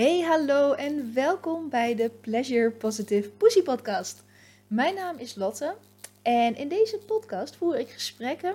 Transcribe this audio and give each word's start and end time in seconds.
Hey, 0.00 0.20
hallo 0.20 0.72
en 0.72 1.14
welkom 1.14 1.68
bij 1.68 1.94
de 1.94 2.10
Pleasure 2.20 2.70
Positive 2.70 3.30
Pussy 3.30 3.62
Podcast. 3.62 4.24
Mijn 4.66 4.94
naam 4.94 5.18
is 5.18 5.34
Lotte 5.34 5.74
en 6.22 6.56
in 6.56 6.68
deze 6.68 6.98
podcast 6.98 7.56
voer 7.56 7.78
ik 7.78 7.88
gesprekken 7.88 8.54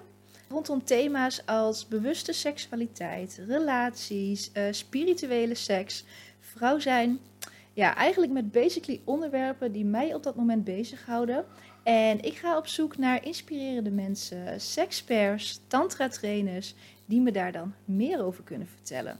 rondom 0.50 0.84
thema's 0.84 1.46
als 1.46 1.88
bewuste 1.88 2.34
seksualiteit, 2.34 3.42
relaties, 3.48 4.52
uh, 4.54 4.64
spirituele 4.72 5.56
seks, 5.56 6.06
vrouw 6.40 6.80
zijn. 6.80 7.20
Ja, 7.74 7.96
eigenlijk 7.96 8.32
met 8.32 8.52
basically 8.52 9.02
onderwerpen 9.04 9.72
die 9.72 9.86
mij 9.86 10.14
op 10.14 10.24
dat 10.24 10.36
moment 10.36 10.64
bezighouden. 10.64 11.46
En 11.84 12.22
ik 12.22 12.34
ga 12.38 12.58
op 12.58 12.68
zoek 12.68 12.98
naar 12.98 13.26
inspirerende 13.26 13.92
mensen, 13.92 14.62
sexperts, 14.62 15.62
tantra-trainers, 15.68 16.76
die 17.06 17.22
me 17.22 17.32
daar 17.32 17.52
dan 17.52 17.74
meer 17.86 18.24
over 18.24 18.44
kunnen 18.44 18.68
vertellen. 18.68 19.20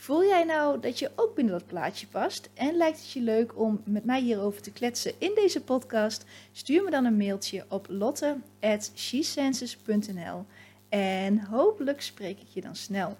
Voel 0.00 0.24
jij 0.24 0.44
nou 0.44 0.80
dat 0.80 0.98
je 0.98 1.10
ook 1.16 1.34
binnen 1.34 1.54
dat 1.54 1.66
plaatje 1.66 2.06
past 2.06 2.48
en 2.54 2.76
lijkt 2.76 2.98
het 2.98 3.10
je 3.10 3.20
leuk 3.20 3.58
om 3.58 3.82
met 3.84 4.04
mij 4.04 4.20
hierover 4.20 4.62
te 4.62 4.72
kletsen 4.72 5.12
in 5.18 5.32
deze 5.34 5.62
podcast? 5.62 6.24
Stuur 6.52 6.84
me 6.84 6.90
dan 6.90 7.04
een 7.04 7.16
mailtje 7.16 7.64
op 7.68 7.86
lotte@shesenses.nl 7.88 10.44
en 10.88 11.38
hopelijk 11.38 12.02
spreek 12.02 12.40
ik 12.40 12.46
je 12.52 12.60
dan 12.60 12.76
snel. 12.76 13.16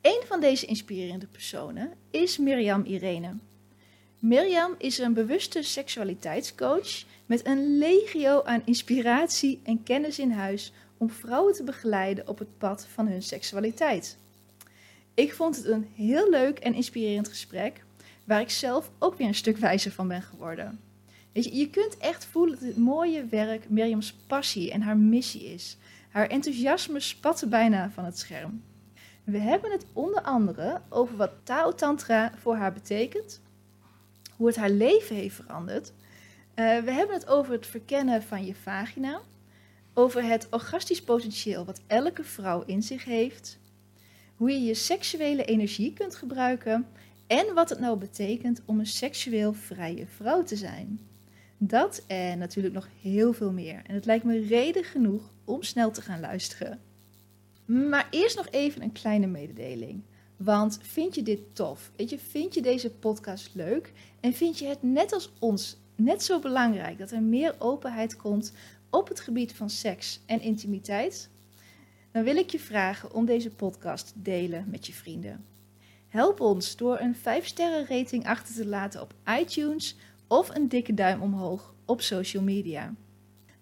Een 0.00 0.22
van 0.26 0.40
deze 0.40 0.66
inspirerende 0.66 1.26
personen 1.26 1.92
is 2.10 2.38
Mirjam 2.38 2.84
Irene. 2.84 3.36
Mirjam 4.18 4.74
is 4.78 4.98
een 4.98 5.14
bewuste 5.14 5.62
seksualiteitscoach 5.62 7.04
met 7.26 7.46
een 7.46 7.78
legio 7.78 8.42
aan 8.42 8.62
inspiratie 8.64 9.60
en 9.64 9.82
kennis 9.82 10.18
in 10.18 10.30
huis 10.30 10.72
om 10.96 11.10
vrouwen 11.10 11.54
te 11.54 11.64
begeleiden 11.64 12.28
op 12.28 12.38
het 12.38 12.58
pad 12.58 12.86
van 12.86 13.06
hun 13.06 13.22
seksualiteit. 13.22 14.18
Ik 15.18 15.34
vond 15.34 15.56
het 15.56 15.64
een 15.64 15.88
heel 15.94 16.30
leuk 16.30 16.58
en 16.58 16.74
inspirerend 16.74 17.28
gesprek, 17.28 17.84
waar 18.24 18.40
ik 18.40 18.50
zelf 18.50 18.90
ook 18.98 19.16
weer 19.18 19.26
een 19.26 19.34
stuk 19.34 19.56
wijzer 19.56 19.92
van 19.92 20.08
ben 20.08 20.22
geworden. 20.22 20.80
Je, 21.32 21.56
je 21.56 21.70
kunt 21.70 21.96
echt 21.96 22.24
voelen 22.24 22.58
dat 22.58 22.68
dit 22.68 22.76
mooie 22.76 23.24
werk 23.26 23.68
Mirjams 23.68 24.12
passie 24.12 24.72
en 24.72 24.82
haar 24.82 24.96
missie 24.96 25.44
is. 25.44 25.76
Haar 26.10 26.26
enthousiasme 26.26 27.00
spatte 27.00 27.46
bijna 27.46 27.90
van 27.90 28.04
het 28.04 28.18
scherm. 28.18 28.62
We 29.24 29.38
hebben 29.38 29.70
het 29.70 29.86
onder 29.92 30.22
andere 30.22 30.80
over 30.88 31.16
wat 31.16 31.32
Tao 31.42 31.74
Tantra 31.74 32.32
voor 32.36 32.56
haar 32.56 32.72
betekent, 32.72 33.40
hoe 34.36 34.46
het 34.46 34.56
haar 34.56 34.70
leven 34.70 35.16
heeft 35.16 35.34
veranderd. 35.34 35.88
Uh, 35.88 36.78
we 36.78 36.90
hebben 36.90 37.16
het 37.16 37.28
over 37.28 37.52
het 37.52 37.66
verkennen 37.66 38.22
van 38.22 38.46
je 38.46 38.54
vagina, 38.54 39.20
over 39.94 40.22
het 40.22 40.46
orgastisch 40.50 41.02
potentieel 41.02 41.64
wat 41.64 41.80
elke 41.86 42.24
vrouw 42.24 42.62
in 42.66 42.82
zich 42.82 43.04
heeft, 43.04 43.58
hoe 44.38 44.50
je 44.50 44.62
je 44.62 44.74
seksuele 44.74 45.44
energie 45.44 45.92
kunt 45.92 46.14
gebruiken 46.14 46.86
en 47.26 47.54
wat 47.54 47.68
het 47.68 47.78
nou 47.78 47.98
betekent 47.98 48.62
om 48.64 48.78
een 48.78 48.86
seksueel 48.86 49.52
vrije 49.52 50.06
vrouw 50.06 50.42
te 50.42 50.56
zijn. 50.56 51.00
Dat 51.56 52.04
en 52.06 52.38
natuurlijk 52.38 52.74
nog 52.74 52.88
heel 53.02 53.32
veel 53.32 53.52
meer. 53.52 53.82
En 53.86 53.94
het 53.94 54.06
lijkt 54.06 54.24
me 54.24 54.40
reden 54.40 54.84
genoeg 54.84 55.32
om 55.44 55.62
snel 55.62 55.90
te 55.90 56.02
gaan 56.02 56.20
luisteren. 56.20 56.80
Maar 57.64 58.08
eerst 58.10 58.36
nog 58.36 58.48
even 58.50 58.82
een 58.82 58.92
kleine 58.92 59.26
mededeling. 59.26 60.02
Want 60.36 60.78
vind 60.82 61.14
je 61.14 61.22
dit 61.22 61.40
tof? 61.52 61.90
Weet 61.96 62.10
je, 62.10 62.18
vind 62.18 62.54
je 62.54 62.62
deze 62.62 62.90
podcast 62.90 63.54
leuk? 63.54 63.92
En 64.20 64.32
vind 64.32 64.58
je 64.58 64.66
het 64.66 64.82
net 64.82 65.12
als 65.12 65.32
ons 65.38 65.76
net 65.96 66.22
zo 66.22 66.38
belangrijk 66.38 66.98
dat 66.98 67.10
er 67.10 67.22
meer 67.22 67.54
openheid 67.58 68.16
komt 68.16 68.52
op 68.90 69.08
het 69.08 69.20
gebied 69.20 69.52
van 69.52 69.70
seks 69.70 70.20
en 70.26 70.40
intimiteit? 70.40 71.30
Dan 72.12 72.24
wil 72.24 72.36
ik 72.36 72.50
je 72.50 72.58
vragen 72.58 73.12
om 73.12 73.24
deze 73.24 73.50
podcast 73.50 74.06
te 74.06 74.22
delen 74.22 74.64
met 74.68 74.86
je 74.86 74.92
vrienden. 74.92 75.44
Help 76.08 76.40
ons 76.40 76.76
door 76.76 76.98
een 77.00 77.16
5-sterren 77.16 77.86
rating 77.88 78.26
achter 78.26 78.54
te 78.54 78.66
laten 78.66 79.00
op 79.00 79.14
iTunes 79.40 79.96
of 80.26 80.54
een 80.54 80.68
dikke 80.68 80.94
duim 80.94 81.22
omhoog 81.22 81.74
op 81.84 82.00
social 82.00 82.42
media. 82.42 82.94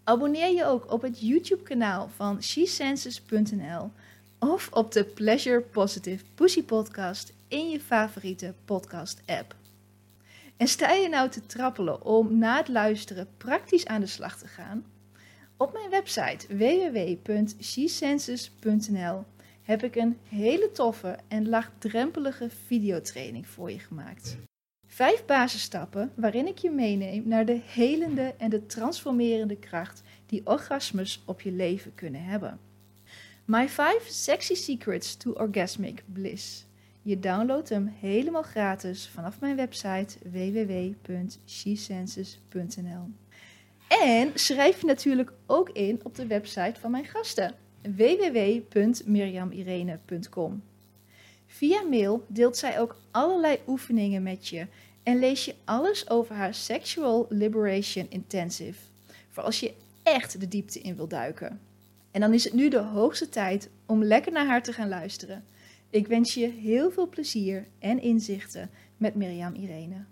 Abonneer 0.05 0.55
je 0.55 0.65
ook 0.65 0.93
op 0.93 1.03
het 1.03 1.21
YouTube-kanaal 1.21 2.09
van 2.09 2.43
shesenses.nl 2.43 3.91
of 4.39 4.73
op 4.73 4.93
de 4.93 5.05
Pleasure 5.05 5.61
Positive 5.61 6.25
Pussy 6.35 6.63
Podcast 6.63 7.33
in 7.49 7.71
je 7.71 7.81
favoriete 7.81 8.55
podcast-app. 8.65 9.55
En 10.57 10.69
sta 10.69 10.93
je 10.93 11.09
nou 11.09 11.29
te 11.29 11.47
trappelen 11.47 12.03
om 12.05 12.39
na 12.39 12.57
het 12.57 12.69
luisteren 12.69 13.29
praktisch 13.37 13.87
aan 13.87 14.01
de 14.01 14.07
slag 14.07 14.39
te 14.39 14.47
gaan? 14.47 14.85
Op 15.59 15.73
mijn 15.73 15.91
website 15.91 16.57
www.shesenses.nl 16.57 19.25
heb 19.63 19.83
ik 19.83 19.97
een 19.97 20.19
hele 20.29 20.71
toffe 20.73 21.19
en 21.29 21.49
laagdrempelige 21.49 22.51
videotraining 22.67 23.47
voor 23.47 23.71
je 23.71 23.79
gemaakt. 23.79 24.37
Vijf 24.87 25.25
basisstappen 25.25 26.13
waarin 26.15 26.47
ik 26.47 26.59
je 26.59 26.71
meeneem 26.71 27.29
naar 27.29 27.45
de 27.45 27.61
helende 27.65 28.35
en 28.39 28.51
de 28.51 28.67
transformerende 28.67 29.59
kracht 29.59 30.03
die 30.27 30.41
orgasmes 30.45 31.23
op 31.27 31.41
je 31.41 31.53
leven 31.53 31.95
kunnen 31.95 32.25
hebben. 32.25 32.59
My 33.45 33.69
5 33.69 34.07
Sexy 34.09 34.55
Secrets 34.55 35.17
to 35.17 35.33
Orgasmic 35.33 36.03
Bliss. 36.13 36.67
Je 37.03 37.21
downloadt 37.21 37.69
hem 37.69 37.95
helemaal 38.01 38.43
gratis 38.43 39.09
vanaf 39.09 39.41
mijn 39.41 39.57
website 39.57 40.19
www.shesenses.nl. 40.31 43.11
En 43.89 44.31
schrijf 44.35 44.81
je 44.81 44.87
natuurlijk 44.87 45.33
ook 45.47 45.71
in 45.71 46.01
op 46.03 46.15
de 46.15 46.27
website 46.27 46.81
van 46.81 46.91
mijn 46.91 47.05
gasten 47.05 47.55
www.mirjamirene.com. 47.83 50.63
Via 51.47 51.83
mail 51.83 52.25
deelt 52.29 52.57
zij 52.57 52.81
ook 52.81 52.97
allerlei 53.11 53.59
oefeningen 53.67 54.23
met 54.23 54.49
je 54.49 54.67
en 55.03 55.19
lees 55.19 55.45
je 55.45 55.55
alles 55.65 56.11
over 56.11 56.35
haar 56.35 56.55
Sexual 56.55 57.27
Liberation 57.29 58.07
Intensive. 58.09 58.79
Voor 59.31 59.43
als 59.43 59.61
je 59.61 59.73
echt 60.03 60.41
de 60.41 60.49
diepte 60.49 60.81
in 60.81 60.97
wil 60.97 61.09
duiken. 61.09 61.61
En 62.11 62.21
dan 62.21 62.35
is 62.35 62.45
het 62.45 62.53
nu 62.53 62.69
de 62.69 62.79
hoogste 62.79 63.29
tijd 63.29 63.71
om 63.87 64.05
lekker 64.05 64.33
naar 64.33 64.47
haar 64.47 64.63
te 64.63 64.73
gaan 64.73 64.89
luisteren. 64.89 65.45
Ik 65.91 66.07
wens 66.07 66.35
je 66.35 66.47
heel 66.47 66.91
veel 66.91 67.09
plezier 67.09 67.67
en 67.79 68.03
inzichten 68.03 68.71
met 68.97 69.15
Mirjam 69.15 69.55
Irene. 69.55 70.05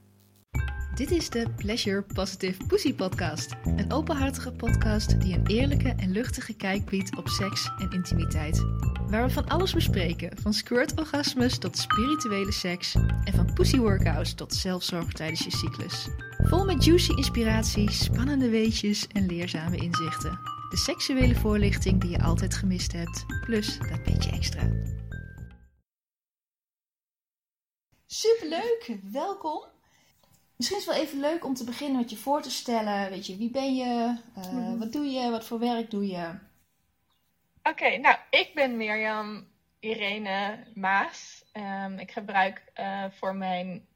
Dit 0.94 1.10
is 1.10 1.30
de 1.30 1.50
Pleasure 1.56 2.02
Positive 2.02 2.66
Pussy 2.66 2.94
Podcast. 2.94 3.54
Een 3.64 3.92
openhartige 3.92 4.52
podcast 4.52 5.20
die 5.20 5.34
een 5.34 5.46
eerlijke 5.46 5.88
en 5.88 6.10
luchtige 6.10 6.54
kijk 6.56 6.84
biedt 6.84 7.16
op 7.16 7.28
seks 7.28 7.70
en 7.78 7.90
intimiteit. 7.90 8.64
Waar 9.08 9.26
we 9.26 9.32
van 9.32 9.48
alles 9.48 9.74
bespreken, 9.74 10.38
van 10.38 10.52
squirt-orgasmes 10.52 11.58
tot 11.58 11.78
spirituele 11.78 12.52
seks 12.52 12.94
en 13.24 13.32
van 13.32 13.52
pussy 13.54 13.78
workouts 13.78 14.34
tot 14.34 14.54
zelfzorg 14.54 15.12
tijdens 15.12 15.44
je 15.44 15.50
cyclus. 15.50 16.08
Vol 16.38 16.64
met 16.64 16.84
juicy 16.84 17.12
inspiratie, 17.12 17.90
spannende 17.90 18.48
weetjes 18.48 19.06
en 19.06 19.26
leerzame 19.26 19.76
inzichten. 19.76 20.38
De 20.70 20.76
seksuele 20.76 21.34
voorlichting 21.34 22.00
die 22.00 22.10
je 22.10 22.22
altijd 22.22 22.54
gemist 22.54 22.92
hebt, 22.92 23.24
plus 23.40 23.78
dat 23.78 24.02
beetje 24.02 24.30
extra. 24.30 24.70
Superleuk, 28.06 28.98
welkom. 29.12 29.73
Misschien 30.56 30.78
is 30.78 30.84
het 30.84 30.94
wel 30.94 31.04
even 31.04 31.20
leuk 31.20 31.44
om 31.44 31.54
te 31.54 31.64
beginnen 31.64 31.96
met 32.00 32.10
je 32.10 32.16
voor 32.16 32.42
te 32.42 32.50
stellen. 32.50 33.10
Weet 33.10 33.26
je, 33.26 33.36
wie 33.36 33.50
ben 33.50 33.74
je? 33.74 34.18
Uh, 34.38 34.52
mm 34.52 34.78
Wat 34.78 34.92
doe 34.92 35.06
je? 35.06 35.30
Wat 35.30 35.46
voor 35.46 35.58
werk 35.58 35.90
doe 35.90 36.06
je? 36.06 36.38
Oké, 37.62 37.96
nou, 37.96 38.16
ik 38.30 38.50
ben 38.54 38.76
Mirjam 38.76 39.46
Irene 39.80 40.64
Maas. 40.74 41.44
Um, 41.52 41.98
ik 41.98 42.10
gebruik 42.10 42.62
uh, 42.80 43.04
voor 43.10 43.34
mijn 43.34 43.86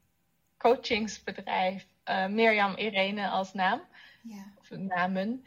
coachingsbedrijf 0.57 1.87
uh, 2.09 2.27
Mirjam 2.27 2.75
Irene 2.75 3.27
als 3.27 3.53
naam. 3.53 3.81
Ja. 4.23 4.53
Of 4.59 4.69
namen. 4.69 5.45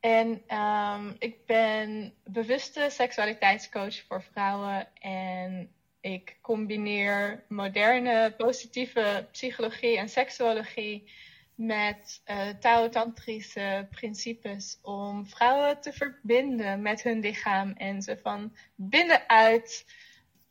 En 0.00 0.56
um, 0.58 1.16
ik 1.18 1.46
ben 1.46 2.14
bewuste 2.24 2.86
seksualiteitscoach 2.90 4.02
voor 4.06 4.22
vrouwen. 4.22 4.94
En 4.94 5.73
ik 6.04 6.38
combineer 6.40 7.44
moderne 7.48 8.34
positieve 8.36 9.28
psychologie 9.32 9.98
en 9.98 10.08
seksuologie 10.08 11.10
met 11.54 12.22
uh, 12.26 12.48
Tao-tantrische 12.48 13.88
principes 13.90 14.78
om 14.82 15.26
vrouwen 15.26 15.80
te 15.80 15.92
verbinden 15.92 16.82
met 16.82 17.02
hun 17.02 17.20
lichaam 17.20 17.70
en 17.70 18.02
ze 18.02 18.18
van 18.22 18.52
binnenuit 18.74 19.86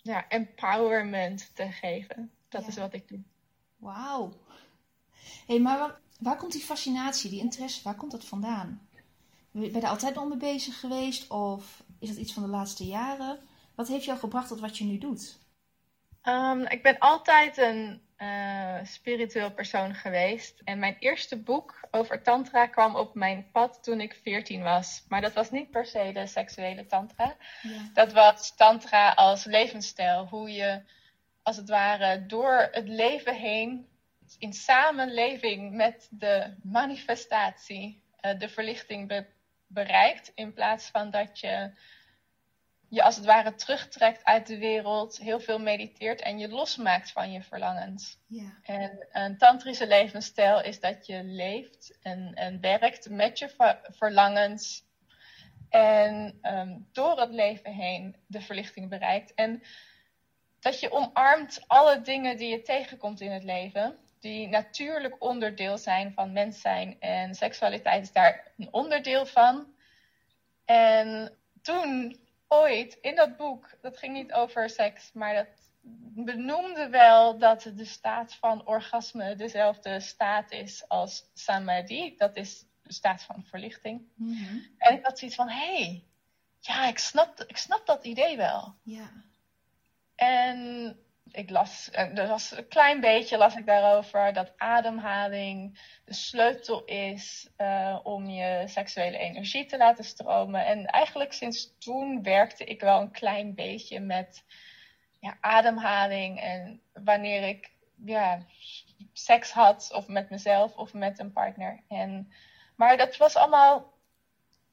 ja, 0.02 0.30
empowerment 0.30 1.52
te 1.56 1.72
geven. 1.72 2.32
Dat 2.50 2.68
is 2.68 2.76
wat 2.76 2.94
ik 2.94 3.08
doe. 3.08 3.22
Wauw. 3.78 4.34
hey, 5.48 5.60
maar 5.60 5.80
waar, 5.80 6.00
waar, 6.20 6.38
komt 6.38 6.52
die 6.52 6.62
fascinatie, 6.62 7.30
die 7.30 7.40
interesse, 7.40 7.84
waar 7.84 7.96
komt 7.96 8.12
dat 8.12 8.26
vandaan? 8.26 8.88
Ben 9.52 9.64
je 9.64 9.72
er 9.72 9.88
altijd 9.88 10.18
al 10.18 10.28
mee 10.28 10.38
bezig 10.38 10.80
geweest 10.80 11.30
of 11.30 11.84
is 12.00 12.08
dat 12.10 12.18
iets 12.18 12.34
van 12.34 12.44
de 12.44 12.50
laatste 12.50 12.86
jaren? 12.86 13.40
Wat 13.76 13.88
heeft 13.88 14.06
jou 14.06 14.20
gebracht 14.20 14.48
tot 14.48 14.60
wat 14.60 14.78
je 14.78 14.84
nu 14.84 14.98
doet? 14.98 15.42
Um, 16.24 16.66
ik 16.68 16.84
ben 16.84 17.00
altijd 17.00 17.58
een 17.58 18.02
uh, 18.18 18.78
spiritueel 18.84 19.52
persoon 19.52 19.96
geweest. 19.96 20.62
En 20.64 20.80
mijn 20.80 20.96
eerste 21.00 21.38
boek 21.38 21.88
over 21.92 22.22
tantra 22.22 22.68
kwam 22.68 22.96
op 22.96 23.16
mijn 23.16 23.52
pad 23.52 23.84
toen 23.84 24.02
ik 24.02 24.20
14 24.24 24.64
was. 24.64 25.06
Maar 25.08 25.22
dat 25.22 25.34
was 25.34 25.52
niet 25.52 25.72
per 25.72 25.86
se 25.86 26.12
de 26.14 26.28
seksuele 26.28 26.86
tantra. 26.86 27.36
Ja. 27.62 27.90
Dat 27.94 28.14
was 28.14 28.56
tantra 28.56 29.10
als 29.10 29.44
levensstijl. 29.44 30.26
Hoe 30.26 30.52
je 30.52 30.82
als 31.42 31.56
het 31.58 31.70
ware 31.70 32.26
door 32.26 32.68
het 32.72 32.88
leven 32.88 33.36
heen 33.36 33.88
in 34.40 34.54
samenleving 34.54 35.74
met 35.74 36.08
de 36.12 36.54
manifestatie 36.64 38.04
uh, 38.22 38.40
de 38.40 38.50
verlichting 38.50 39.26
bereikt. 39.68 40.32
In 40.36 40.54
plaats 40.54 40.90
van 40.90 41.10
dat 41.12 41.40
je 41.40 41.72
je 42.94 43.04
als 43.04 43.16
het 43.16 43.26
ware 43.26 43.56
terugtrekt 43.56 44.24
uit 44.24 44.48
de 44.48 44.58
wereld, 44.58 45.18
heel 45.18 45.40
veel 45.40 45.60
mediteert 45.60 46.22
en 46.22 46.40
je 46.40 46.50
losmaakt 46.50 47.12
van 47.12 47.32
je 47.32 47.42
verlangens. 47.42 48.18
Ja. 48.28 48.58
En 48.64 49.08
een 49.12 49.38
tantrische 49.38 49.88
levensstijl 49.88 50.62
is 50.62 50.80
dat 50.80 51.06
je 51.06 51.24
leeft 51.24 51.98
en, 52.02 52.32
en 52.34 52.60
werkt 52.60 53.10
met 53.10 53.40
je 53.40 53.76
verlangens 53.90 54.84
en 55.70 56.38
ehm, 56.42 56.78
door 56.92 57.20
het 57.20 57.32
leven 57.32 57.74
heen 57.74 58.16
de 58.28 58.42
verlichting 58.42 58.90
bereikt. 58.90 59.34
En 59.34 59.64
dat 60.60 60.80
je 60.80 60.92
omarmt 60.92 61.64
alle 61.68 62.02
dingen 62.02 62.38
die 62.38 62.50
je 62.50 62.62
tegenkomt 62.62 63.22
in 63.22 63.32
het 63.32 63.44
leven, 63.44 63.98
die 64.20 64.48
natuurlijk 64.48 65.16
onderdeel 65.24 65.78
zijn 65.78 66.14
van 66.14 66.32
mens 66.32 66.62
zijn. 66.62 67.00
En 67.00 67.36
seksualiteit 67.36 68.04
is 68.04 68.12
daar 68.12 68.52
een 68.58 68.74
onderdeel 68.74 69.26
van. 69.26 69.74
En 70.66 71.38
toen 71.62 72.22
ooit 72.48 72.98
in 73.02 73.16
dat 73.16 73.38
boek, 73.38 73.70
dat 73.82 73.98
ging 73.98 74.14
niet 74.14 74.34
over 74.34 74.70
seks, 74.70 75.12
maar 75.14 75.34
dat 75.34 75.48
benoemde 76.16 76.90
wel 76.90 77.38
dat 77.38 77.72
de 77.76 77.86
staat 77.86 78.36
van 78.36 78.68
orgasme 78.68 79.36
dezelfde 79.36 80.00
staat 80.00 80.52
is 80.52 80.88
als 80.88 81.30
samadhi. 81.34 82.16
Dat 82.18 82.36
is 82.36 82.66
de 82.82 82.94
staat 82.94 83.24
van 83.24 83.44
verlichting. 83.44 84.08
Mhm. 84.16 84.58
En 84.78 84.98
ik 84.98 85.06
had 85.06 85.20
zoiets 85.20 85.38
van, 85.38 85.50
hé, 85.50 85.76
hey, 85.76 86.04
ja, 86.60 86.88
ik 86.88 86.98
snap, 86.98 87.44
ik 87.48 87.58
snap 87.58 87.86
dat 87.86 88.06
idee 88.06 88.38
wel. 88.38 88.76
Ja. 88.84 89.12
En 90.16 90.98
ik 91.32 91.50
las, 91.50 91.90
er 91.92 92.28
was 92.28 92.58
een 92.58 92.68
klein 92.68 93.00
beetje 93.00 93.38
las 93.38 93.56
ik 93.56 93.66
daarover 93.66 94.34
dat 94.34 94.54
ademhaling 94.58 95.80
de 96.06 96.14
sleutel 96.14 96.86
is 96.86 97.50
uh, 97.58 98.00
om 98.04 98.30
je 98.30 98.64
seksuele 98.68 99.18
energie 99.18 99.66
te 99.66 99.78
laten 99.78 100.04
stromen. 100.04 100.66
En 100.66 100.86
eigenlijk 100.86 101.34
sinds 101.34 101.78
toen 101.78 102.24
werkte 102.24 102.64
ik 102.64 102.82
wel 102.82 103.02
een 103.02 103.12
klein 103.12 103.56
beetje 103.56 104.00
met 104.00 104.44
ja, 105.20 105.38
ademhaling 105.40 106.40
en 106.40 106.82
wanneer 106.94 107.44
ik 107.48 107.72
ja, 108.06 108.46
seks 109.14 109.52
had, 109.52 109.92
of 109.94 110.08
met 110.08 110.30
mezelf 110.30 110.76
of 110.76 110.94
met 110.94 111.20
een 111.20 111.34
partner. 111.34 111.84
En, 111.88 112.34
maar 112.76 112.98
dat 112.98 113.18
was 113.18 113.36
allemaal 113.36 113.94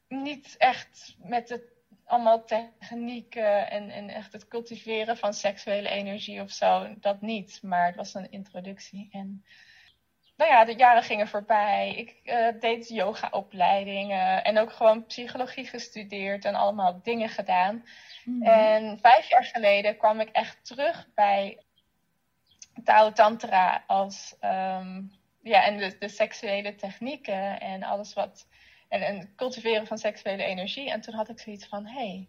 niet 0.08 0.54
echt 0.56 1.16
met 1.18 1.48
het 1.48 1.62
allemaal 2.10 2.44
technieken 2.44 3.70
en, 3.70 3.90
en 3.90 4.08
echt 4.08 4.32
het 4.32 4.48
cultiveren 4.48 5.16
van 5.16 5.34
seksuele 5.34 5.88
energie 5.88 6.40
of 6.40 6.50
zo, 6.50 6.94
dat 7.00 7.20
niet. 7.20 7.58
Maar 7.62 7.86
het 7.86 7.96
was 7.96 8.14
een 8.14 8.30
introductie. 8.30 9.08
En 9.12 9.44
nou 10.36 10.50
ja, 10.50 10.64
de 10.64 10.74
jaren 10.74 11.02
gingen 11.02 11.28
voorbij. 11.28 11.94
Ik 11.94 12.20
uh, 12.24 12.60
deed 12.60 12.88
yogaopleidingen 12.88 14.44
en 14.44 14.58
ook 14.58 14.72
gewoon 14.72 15.06
psychologie 15.06 15.66
gestudeerd 15.66 16.44
en 16.44 16.54
allemaal 16.54 17.00
dingen 17.02 17.28
gedaan. 17.28 17.84
Mhm. 18.24 18.42
En 18.42 18.98
vijf 19.00 19.28
jaar 19.28 19.44
geleden 19.44 19.96
kwam 19.96 20.20
ik 20.20 20.28
echt 20.28 20.66
terug 20.66 21.08
bij 21.14 21.58
Tao 22.84 23.12
Tantra 23.12 23.84
als, 23.86 24.36
um, 24.40 25.12
ja, 25.42 25.64
en 25.64 25.78
de, 25.78 25.96
de 25.98 26.08
seksuele 26.08 26.74
technieken 26.74 27.60
en 27.60 27.82
alles 27.82 28.14
wat 28.14 28.46
en, 28.90 29.02
en 29.02 29.32
cultiveren 29.36 29.86
van 29.86 29.98
seksuele 29.98 30.44
energie. 30.44 30.90
En 30.90 31.00
toen 31.00 31.14
had 31.14 31.28
ik 31.28 31.38
zoiets 31.38 31.66
van: 31.66 31.86
hé, 31.86 31.92
hey, 31.92 32.28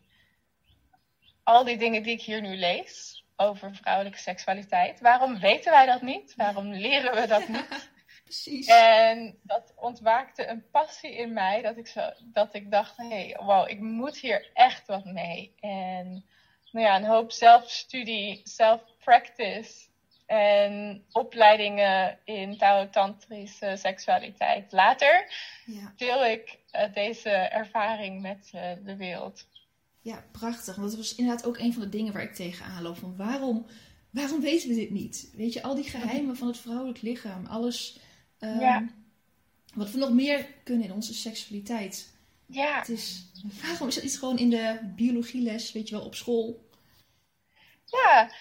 al 1.43 1.63
die 1.63 1.77
dingen 1.77 2.03
die 2.03 2.13
ik 2.13 2.21
hier 2.21 2.41
nu 2.41 2.57
lees 2.57 3.25
over 3.35 3.75
vrouwelijke 3.75 4.17
seksualiteit, 4.17 4.99
waarom 4.99 5.39
weten 5.39 5.71
wij 5.71 5.85
dat 5.85 6.01
niet? 6.01 6.35
Waarom 6.35 6.73
leren 6.73 7.21
we 7.21 7.27
dat 7.27 7.47
niet? 7.57 7.89
Precies. 8.23 8.67
En 8.67 9.39
dat 9.43 9.73
ontwaakte 9.75 10.47
een 10.47 10.69
passie 10.71 11.15
in 11.15 11.33
mij 11.33 11.61
dat 11.61 11.77
ik, 11.77 11.87
zo, 11.87 12.11
dat 12.19 12.53
ik 12.53 12.71
dacht: 12.71 12.97
hé, 12.97 13.07
hey, 13.07 13.37
wow, 13.39 13.69
ik 13.69 13.79
moet 13.79 14.17
hier 14.17 14.49
echt 14.53 14.87
wat 14.87 15.05
mee. 15.05 15.53
En 15.59 16.25
nou 16.71 16.85
ja, 16.85 16.95
een 16.95 17.05
hoop 17.05 17.31
zelfstudie, 17.31 18.41
self-practice 18.43 19.89
en 20.31 21.03
opleidingen 21.11 22.17
in 22.23 22.57
Tao-tantrische 22.57 23.75
seksualiteit. 23.77 24.71
Later 24.71 25.33
ja. 25.65 25.93
deel 25.95 26.25
ik 26.25 26.59
uh, 26.75 26.93
deze 26.93 27.29
ervaring 27.29 28.21
met 28.21 28.51
uh, 28.55 28.71
de 28.85 28.95
wereld. 28.95 29.47
Ja, 30.01 30.23
prachtig. 30.31 30.75
Want 30.75 30.89
dat 30.89 30.97
was 30.97 31.15
inderdaad 31.15 31.45
ook 31.45 31.57
een 31.57 31.73
van 31.73 31.81
de 31.81 31.89
dingen 31.89 32.13
waar 32.13 32.21
ik 32.21 32.33
tegenaan 32.33 32.81
loop. 32.81 32.97
Van 32.97 33.15
waarom, 33.17 33.65
waarom 34.09 34.41
weten 34.41 34.69
we 34.69 34.75
dit 34.75 34.89
niet? 34.89 35.31
Weet 35.35 35.53
je, 35.53 35.63
al 35.63 35.75
die 35.75 35.89
geheimen 35.89 36.37
van 36.37 36.47
het 36.47 36.57
vrouwelijk 36.57 37.01
lichaam, 37.01 37.45
alles 37.45 37.99
um, 38.39 38.59
ja. 38.59 38.87
wat 39.73 39.91
we 39.91 39.97
nog 39.97 40.11
meer 40.11 40.45
kunnen 40.63 40.85
in 40.85 40.93
onze 40.93 41.13
seksualiteit. 41.13 42.13
Ja. 42.45 42.77
Het 42.77 42.89
is, 42.89 43.25
waarom 43.61 43.87
is 43.87 43.95
dat 43.95 44.03
iets 44.03 44.17
gewoon 44.17 44.37
in 44.37 44.49
de 44.49 44.79
biologieles, 44.95 45.71
weet 45.71 45.89
je 45.89 45.95
wel, 45.95 46.05
op 46.05 46.15
school? 46.15 46.69
Ja, 47.85 48.31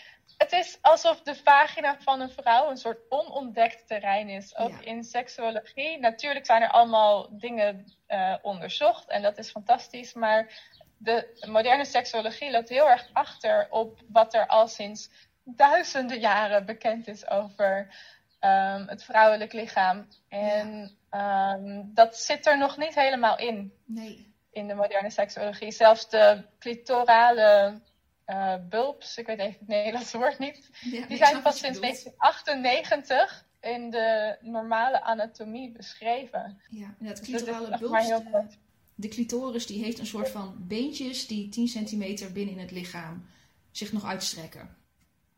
het 0.41 0.53
is 0.53 0.79
alsof 0.81 1.23
de 1.23 1.35
vagina 1.35 1.97
van 1.99 2.21
een 2.21 2.31
vrouw 2.31 2.71
een 2.71 2.77
soort 2.77 2.99
onontdekt 3.09 3.87
terrein 3.87 4.29
is. 4.29 4.57
Ook 4.57 4.81
in 4.81 5.05
seksuologie. 5.05 5.99
Natuurlijk 5.99 6.47
zijn 6.47 6.63
er 6.63 6.71
allemaal 6.71 7.29
dingen 7.31 7.93
uh, 8.09 8.35
onderzocht 8.43 9.09
en 9.09 9.23
dat 9.23 9.39
is 9.39 9.51
fantastisch. 9.51 10.13
Maar 10.13 10.53
de 10.97 11.45
moderne 11.49 11.85
seksuologie 11.85 12.51
loopt 12.51 12.69
heel 12.69 12.91
erg 12.91 13.09
achter 13.13 13.67
op 13.71 14.01
wat 14.09 14.35
er 14.35 14.47
al 14.47 14.69
sinds 14.69 15.11
duizenden 15.45 16.21
jaren 16.21 16.67
bekend 16.67 17.09
is 17.09 17.29
over 17.29 17.95
um, 18.41 18.89
het 18.89 19.05
vrouwelijk 19.05 19.53
lichaam. 19.53 20.09
En 20.29 20.99
ja. 21.11 21.53
um, 21.55 21.91
dat 21.95 22.17
zit 22.17 22.47
er 22.47 22.59
nog 22.59 22.77
niet 22.77 22.95
helemaal 22.95 23.39
in. 23.39 23.73
Nee. 23.85 24.35
In 24.51 24.69
de 24.69 24.75
moderne 24.75 25.11
seksuologie. 25.11 25.73
Zelfs 25.73 26.09
de 26.09 26.45
clitorale 26.59 27.81
uh, 28.27 28.55
bulbs, 28.69 29.17
ik 29.17 29.27
weet 29.27 29.39
even 29.39 29.59
het 29.59 29.69
Nederlandse 29.77 30.19
woord 30.19 30.39
niet, 30.39 30.71
die 31.09 31.17
zijn 31.17 31.43
pas 31.43 31.59
sinds 31.59 31.81
1998 31.81 33.47
in 33.61 33.91
de 33.91 34.37
normale 34.41 35.03
anatomie 35.03 35.71
beschreven. 35.71 36.61
Ja, 36.71 36.95
en 36.99 37.07
dus 37.07 37.21
clitorale 37.21 37.79
bulbs, 37.79 38.09
de, 38.09 38.47
de 38.95 39.09
clitoris 39.09 39.67
die 39.67 39.85
heeft 39.85 39.99
een 39.99 40.07
soort 40.07 40.31
van 40.31 40.55
beentjes 40.59 41.27
die 41.27 41.49
10 41.49 41.69
centimeter 41.69 42.33
binnen 42.33 42.55
in 42.55 42.61
het 42.61 42.71
lichaam 42.71 43.27
zich 43.71 43.93
nog 43.93 44.05
uitstrekken. 44.05 44.77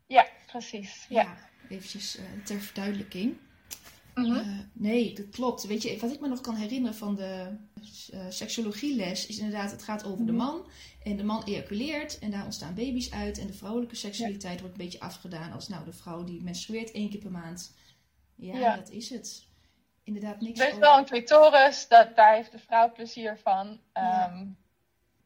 Ja, 0.07 0.27
precies. 0.45 1.05
Ja, 1.09 1.21
ja 1.21 1.37
eventjes 1.69 2.19
uh, 2.19 2.23
ter 2.43 2.59
verduidelijking. 2.59 3.37
Mhm. 4.13 4.35
Eh, 4.35 4.47
nee, 4.73 5.13
dat 5.13 5.29
klopt. 5.29 5.63
Weet 5.63 5.81
je, 5.81 5.99
wat 5.99 6.11
ik 6.11 6.19
me 6.19 6.27
nog 6.27 6.41
kan 6.41 6.55
herinneren 6.55 6.95
van 6.95 7.15
de 7.15 7.57
uh, 8.13 8.19
seksologie-les 8.29 9.27
is 9.27 9.37
inderdaad, 9.37 9.71
het 9.71 9.83
gaat 9.83 10.05
over 10.05 10.25
de 10.25 10.31
mhm. 10.31 10.41
man. 10.41 10.65
En 11.03 11.17
de 11.17 11.23
man 11.23 11.43
ejaculeert 11.43 12.19
en 12.19 12.31
daar 12.31 12.45
ontstaan 12.45 12.73
baby's 12.73 13.11
uit. 13.11 13.37
En 13.37 13.47
de 13.47 13.53
vrouwelijke 13.53 13.95
seksualiteit 13.95 14.59
wordt 14.59 14.75
een 14.75 14.83
beetje 14.83 14.99
afgedaan 14.99 15.51
als 15.51 15.67
nou 15.67 15.85
de 15.85 15.93
vrouw 15.93 16.23
die 16.23 16.43
menstrueert 16.43 16.91
één 16.91 17.09
keer 17.09 17.19
per 17.19 17.31
maand. 17.31 17.75
Ja, 18.35 18.75
dat 18.75 18.89
is 18.89 19.09
het. 19.09 19.47
Inderdaad, 20.03 20.41
niks. 20.41 20.59
Er 20.59 20.69
is 20.69 20.77
wel 20.77 20.97
een 20.97 21.05
clitoris, 21.05 21.87
dat, 21.87 22.15
daar 22.15 22.35
heeft 22.35 22.51
de 22.51 22.59
vrouw 22.59 22.91
plezier 22.91 23.37
van. 23.37 23.67
Um, 23.67 24.57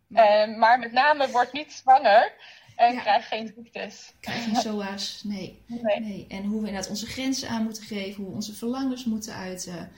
maar... 0.07 0.49
maar 0.49 0.79
met 0.79 0.91
name 0.91 1.29
wordt 1.29 1.53
niet 1.53 1.73
zwanger. 1.73 2.33
En 2.77 2.93
ja. 2.93 3.01
krijg 3.01 3.27
geen 3.27 3.53
ziektes. 3.55 4.13
Krijg 4.19 4.43
geen 4.43 4.55
SOA's, 4.55 5.23
nee. 5.23 5.63
nee. 5.67 5.99
nee. 5.99 6.25
En 6.29 6.43
hoe 6.43 6.61
we 6.61 6.67
inderdaad 6.67 6.89
onze 6.89 7.05
grenzen 7.05 7.49
aan 7.49 7.63
moeten 7.63 7.83
geven, 7.83 8.21
hoe 8.23 8.29
we 8.29 8.35
onze 8.35 8.53
verlangens 8.53 9.05
moeten 9.05 9.33
uiten. 9.33 9.91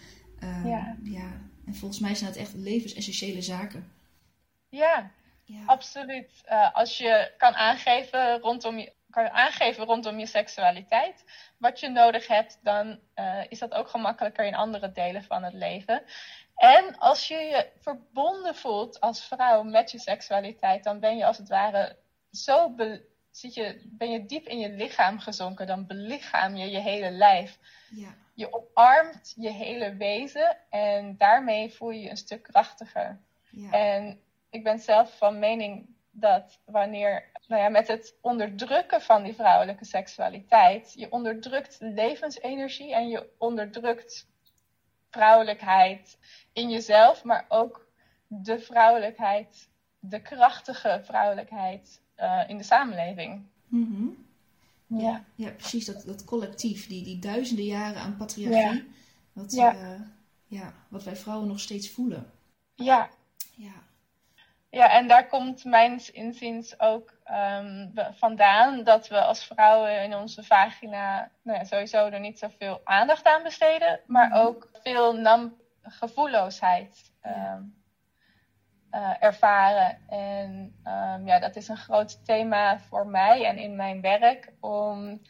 Uh, 0.44 0.66
ja. 0.66 0.96
ja. 1.04 1.32
En 1.66 1.76
volgens 1.76 2.00
mij 2.00 2.16
zijn 2.16 2.30
dat 2.32 2.40
echt 2.40 2.54
levensessentiële 2.54 3.42
zaken. 3.42 3.92
Ja, 4.70 5.12
ja. 5.44 5.64
absoluut. 5.66 6.44
Uh, 6.50 6.76
als 6.76 6.98
je 6.98 7.32
kan 7.38 7.54
aangeven 7.54 8.40
rondom 8.40 8.78
je, 8.78 8.94
kan 9.10 9.30
aangeven 9.30 9.86
rondom 9.86 10.20
je 10.20 10.26
seksualiteit 10.26 11.24
wat 11.58 11.80
je 11.80 11.90
nodig 11.90 12.28
hebt, 12.28 12.60
dan 12.64 13.00
uh, 13.16 13.44
is 13.50 13.60
dat 13.60 13.74
ook 13.74 13.90
gemakkelijker 13.90 14.46
in 14.46 14.56
andere 14.56 14.92
delen 14.92 15.24
van 15.24 15.44
het 15.44 15.54
leven. 15.54 16.02
En 16.56 16.98
als 16.98 17.28
je 17.28 17.36
je 17.36 17.70
verbonden 17.80 18.56
voelt 18.56 19.00
als 19.00 19.24
vrouw 19.24 19.64
met 19.64 19.92
je 19.92 20.00
seksualiteit, 20.00 20.84
dan 20.84 21.00
ben 21.00 21.18
je 21.18 21.26
als 21.26 21.38
het 21.38 21.50
ware 21.50 21.96
zo 22.32 22.76
zit 23.32 23.54
je, 23.54 23.82
ben 23.86 24.12
je 24.12 24.26
diep 24.26 24.48
in 24.48 24.60
je 24.60 24.70
lichaam 24.70 25.20
gezonken, 25.20 25.68
dan 25.68 25.88
belichaam 25.88 26.56
je 26.56 26.70
je 26.70 26.80
hele 26.80 27.12
lijf. 27.12 27.60
Ja. 27.90 28.16
Je 28.34 28.54
omarmt 28.54 29.34
je 29.38 29.50
hele 29.50 29.96
wezen 29.96 30.58
en 30.70 31.18
daarmee 31.18 31.74
voel 31.74 31.90
je 31.90 32.02
je 32.02 32.10
een 32.10 32.18
stuk 32.18 32.44
krachtiger. 32.44 33.20
Ja. 33.52 33.72
En 33.72 34.22
ik 34.50 34.64
ben 34.64 34.80
zelf 34.80 35.18
van 35.18 35.40
mening 35.40 35.98
dat 36.12 36.60
wanneer, 36.66 37.32
nou 37.48 37.62
ja, 37.62 37.70
met 37.70 37.88
het 37.88 38.18
onderdrukken 38.22 39.02
van 39.02 39.24
die 39.24 39.34
vrouwelijke 39.34 39.86
seksualiteit, 39.86 40.94
je 40.96 41.12
onderdrukt 41.12 41.78
levensenergie 41.80 42.94
en 42.94 43.08
je 43.08 43.30
onderdrukt 43.38 44.28
vrouwelijkheid 45.10 46.18
in 46.54 46.70
jezelf, 46.70 47.24
maar 47.24 47.46
ook 47.48 47.88
de 48.28 48.60
vrouwelijkheid, 48.60 49.70
de 50.00 50.22
krachtige 50.22 51.02
vrouwelijkheid 51.04 52.02
uh, 52.22 52.42
in 52.48 52.58
de 52.58 52.64
samenleving. 52.64 53.46
Mm 53.68 54.28
Ja, 54.88 55.24
ja 55.36 55.50
precies. 55.52 55.86
Dat, 55.86 56.04
dat 56.06 56.24
collectief, 56.26 56.88
die, 56.88 57.04
die 57.04 57.20
duizenden 57.20 57.66
jaren 57.66 58.02
aan 58.02 58.16
patriarchie. 58.18 58.78
Ja. 58.78 58.82
Wat, 59.34 59.52
Ja. 59.52 59.74
eh, 59.76 60.02
ja, 60.48 60.74
wat 60.88 61.04
wij 61.04 61.16
vrouwen 61.16 61.48
nog 61.48 61.60
steeds 61.60 61.90
voelen. 61.90 62.32
ja. 62.76 63.10
Ja, 63.56 63.72
Ja, 64.70 64.90
en 64.92 65.08
daar 65.08 65.28
komt 65.28 65.64
mijns 65.66 66.12
inziens 66.12 66.80
ook 66.80 67.14
ehm, 67.24 67.88
vandaan 68.14 68.84
dat 68.84 69.08
we 69.08 69.22
als 69.22 69.44
vrouwen 69.44 70.04
in 70.04 70.16
onze 70.16 70.44
vagina 70.44 71.32
nou 71.42 71.58
ja, 71.58 71.64
sowieso 71.64 72.06
er 72.08 72.20
niet 72.20 72.40
zoveel 72.40 72.82
aandacht 72.84 73.26
aan 73.26 73.44
besteden, 73.44 74.00
maar 74.08 74.28
Mhm. 74.30 74.38
ook 74.38 74.70
veel 74.84 75.14
nam 75.14 75.54
gevoelloosheid 75.84 77.12
Ja. 77.24 77.64
Eh, 78.90 79.12
ervaren. 79.20 79.98
En 80.08 80.76
ehm, 80.84 81.28
ja, 81.28 81.40
dat 81.40 81.56
is 81.56 81.68
een 81.68 81.78
groot 81.78 82.26
thema 82.26 82.80
voor 82.80 83.08
mij 83.08 83.46
en 83.46 83.58
in 83.58 83.76
mijn 83.76 84.02
werk 84.02 84.54
om 84.60 85.22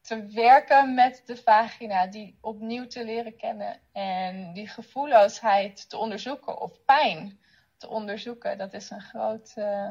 te 0.00 0.26
werken 0.26 0.94
met 0.94 1.22
de 1.26 1.36
vagina, 1.36 2.06
die 2.06 2.38
opnieuw 2.40 2.86
te 2.86 3.04
leren 3.04 3.36
kennen 3.36 3.80
en 3.92 4.52
die 4.52 4.68
gevoelloosheid 4.68 5.88
te 5.88 5.96
onderzoeken 5.96 6.60
of 6.60 6.84
pijn 6.84 7.38
te 7.76 7.88
onderzoeken. 7.88 8.58
Dat 8.58 8.74
is 8.74 8.90
een 8.90 9.00
groot, 9.00 9.52
eh, 9.54 9.88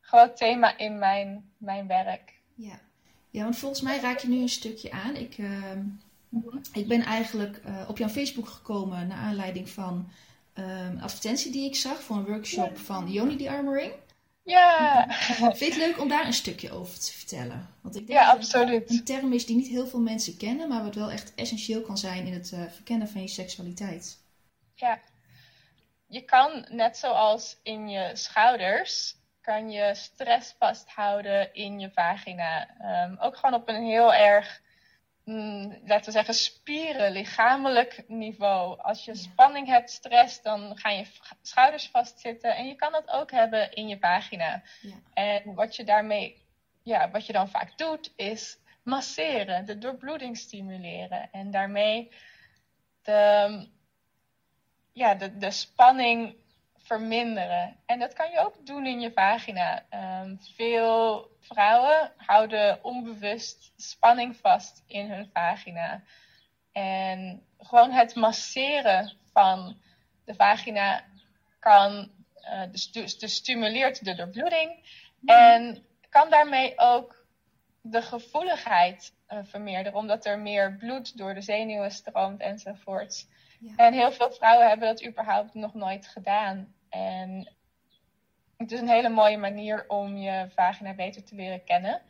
groot 0.00 0.36
thema 0.36 0.78
in 0.78 0.98
mijn, 0.98 1.52
mijn 1.56 1.86
werk. 1.86 2.32
ja. 2.54 2.78
ja, 3.30 3.42
want 3.42 3.56
volgens 3.56 3.80
mij 3.80 4.00
raak 4.00 4.18
je 4.18 4.28
nu 4.28 4.40
een 4.40 4.48
stukje 4.48 4.90
aan. 4.90 5.16
Ik, 5.16 5.38
ehm, 5.38 5.82
ik 6.72 6.88
ben 6.88 7.02
eigenlijk 7.02 7.56
eh, 7.56 7.84
op 7.88 7.98
jouw 7.98 8.08
Facebook 8.08 8.48
gekomen 8.48 9.06
naar 9.06 9.18
aanleiding 9.18 9.70
van 9.70 10.08
ehm, 10.54 10.98
advertentie 10.98 11.52
die 11.52 11.68
ik 11.68 11.76
zag 11.76 12.02
voor 12.02 12.16
een 12.16 12.26
workshop 12.26 12.78
van 12.78 13.12
Yoni 13.12 13.36
the 13.36 13.50
Armoring. 13.50 13.92
Ja, 14.42 15.06
Vind 15.08 15.58
je 15.58 15.64
het 15.64 15.76
leuk 15.76 16.00
om 16.00 16.08
daar 16.08 16.26
een 16.26 16.32
stukje 16.32 16.72
over 16.72 16.98
te 16.98 17.12
vertellen? 17.12 17.68
Want 17.80 17.96
ik 17.96 18.06
denk 18.06 18.18
ja 18.18 18.30
absoluut. 18.30 18.90
een 18.90 19.04
term 19.04 19.32
is 19.32 19.46
die 19.46 19.56
niet 19.56 19.68
heel 19.68 19.86
veel 19.86 20.00
mensen 20.00 20.36
kennen, 20.36 20.68
maar 20.68 20.82
wat 20.82 20.94
wel 20.94 21.10
echt 21.10 21.34
essentieel 21.34 21.82
kan 21.82 21.98
zijn 21.98 22.26
in 22.26 22.32
het 22.32 22.52
eh, 22.52 22.60
verkennen 22.74 23.08
van 23.08 23.20
je 23.20 23.28
seksualiteit. 23.28 24.18
Ja. 24.74 25.00
Je 26.06 26.20
kan, 26.20 26.66
net 26.68 26.96
zoals 26.96 27.56
in 27.62 27.88
je 27.88 28.10
schouders, 28.14 29.16
kan 29.40 29.70
je 29.70 29.94
stress 29.94 30.54
vasthouden 30.58 31.54
in 31.54 31.80
je 31.80 31.90
vagina. 31.90 32.68
Ehm, 32.78 33.16
ook 33.18 33.36
gewoon 33.36 33.60
op 33.60 33.68
een 33.68 33.84
heel 33.84 34.14
erg, 34.14 34.60
mm, 35.24 35.80
laten 35.84 36.04
we 36.04 36.10
zeggen, 36.10 36.34
spieren, 36.34 37.12
lichamelijk 37.12 38.04
niveau. 38.08 38.80
Als 38.80 39.04
je 39.04 39.12
Ja. 39.12 39.18
spanning 39.18 39.66
hebt, 39.66 39.90
stress, 39.90 40.42
dan 40.42 40.78
gaan 40.78 40.96
je 40.96 41.06
schouders 41.42 41.88
vastzitten. 41.88 42.56
En 42.56 42.66
je 42.66 42.74
kan 42.74 42.92
dat 42.92 43.10
ook 43.10 43.30
hebben 43.30 43.72
in 43.72 43.88
je 43.88 43.98
vagina. 43.98 44.62
Ja. 44.80 44.94
En 45.14 45.54
wat 45.54 45.76
je 45.76 45.84
daarmee, 45.84 46.42
ja, 46.82 47.10
wat 47.10 47.26
je 47.26 47.32
dan 47.32 47.48
vaak 47.48 47.78
doet, 47.78 48.12
is 48.16 48.58
masseren, 48.82 49.64
de 49.66 49.78
doorbloeding 49.78 50.36
stimuleren. 50.36 51.28
En 51.32 51.50
daarmee 51.50 52.10
de, 53.02 53.68
ja, 54.92 55.14
de, 55.14 55.36
de 55.36 55.50
spanning 55.50 56.36
verminderen. 56.84 57.76
En 57.86 57.98
dat 57.98 58.12
kan 58.12 58.30
je 58.30 58.38
ook 58.38 58.66
doen 58.66 58.86
in 58.86 59.00
je 59.00 59.12
vagina. 59.12 59.84
Ehm, 59.88 60.36
veel 60.54 61.28
vrouwen 61.40 62.12
houden 62.16 62.84
onbewust 62.84 63.72
spanning 63.76 64.36
vast 64.36 64.82
in 64.86 65.10
hun 65.10 65.30
vagina. 65.32 66.02
En 66.72 67.46
gewoon 67.58 67.90
het 67.90 68.14
masseren 68.14 69.12
van 69.32 69.80
de 70.24 70.34
vagina 70.34 71.04
kan, 71.58 72.10
eh, 72.34 72.62
dus, 72.70 72.92
dus, 72.92 73.18
dus 73.18 73.34
stimuleert 73.34 74.04
de 74.04 74.14
doorbloeding. 74.14 74.86
En 75.24 75.86
kan 76.08 76.30
daarmee 76.30 76.72
ook 76.76 77.26
de 77.80 78.02
gevoeligheid 78.02 79.12
eh, 79.26 79.38
vermeerderen, 79.42 79.98
omdat 79.98 80.26
er 80.26 80.38
meer 80.38 80.76
bloed 80.76 81.16
door 81.16 81.34
de 81.34 81.40
zenuwen 81.40 81.90
stroomt 81.90 82.40
enzovoort. 82.40 83.26
En 83.76 83.92
heel 83.92 84.12
veel 84.12 84.30
vrouwen 84.30 84.68
hebben 84.68 84.88
dat 84.88 85.06
überhaupt 85.06 85.54
nog 85.54 85.74
nooit 85.74 86.06
gedaan. 86.06 86.74
En 86.88 87.52
het 88.56 88.72
is 88.72 88.80
een 88.80 88.88
hele 88.88 89.08
mooie 89.08 89.38
manier 89.38 89.84
om 89.88 90.16
je 90.16 90.50
vagina 90.54 90.94
beter 90.94 91.24
te 91.24 91.34
leren 91.34 91.64
kennen. 91.64 92.02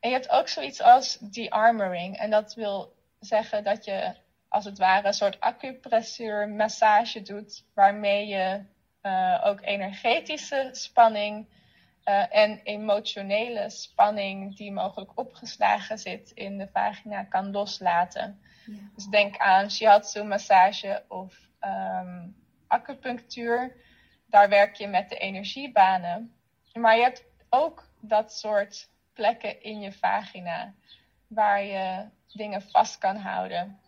En 0.00 0.10
je 0.10 0.16
hebt 0.16 0.30
ook 0.30 0.48
zoiets 0.48 0.82
als 0.82 1.18
de-armoring. 1.20 2.16
En 2.16 2.30
dat 2.30 2.54
wil 2.54 2.94
zeggen 3.20 3.64
dat 3.64 3.84
je 3.84 4.14
als 4.48 4.64
het 4.64 4.78
ware 4.78 5.06
een 5.06 5.12
soort 5.12 5.40
acupressuur 5.40 6.48
massage 6.48 7.22
doet, 7.22 7.64
waarmee 7.74 8.26
je 8.26 8.64
eh, 9.00 9.42
ook 9.44 9.60
energetische 9.62 10.68
spanning 10.72 11.48
eh, 12.04 12.36
en 12.36 12.60
emotionele 12.62 13.70
spanning 13.70 14.56
die 14.56 14.72
mogelijk 14.72 15.10
opgeslagen 15.14 15.98
zit 15.98 16.30
in 16.30 16.58
de 16.58 16.68
vagina 16.72 17.22
kan 17.22 17.50
loslaten. 17.50 18.40
Ja. 18.68 18.90
Dus 18.94 19.06
denk 19.06 19.36
aan 19.36 19.70
shiatsu 19.70 20.24
massage 20.24 21.04
of 21.08 21.38
ehm, 21.58 22.28
acupunctuur. 22.66 23.76
Daar 24.26 24.48
werk 24.48 24.74
je 24.74 24.86
met 24.86 25.08
de 25.08 25.16
energiebanen. 25.16 26.34
Maar 26.72 26.96
je 26.96 27.02
hebt 27.02 27.24
ook 27.48 27.88
dat 28.00 28.32
soort 28.32 28.90
plekken 29.12 29.62
in 29.62 29.80
je 29.80 29.92
vagina 29.92 30.74
waar 31.26 31.62
je 31.62 32.08
dingen 32.32 32.62
vast 32.62 32.98
kan 32.98 33.16
houden. 33.16 33.80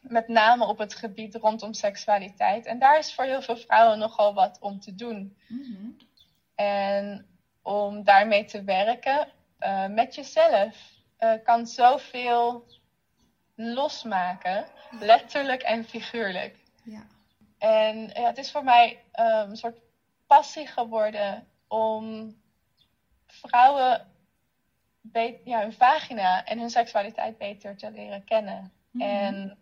Met 0.00 0.28
name 0.28 0.66
op 0.66 0.78
het 0.78 0.94
gebied 0.94 1.34
rondom 1.34 1.72
seksualiteit. 1.72 2.66
En 2.66 2.78
daar 2.78 2.98
is 2.98 3.14
voor 3.14 3.24
heel 3.24 3.42
veel 3.42 3.56
vrouwen 3.56 3.98
nogal 3.98 4.34
wat 4.34 4.58
om 4.60 4.80
te 4.80 4.94
doen. 4.94 5.36
Mhm. 5.48 5.90
En 6.54 7.26
om 7.62 8.04
daarmee 8.04 8.44
te 8.44 8.64
werken 8.64 9.28
eh, 9.58 9.86
met 9.86 10.14
jezelf 10.14 10.76
eh, 11.16 11.32
kan 11.44 11.66
zoveel 11.66 12.66
losmaken, 13.56 14.66
letterlijk 15.00 15.62
en 15.62 15.84
figuurlijk. 15.84 16.56
Ja. 16.84 17.06
En 17.58 18.10
ja, 18.14 18.26
het 18.26 18.38
is 18.38 18.50
voor 18.50 18.64
mij 18.64 19.02
ehm, 19.12 19.50
een 19.50 19.56
soort 19.56 19.78
passie 20.26 20.66
geworden 20.66 21.48
om 21.68 22.34
vrouwen 23.26 24.06
ja, 25.44 25.60
hun 25.60 25.72
vagina 25.72 26.44
en 26.44 26.58
hun 26.58 26.70
seksualiteit 26.70 27.38
beter 27.38 27.76
te 27.76 27.90
leren 27.90 28.24
kennen. 28.24 28.72
Mhm. 28.90 29.04
En 29.04 29.58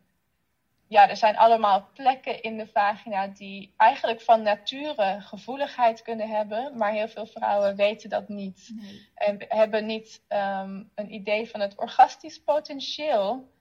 ja, 0.89 1.09
er 1.09 1.17
zijn 1.17 1.37
allemaal 1.37 1.89
plekken 1.95 2.43
in 2.43 2.59
de 2.59 2.67
vagina 2.67 3.27
die 3.27 3.75
eigenlijk 3.77 4.21
van 4.21 4.43
nature 4.43 5.21
gevoeligheid 5.21 6.03
kunnen 6.03 6.29
hebben, 6.29 6.77
maar 6.77 6.93
heel 6.93 7.09
veel 7.09 7.27
vrouwen 7.27 7.77
weten 7.77 8.11
dat 8.11 8.29
niet. 8.29 8.71
Nee. 8.75 9.09
En 9.15 9.45
hebben 9.49 9.87
niet 9.87 10.23
ehm, 10.29 10.83
een 10.95 11.13
idee 11.13 11.51
van 11.51 11.61
het 11.61 11.79
orgastisch 11.79 12.43
potentieel 12.43 13.53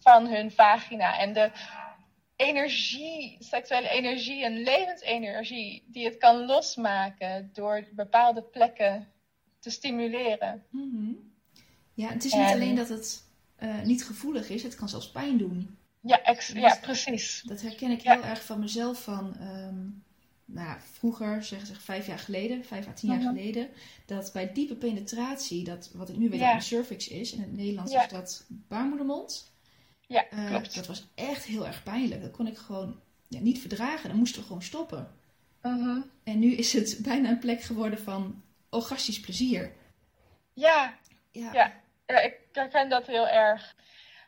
van 0.00 0.26
hun 0.26 0.50
vagina. 0.50 1.18
En 1.18 1.32
de 1.32 1.50
energie, 2.36 3.36
seksuele 3.40 3.88
energie 3.88 4.44
en 4.44 4.62
levensenergie 4.62 5.84
die 5.86 6.04
het 6.04 6.16
kan 6.16 6.44
losmaken 6.46 7.50
door 7.52 7.84
bepaalde 7.92 8.42
plekken 8.42 9.08
te 9.60 9.70
stimuleren. 9.70 10.64
Mhm. 10.70 11.12
Ja, 11.94 12.08
het 12.08 12.24
is 12.24 12.32
niet 12.32 12.42
En- 12.46 12.52
alleen 12.52 12.74
dat 12.74 12.88
het 12.88 13.24
eh, 13.56 13.80
niet 13.82 14.04
gevoelig 14.04 14.48
is, 14.48 14.62
het 14.62 14.74
kan 14.74 14.88
zelfs 14.88 15.10
pijn 15.10 15.38
doen. 15.38 15.78
Ja, 16.00 16.22
ex- 16.22 16.48
ja 16.48 16.78
precies. 16.80 17.42
Dat 17.46 17.60
herken 17.60 17.90
ik 17.90 18.00
Ja. 18.00 18.12
heel 18.12 18.24
erg 18.24 18.44
van 18.44 18.58
mezelf 18.60 19.02
van, 19.02 19.36
ehm, 19.40 19.84
nou, 20.44 20.78
vroeger, 20.92 21.42
zeg, 21.44 21.66
zeg 21.66 21.82
vijf 21.82 22.06
jaar 22.06 22.18
geleden, 22.18 22.64
vijf 22.64 22.86
à 22.88 22.92
tien 22.92 23.08
jaar 23.10 23.18
Mhm. 23.18 23.28
geleden, 23.28 23.68
dat 24.06 24.30
bij 24.32 24.52
diepe 24.52 24.74
penetratie, 24.74 25.64
dat 25.64 25.90
wat 25.94 26.08
ik 26.08 26.16
nu 26.16 26.28
weet 26.28 26.40
Ja. 26.40 26.46
dat 26.46 26.54
een 26.54 26.62
cervix 26.62 27.08
is, 27.08 27.32
in 27.32 27.40
het 27.40 27.52
Nederlands 27.56 27.92
is 27.92 28.08
dat 28.08 28.46
baarmoedermond. 28.48 29.54
Ja, 30.06 30.28
Eh, 30.30 30.46
klopt. 30.46 30.74
dat 30.74 30.86
was 30.86 31.06
echt 31.14 31.44
heel 31.44 31.66
erg 31.66 31.82
pijnlijk. 31.82 32.22
Dat 32.22 32.30
kon 32.30 32.46
ik 32.46 32.56
gewoon 32.58 33.00
ja, 33.28 33.40
niet 33.40 33.58
verdragen. 33.60 34.08
Dan 34.08 34.18
moesten 34.18 34.40
we 34.40 34.46
gewoon 34.46 34.62
stoppen. 34.62 35.14
Mhm. 35.62 36.00
En 36.24 36.38
nu 36.38 36.52
is 36.52 36.72
het 36.72 36.98
bijna 37.08 37.28
een 37.28 37.38
plek 37.38 37.62
geworden 37.62 37.98
van 37.98 38.42
orgastisch 38.70 39.20
plezier. 39.20 39.72
Ja, 40.52 40.94
Ja. 41.32 41.52
Ja. 41.52 41.72
ja, 42.06 42.20
ik 42.20 42.36
herken 42.52 42.88
dat 42.88 43.06
heel 43.06 43.28
erg. 43.28 43.74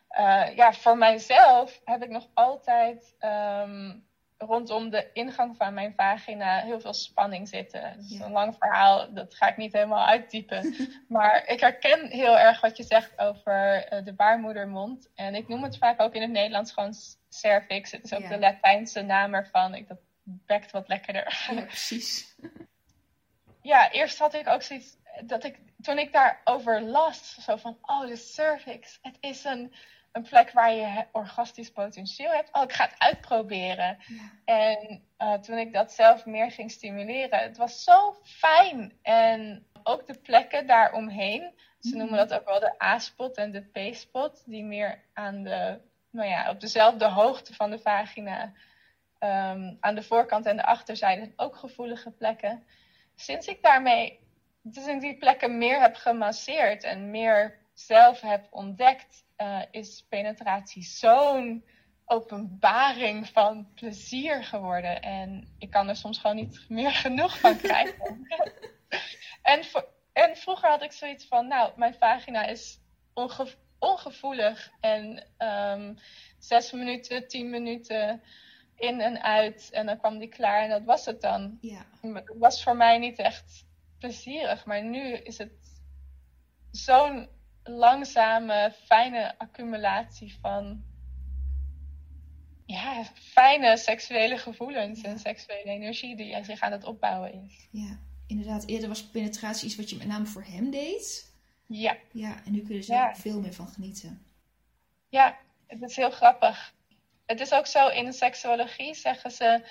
Eh, 0.09 0.57
ja, 0.57 0.73
voor 0.73 0.99
mijzelf 0.99 1.81
heb 1.85 2.03
ik 2.03 2.09
nog 2.11 2.29
altijd 2.35 3.15
ehm, 3.19 3.97
rondom 4.38 4.90
de 4.90 5.11
ingang 5.12 5.57
van 5.57 5.75
mijn 5.75 5.92
vagina 5.97 6.61
heel 6.61 6.80
veel 6.80 6.92
spanning 6.92 7.49
zitten. 7.49 7.83
Het 7.90 8.04
is 8.11 8.18
Ja. 8.18 8.25
een 8.25 8.33
lang 8.33 8.54
verhaal, 8.59 9.12
dat 9.14 9.35
ga 9.35 9.49
ik 9.49 9.57
niet 9.57 9.73
helemaal 9.73 10.07
uitdiepen. 10.07 10.75
maar 11.09 11.47
ik 11.47 11.61
herken 11.61 12.07
heel 12.09 12.38
erg 12.38 12.61
wat 12.61 12.76
je 12.76 12.83
zegt 12.83 13.18
over 13.18 13.85
eh, 13.85 14.04
de 14.04 14.12
baarmoedermond. 14.12 15.11
En 15.14 15.35
ik 15.35 15.49
noem 15.49 15.62
het 15.62 15.78
vaak 15.78 16.00
ook 16.00 16.14
in 16.14 16.21
het 16.23 16.30
Nederlands 16.30 16.73
gewoon 16.73 16.95
cervix. 17.28 17.90
Het 17.90 18.04
is 18.04 18.12
ook 18.12 18.21
Ja. 18.23 18.28
de 18.28 18.38
Latijnse 18.38 19.02
naam 19.02 19.35
ervan. 19.35 19.75
Ik, 19.75 19.88
dat 19.88 19.99
bekt 20.23 20.71
wat 20.71 20.88
lekkerder. 20.88 21.49
Ja, 21.54 21.62
precies. 21.75 22.35
ja, 23.62 23.90
eerst 23.90 24.18
had 24.18 24.35
ik 24.35 24.49
ook 24.49 24.62
zoiets 24.62 24.97
dat 25.25 25.45
ik, 25.45 25.59
toen 25.80 25.99
ik 25.99 26.12
daarover 26.12 26.80
las, 26.83 27.35
zo 27.45 27.57
van, 27.57 27.78
oh, 27.83 28.07
de 28.07 28.16
cervix, 28.16 28.99
het 29.02 29.16
is 29.21 29.45
een, 29.45 29.73
een 30.19 30.29
plek 30.29 30.51
waar 30.51 30.73
je 30.73 31.05
orgastisch 31.13 31.71
potentieel 31.71 32.31
hebt. 32.31 32.53
Oh, 32.53 32.63
ik 32.63 32.73
ga 32.73 32.85
het 32.85 32.99
uitproberen. 32.99 33.99
Ja. 34.07 34.33
En 34.45 35.03
eh, 35.17 35.35
toen 35.35 35.59
ik 35.59 35.73
dat 35.73 35.93
zelf 35.93 36.27
meer 36.27 36.51
ging 36.51 36.71
stimuleren, 36.71 37.39
het 37.39 37.57
was 37.57 37.85
zo 37.85 38.17
fijn. 38.23 38.99
En 39.03 39.67
ook 39.83 40.07
de 40.07 40.19
plekken 40.19 40.67
daaromheen 40.67 41.55
Ze 41.81 41.97
noemen 41.97 42.17
dat 42.17 42.35
ook 42.35 42.45
wel 42.45 42.61
de 42.61 42.83
A-spot 42.83 43.37
en 43.37 43.51
de 43.53 43.61
P-spot, 43.61 44.43
die 44.47 44.65
meer 44.65 45.05
aan 45.13 45.43
de, 45.43 45.81
nou 46.11 46.29
ja, 46.29 46.51
op 46.51 46.61
dezelfde 46.61 47.07
hoogte 47.07 47.55
van 47.55 47.71
de 47.71 47.79
vagina, 47.79 48.53
ehm, 49.19 49.75
aan 49.81 49.95
de 49.95 50.03
voorkant 50.03 50.47
en 50.47 50.57
de 50.57 50.65
achterzijde, 50.65 51.33
ook 51.37 51.57
gevoelige 51.57 52.11
plekken. 52.11 52.65
Sinds 53.15 53.47
ik 53.47 53.63
daarmee, 53.63 54.21
dus 54.63 54.87
ik 54.87 55.01
die 55.01 55.19
plekken 55.19 55.59
meer 55.59 55.81
heb 55.81 55.95
gemasseerd 55.95 56.85
en 56.85 57.11
meer 57.11 57.59
zelf 57.73 58.21
heb 58.21 58.47
ontdekt, 58.51 59.25
uh, 59.38 59.62
is 59.71 60.07
penetratie 60.09 60.83
zo'n 60.83 61.64
openbaring 62.04 63.28
van 63.28 63.68
plezier 63.75 64.45
geworden. 64.45 65.02
En 65.02 65.54
ik 65.59 65.71
kan 65.71 65.88
er 65.88 65.97
soms 65.97 66.18
gewoon 66.18 66.37
niet 66.37 66.64
meer 66.68 66.92
genoeg 67.07 67.38
van 67.38 67.57
krijgen. 67.57 68.26
en, 69.42 69.62
en 70.12 70.37
vroeger 70.37 70.68
had 70.68 70.83
ik 70.83 70.92
zoiets 70.92 71.26
van, 71.26 71.49
nou, 71.49 71.73
mijn 71.76 71.95
vagina 71.95 72.47
is 72.47 72.80
ongevoelig. 73.78 74.71
En 74.80 75.26
um, 75.38 75.99
zes 76.38 76.73
minuten, 76.73 77.28
tien 77.28 77.50
minuten 77.50 78.23
in 78.76 79.00
en 79.00 79.23
uit. 79.23 79.71
En 79.71 79.87
dan 79.87 79.99
kwam 79.99 80.18
die 80.18 80.28
klaar 80.28 80.62
en 80.62 80.71
dat 80.71 80.85
was 80.85 81.04
het 81.04 81.21
dan. 81.21 81.59
Ja. 81.61 81.87
Het 82.00 82.35
was 82.38 82.62
voor 82.62 82.76
mij 82.76 82.99
niet 82.99 83.18
echt 83.18 83.66
plezierig. 83.99 84.64
Maar 84.64 84.83
nu 84.83 85.12
is 85.12 85.38
het 85.38 85.52
zo'n 86.71 87.28
langzame, 87.71 88.73
fijne 88.85 89.39
accumulatie 89.39 90.37
van 90.41 90.85
ja, 92.67 93.05
fijne 93.15 93.77
seksuele 93.77 94.39
gevoelens 94.39 95.03
en 95.03 95.19
seksuele 95.19 95.71
energie 95.71 96.17
die 96.17 96.45
zich 96.45 96.61
aan 96.61 96.73
het 96.73 96.85
opbouwen 96.85 97.33
is. 97.33 97.69
Ja, 97.71 97.99
inderdaad. 98.27 98.67
Eerder 98.67 98.89
was 98.89 99.05
penetratie 99.05 99.67
iets 99.67 99.77
wat 99.77 99.91
je 99.91 99.97
met 99.97 100.07
name 100.07 100.27
voor 100.27 100.45
hem 100.45 100.71
deed. 100.71 101.33
Ja. 101.67 101.97
Ja, 102.13 102.45
en 102.45 102.53
nu 102.53 102.63
kun 102.63 102.77
je 102.77 102.95
er 102.95 103.17
veel 103.17 103.41
meer 103.41 103.55
van 103.55 103.69
genieten. 103.69 104.27
Ja, 105.09 105.39
het 105.67 105.83
is 105.83 105.97
heel 105.97 106.11
grappig. 106.11 106.75
Het 107.27 107.41
is 107.41 107.53
ook 107.53 107.67
zo 107.67 107.89
in 107.89 108.05
de 108.05 108.13
seksuologie 108.13 108.95
zeggen 108.95 109.31
ze 109.31 109.67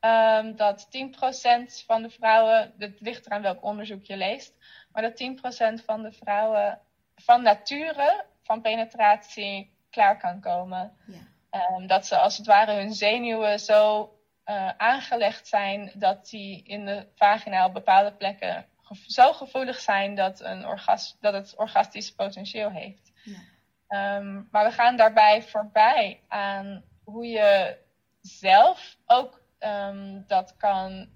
um, 0.00 0.56
dat 0.56 0.86
10% 0.86 1.84
van 1.86 2.02
de 2.02 2.10
vrouwen, 2.10 2.74
het 2.78 3.00
ligt 3.00 3.26
eraan 3.26 3.42
welk 3.42 3.62
onderzoek 3.62 4.04
je 4.04 4.16
leest, 4.16 4.54
maar 4.92 5.02
dat 5.02 5.22
10% 5.80 5.84
van 5.84 6.02
de 6.02 6.12
vrouwen 6.12 6.80
van 7.20 7.42
nature 7.42 8.24
van 8.42 8.60
penetratie 8.60 9.76
klaar 9.90 10.18
kan 10.18 10.40
komen. 10.40 10.96
Ja. 11.06 11.76
Um, 11.76 11.86
dat 11.86 12.06
ze 12.06 12.18
als 12.18 12.36
het 12.36 12.46
ware 12.46 12.72
hun 12.72 12.92
zenuwen 12.92 13.60
zo 13.60 14.12
uh, 14.46 14.68
aangelegd 14.76 15.48
zijn 15.48 15.92
dat 15.94 16.28
die 16.28 16.62
in 16.64 16.84
de 16.84 17.06
vagina 17.14 17.66
op 17.66 17.72
bepaalde 17.72 18.12
plekken 18.12 18.66
zo 19.06 19.32
gevoelig 19.32 19.80
zijn 19.80 20.14
dat, 20.14 20.40
een 20.40 20.66
orgas 20.66 21.16
dat 21.20 21.32
het 21.32 21.54
orgastisch 21.56 22.14
potentieel 22.14 22.70
heeft. 22.70 23.12
Ja. 23.24 24.16
Um, 24.16 24.48
maar 24.50 24.64
we 24.64 24.72
gaan 24.72 24.96
daarbij 24.96 25.42
voorbij 25.42 26.20
aan 26.28 26.84
hoe 27.04 27.26
je 27.26 27.78
zelf 28.20 28.96
ook 29.06 29.42
um, 29.58 30.24
dat 30.26 30.56
kan, 30.56 31.08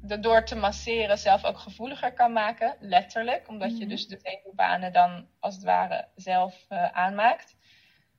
door 0.00 0.44
te 0.44 0.54
masseren, 0.54 1.18
zelf 1.18 1.44
ook 1.44 1.58
gevoeliger 1.58 2.12
kan 2.12 2.32
maken, 2.32 2.76
letterlijk, 2.80 3.48
omdat 3.48 3.70
je 3.70 3.84
mhm. 3.84 3.88
dus 3.88 4.06
de 4.06 4.18
zenuwbanen 4.22 4.92
dan 4.92 5.28
als 5.38 5.54
het 5.54 5.64
ware 5.64 6.08
zelf 6.14 6.66
uh, 6.68 6.84
aanmaakt. 6.84 7.56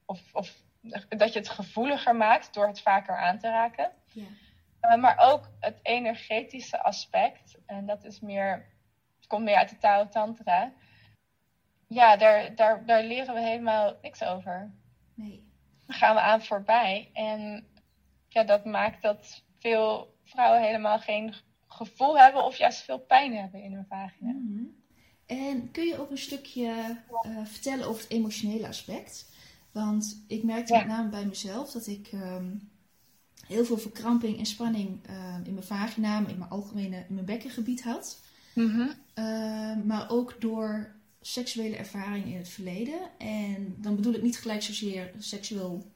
Of, 0.05 0.19
of 0.33 0.63
dat 1.09 1.33
je 1.33 1.39
het 1.39 1.49
gevoeliger 1.49 2.15
maakt 2.15 2.53
door 2.53 2.67
het 2.67 2.81
vaker 2.81 3.17
aan 3.17 3.39
te 3.39 3.47
raken. 3.47 3.91
Ja. 4.11 4.23
Uh, 4.81 5.01
maar 5.01 5.17
ook 5.17 5.49
het 5.59 5.79
energetische 5.81 6.83
aspect. 6.83 7.57
En 7.65 7.85
dat 7.85 8.03
is 8.03 8.19
meer, 8.19 8.65
het 9.15 9.27
komt 9.27 9.43
meer 9.43 9.55
uit 9.55 9.69
de 9.69 9.77
Tao 9.77 10.07
Tantra. 10.07 10.73
Ja, 11.87 12.17
daar, 12.17 12.55
daar, 12.55 12.85
daar 12.85 13.03
leren 13.03 13.33
we 13.33 13.39
helemaal 13.39 13.97
niks 14.01 14.23
over. 14.23 14.71
Nee. 15.15 15.49
Daar 15.87 15.97
gaan 15.97 16.15
we 16.15 16.21
aan 16.21 16.43
voorbij. 16.43 17.09
En 17.13 17.67
ja, 18.27 18.43
dat 18.43 18.65
maakt 18.65 19.01
dat 19.01 19.43
veel 19.59 20.15
vrouwen 20.23 20.61
helemaal 20.61 20.99
geen 20.99 21.35
gevoel 21.71 22.19
hebben 22.19 22.45
of 22.45 22.57
juist 22.57 22.81
veel 22.81 22.99
pijn 22.99 23.35
hebben 23.35 23.63
in 23.63 23.73
hun 23.73 23.85
vagina. 23.89 24.31
Mm 24.31 24.79
En 25.25 25.71
kun 25.71 25.85
je 25.85 25.99
ook 25.99 26.11
een 26.11 26.17
stukje 26.17 26.97
uh, 27.25 27.45
vertellen 27.45 27.87
over 27.87 28.01
het 28.01 28.11
emotionele 28.11 28.67
aspect? 28.67 29.29
Want 29.71 30.23
ik 30.27 30.43
merkte 30.43 30.77
met 30.77 30.87
name 30.87 31.09
bij 31.09 31.25
mezelf 31.25 31.71
dat 31.71 31.87
ik 31.87 32.09
ehm, 32.11 32.55
heel 33.47 33.65
veel 33.65 33.77
verkramping 33.77 34.37
en 34.37 34.45
spanning 34.45 34.99
ehm, 35.05 35.43
in 35.43 35.53
mijn 35.53 35.65
vagina, 35.65 36.17
in 36.17 36.37
mijn 36.37 36.49
algemene, 36.49 37.05
in 37.07 37.13
mijn 37.13 37.25
bekkengebied 37.25 37.83
had. 37.83 38.21
Mhm. 38.53 38.87
Ehm, 39.13 39.85
maar 39.85 40.09
ook 40.09 40.35
door 40.39 40.95
seksuele 41.21 41.75
ervaringen 41.75 42.31
in 42.31 42.37
het 42.37 42.49
verleden. 42.49 42.99
En 43.17 43.75
dan 43.77 43.95
bedoel 43.95 44.13
ik 44.13 44.21
niet 44.21 44.39
gelijk 44.39 44.61
zozeer 44.61 45.11
seksueel 45.17 45.91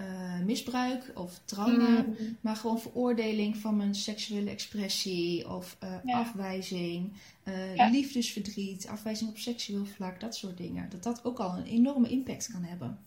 uh, 0.00 0.38
misbruik 0.40 1.10
of 1.14 1.38
trauma, 1.44 2.00
mhm. 2.00 2.32
maar 2.40 2.56
gewoon 2.56 2.80
veroordeling 2.80 3.56
van 3.56 3.76
mijn 3.76 3.94
seksuele 3.94 4.50
expressie 4.50 5.48
of 5.48 5.76
uh, 6.04 6.14
afwijzing, 6.14 7.12
uh, 7.44 7.90
liefdesverdriet, 7.90 8.88
afwijzing 8.88 9.30
op 9.30 9.38
seksueel 9.38 9.84
vlak, 9.84 10.20
dat 10.20 10.36
soort 10.36 10.56
dingen. 10.56 10.88
Dat 10.88 11.02
dat 11.02 11.24
ook 11.24 11.38
al 11.38 11.56
een 11.56 11.66
enorme 11.66 12.08
impact 12.08 12.52
kan 12.52 12.62
hebben. 12.62 13.06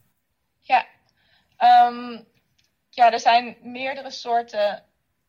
Ja, 0.59 0.85
um, 1.87 2.25
ja 2.89 3.11
er 3.11 3.19
zijn 3.19 3.57
meerdere 3.61 4.11
soorten 4.11 4.83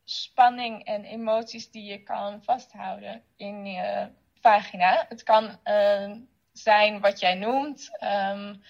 spanning 0.05 0.85
en 0.85 1.05
emoties 1.05 1.71
die 1.71 1.85
je 1.85 2.03
kan 2.03 2.43
vasthouden 2.43 3.23
in 3.37 3.67
je 3.67 4.09
vagina. 4.41 5.07
Het 5.09 5.23
kan 5.23 5.59
zijn 6.53 7.01
wat 7.01 7.21
jij 7.21 7.35
noemt. 7.35 7.91
Um, 8.01 8.63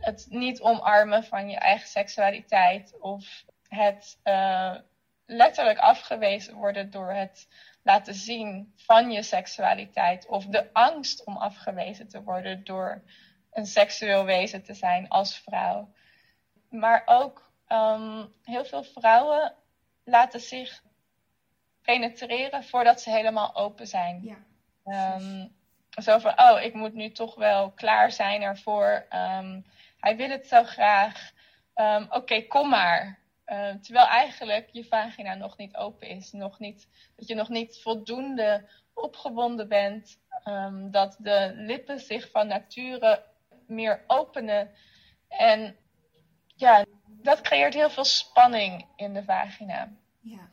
het 0.00 0.26
niet 0.28 0.60
omarmen 0.60 1.24
van 1.24 1.48
je 1.50 1.56
eigen 1.56 1.88
seksualiteit 1.88 3.00
of 3.00 3.44
het 3.68 4.18
uh, 4.24 4.74
letterlijk 5.26 5.78
afgewezen 5.78 6.54
worden 6.54 6.90
door 6.90 7.12
het 7.12 7.48
laten 7.82 8.14
zien 8.14 8.72
van 8.76 9.10
je 9.10 9.22
seksualiteit 9.22 10.26
of 10.26 10.46
de 10.46 10.72
angst 10.72 11.24
om 11.24 11.36
afgewezen 11.36 12.08
te 12.08 12.22
worden 12.22 12.64
door 12.64 13.02
een 13.52 13.66
seksueel 13.66 14.24
wezen 14.24 14.62
te 14.62 14.74
zijn 14.74 15.08
als 15.08 15.38
vrouw. 15.38 15.92
Maar 16.68 17.02
ook 17.04 17.52
um, 17.68 18.32
heel 18.42 18.64
veel 18.64 18.84
vrouwen 18.84 19.54
laten 20.04 20.40
zich 20.40 20.82
penetreren 21.82 22.64
voordat 22.64 23.00
ze 23.00 23.10
helemaal 23.10 23.54
open 23.54 23.86
zijn. 23.86 24.36
Ja, 24.84 25.16
um, 25.16 25.54
zo 26.02 26.18
van, 26.18 26.40
oh, 26.40 26.62
ik 26.62 26.74
moet 26.74 26.94
nu 26.94 27.10
toch 27.10 27.34
wel 27.34 27.70
klaar 27.70 28.12
zijn 28.12 28.42
ervoor. 28.42 29.06
Um, 29.10 29.64
hij 30.00 30.16
wil 30.16 30.28
het 30.28 30.46
zo 30.46 30.64
graag. 30.64 31.32
Um, 31.74 32.06
Oké, 32.10 32.42
kom 32.42 32.68
maar. 32.68 33.18
Uh, 33.46 33.74
terwijl 33.74 34.06
eigenlijk 34.06 34.68
je 34.72 34.84
vagina 34.84 35.34
nog 35.34 35.56
niet 35.56 35.76
open 35.76 36.08
is. 36.08 36.32
Nog 36.32 36.58
niet, 36.58 36.88
dat 37.16 37.28
je 37.28 37.34
nog 37.34 37.48
niet 37.48 37.80
voldoende 37.82 38.68
opgewonden 38.94 39.68
bent. 39.68 40.18
Um, 40.44 40.90
dat 40.90 41.16
de 41.18 41.52
lippen 41.54 41.98
zich 41.98 42.30
van 42.30 42.46
nature 42.46 43.24
meer 43.66 44.04
openen. 44.06 44.70
En 45.28 45.76
ja, 46.56 46.84
dat 47.06 47.40
creëert 47.40 47.74
heel 47.74 47.90
veel 47.90 48.04
spanning 48.04 48.86
in 48.96 49.14
de 49.14 49.24
vagina. 49.24 49.88
Ja. 50.20 50.48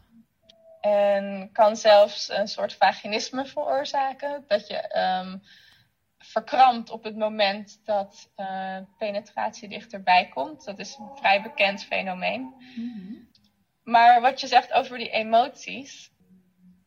En 0.82 1.50
kan 1.52 1.76
zelfs 1.76 2.30
een 2.30 2.48
soort 2.48 2.74
vaginisme 2.74 3.46
veroorzaken. 3.46 4.44
Dat 4.48 4.68
je 4.68 4.98
um, 4.98 5.44
verkrampt 6.28 6.90
op 6.90 7.04
het 7.04 7.16
moment 7.16 7.82
dat 7.84 8.30
uh, 8.38 8.78
penetratie 8.98 9.70
dichterbij 9.70 10.28
komt. 10.28 10.66
Dat 10.66 10.80
is 10.80 10.98
een 10.98 11.18
vrij 11.18 11.42
bekend 11.42 11.84
fenomeen. 11.84 12.54
Mm-hmm. 12.76 13.30
Maar 13.84 14.22
wat 14.22 14.42
je 14.42 14.48
zegt 14.48 14.74
over 14.74 14.98
die 14.98 15.10
emoties. 15.10 16.12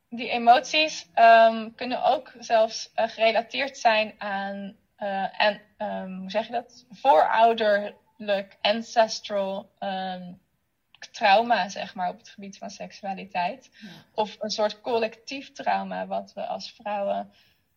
Die 0.09 0.29
emoties 0.29 1.09
um, 1.15 1.75
kunnen 1.75 2.05
ook 2.05 2.33
zelfs 2.39 2.93
uh, 2.97 3.09
gerelateerd 3.09 3.79
zijn 3.79 4.15
aan, 4.19 4.77
uh, 4.99 5.41
en, 5.41 5.61
um, 5.79 6.19
hoe 6.19 6.31
zeg 6.31 6.47
je 6.47 6.53
dat? 6.53 6.87
Voorouderlijk, 6.91 8.57
ancestral 8.61 9.71
um, 9.79 10.41
trauma, 11.13 11.69
zeg 11.69 11.95
maar, 11.95 12.09
op 12.09 12.19
het 12.19 12.29
gebied 12.29 12.59
van 12.59 12.71
seksualiteit. 12.71 13.71
Ja. 13.73 13.89
Of 14.15 14.37
een 14.41 14.51
soort 14.51 14.81
collectief 14.81 15.53
trauma, 15.53 16.07
wat 16.07 16.33
we 16.33 16.47
als 16.47 16.73
vrouwen 16.73 17.33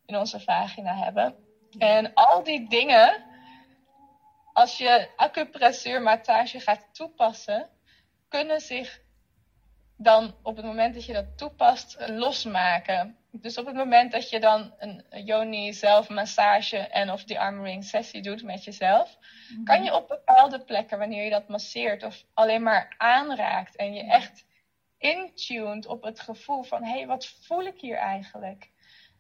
in 0.06 0.18
onze 0.18 0.40
vagina 0.40 0.96
hebben. 0.96 1.36
En 1.78 2.14
al 2.14 2.44
die 2.44 2.70
dingen, 2.70 3.24
als 4.54 4.78
je 4.78 5.10
acupressuurmassage 5.16 6.60
gaat 6.60 6.88
toepassen, 6.92 7.70
kunnen 8.28 8.62
zich 8.62 9.02
dan 9.98 10.36
op 10.44 10.56
het 10.56 10.66
moment 10.66 10.94
dat 10.94 11.06
je 11.06 11.14
dat 11.14 11.38
toepast 11.38 11.98
losmaken. 12.08 13.18
Dus 13.32 13.58
op 13.58 13.66
het 13.66 13.76
moment 13.76 14.12
dat 14.12 14.30
je 14.30 14.40
dan 14.40 14.74
een 14.78 15.04
yoni 15.26 15.74
zelfmassage 15.74 16.78
en 16.78 17.12
of 17.12 17.24
die 17.24 17.40
armoring 17.40 17.84
sessie 17.84 18.22
doet 18.22 18.44
met 18.44 18.64
jezelf, 18.64 19.18
mhm. 19.50 19.64
kan 19.64 19.84
je 19.84 19.96
op 19.96 20.08
bepaalde 20.08 20.64
plekken, 20.64 20.98
wanneer 20.98 21.24
je 21.24 21.30
dat 21.30 21.48
masseert 21.48 22.04
of 22.04 22.24
alleen 22.34 22.64
maar 22.64 22.96
aanraakt 22.98 23.76
en 23.76 23.94
je 23.94 24.04
echt 24.04 24.46
intuned 24.98 25.86
op 25.86 26.04
het 26.04 26.20
gevoel 26.20 26.64
van 26.64 26.84
hé, 26.84 26.92
hey, 26.92 27.08
wat 27.08 27.26
voel 27.26 27.62
ik 27.62 27.80
hier 27.80 27.98
eigenlijk? 27.98 28.72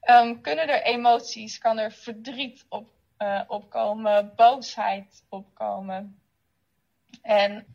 Ehm, 0.03 0.41
kunnen 0.41 0.67
er 0.67 0.81
emoties, 0.81 1.57
kan 1.57 1.77
er 1.77 1.91
verdriet 1.91 2.65
op, 2.69 2.89
uh, 3.17 3.41
opkomen, 3.47 4.35
boosheid 4.35 5.23
opkomen. 5.29 6.21
En 7.21 7.65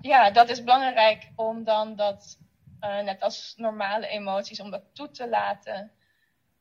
ja, 0.00 0.30
dat 0.30 0.48
is 0.48 0.64
belangrijk 0.64 1.30
om 1.34 1.64
dan 1.64 1.96
dat, 1.96 2.38
uh, 2.80 3.00
net 3.00 3.22
als 3.22 3.54
normale 3.56 4.06
emoties, 4.06 4.60
om 4.60 4.70
dat 4.70 4.82
toe 4.92 5.10
te 5.10 5.28
laten. 5.28 5.90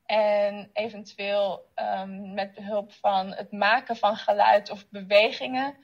En 0.06 0.70
eventueel 0.74 1.72
um, 1.76 2.34
met 2.34 2.54
behulp 2.54 2.94
van 2.94 3.34
het 3.34 3.52
maken 3.52 3.96
van 3.96 4.16
geluid 4.16 4.70
of 4.70 4.90
bewegingen 4.90 5.76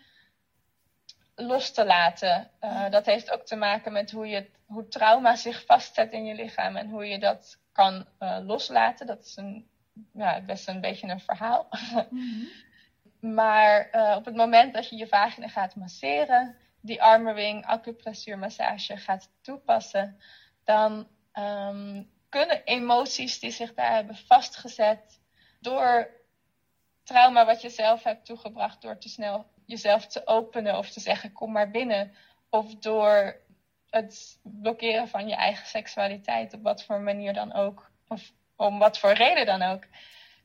los 1.36 1.71
te 1.71 1.86
laten. 1.86 2.51
Uh, 2.62 2.89
dat 2.89 3.06
heeft 3.06 3.32
ook 3.32 3.45
te 3.45 3.56
maken 3.56 3.91
met 3.91 4.12
hoe, 4.12 4.27
je, 4.27 4.49
hoe 4.65 4.88
trauma 4.88 5.36
zich 5.36 5.65
vastzet 5.65 6.12
in 6.12 6.25
je 6.25 6.34
lichaam 6.34 6.75
en 6.75 6.89
hoe 6.89 7.06
je 7.06 7.19
dat 7.19 7.60
kan 7.71 8.05
uh, 8.19 8.38
loslaten. 8.45 9.07
Dat 9.07 9.25
is 9.25 9.36
een, 9.36 9.67
ja, 10.13 10.41
best 10.41 10.67
een 10.67 10.81
beetje 10.81 11.07
een 11.07 11.19
verhaal. 11.19 11.67
Mm-hmm. 12.10 12.49
maar 13.36 13.89
uh, 13.91 14.15
op 14.17 14.25
het 14.25 14.36
moment 14.36 14.73
dat 14.73 14.89
je 14.89 14.95
je 14.95 15.07
vagina 15.07 15.47
gaat 15.47 15.75
masseren, 15.75 16.55
die 16.81 17.03
armering, 17.03 17.65
acupressuurmassage 17.65 18.97
gaat 18.97 19.29
toepassen, 19.41 20.17
dan 20.63 21.07
um, 21.34 22.10
kunnen 22.29 22.63
emoties 22.63 23.39
die 23.39 23.51
zich 23.51 23.73
daar 23.73 23.93
hebben 23.93 24.15
vastgezet 24.15 25.19
door 25.60 26.10
trauma 27.03 27.45
wat 27.45 27.62
je 27.62 27.69
zelf 27.69 28.03
hebt 28.03 28.25
toegebracht 28.25 28.81
door 28.81 28.97
te 28.97 29.10
snel 29.10 29.45
jezelf 29.71 30.07
te 30.07 30.27
openen 30.27 30.77
of 30.77 30.89
te 30.89 30.99
zeggen 30.99 31.31
kom 31.31 31.51
maar 31.51 31.71
binnen. 31.71 32.13
Of 32.49 32.75
door 32.75 33.41
het 33.91 34.39
blokkeren 34.43 35.08
van 35.08 35.27
je 35.27 35.36
eigen 35.36 35.67
seksualiteit 35.67 36.54
op 36.54 36.63
wat 36.63 36.84
voor 36.84 37.01
manier 37.01 37.34
dan 37.34 37.54
ook. 37.54 37.91
Of 38.08 38.34
om 38.56 38.80
wat 38.80 38.99
voor 38.99 39.13
reden 39.13 39.45
dan 39.45 39.62
ook. 39.62 39.84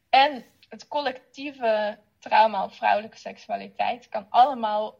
En 0.09 0.45
het 0.69 0.89
collectieve 0.89 1.99
trauma 2.19 2.65
op 2.65 2.73
vrouwelijke 2.73 3.19
seksualiteit 3.19 4.09
kan 4.09 4.27
allemaal 4.29 4.99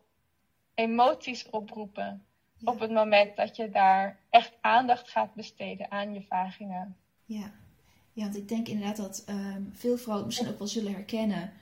emoties 0.75 1.51
oproepen. 1.51 2.25
Op 2.65 2.81
het 2.81 2.91
moment 2.91 3.37
dat 3.37 3.57
je 3.57 3.71
daar 3.71 4.21
echt 4.31 4.53
aandacht 4.61 5.09
gaat 5.11 5.35
besteden 5.35 5.91
aan 5.91 6.15
je 6.15 6.23
vagina. 6.23 6.93
Ja, 7.25 7.51
ja 8.13 8.23
want 8.23 8.37
ik 8.37 8.49
denk 8.49 8.69
inderdaad 8.69 8.97
dat 8.97 9.25
um, 9.29 9.71
veel 9.75 9.97
vrouwen 9.97 10.27
misschien 10.27 10.49
ook 10.49 10.59
wel 10.59 10.67
zullen 10.67 10.93
herkennen 10.93 11.53